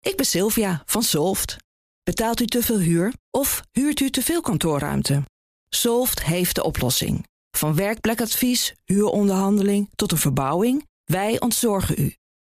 Ik 0.00 0.16
ben 0.16 0.26
Sylvia 0.26 0.82
van 0.86 1.02
Solft. 1.02 1.56
Betaalt 2.02 2.40
u 2.40 2.46
te 2.46 2.62
veel 2.62 2.78
huur 2.78 3.12
of 3.30 3.62
huurt 3.72 4.00
u 4.00 4.10
te 4.10 4.22
veel 4.22 4.40
kantoorruimte? 4.40 5.22
Solft 5.68 6.24
heeft 6.24 6.54
de 6.54 6.62
oplossing. 6.62 7.26
Van 7.56 7.74
werkplekadvies, 7.74 8.74
huuronderhandeling 8.84 9.88
tot 9.94 10.12
een 10.12 10.18
verbouwing, 10.18 10.86
wij 11.04 11.40
ontzorgen 11.40 11.94
u. 11.98 12.14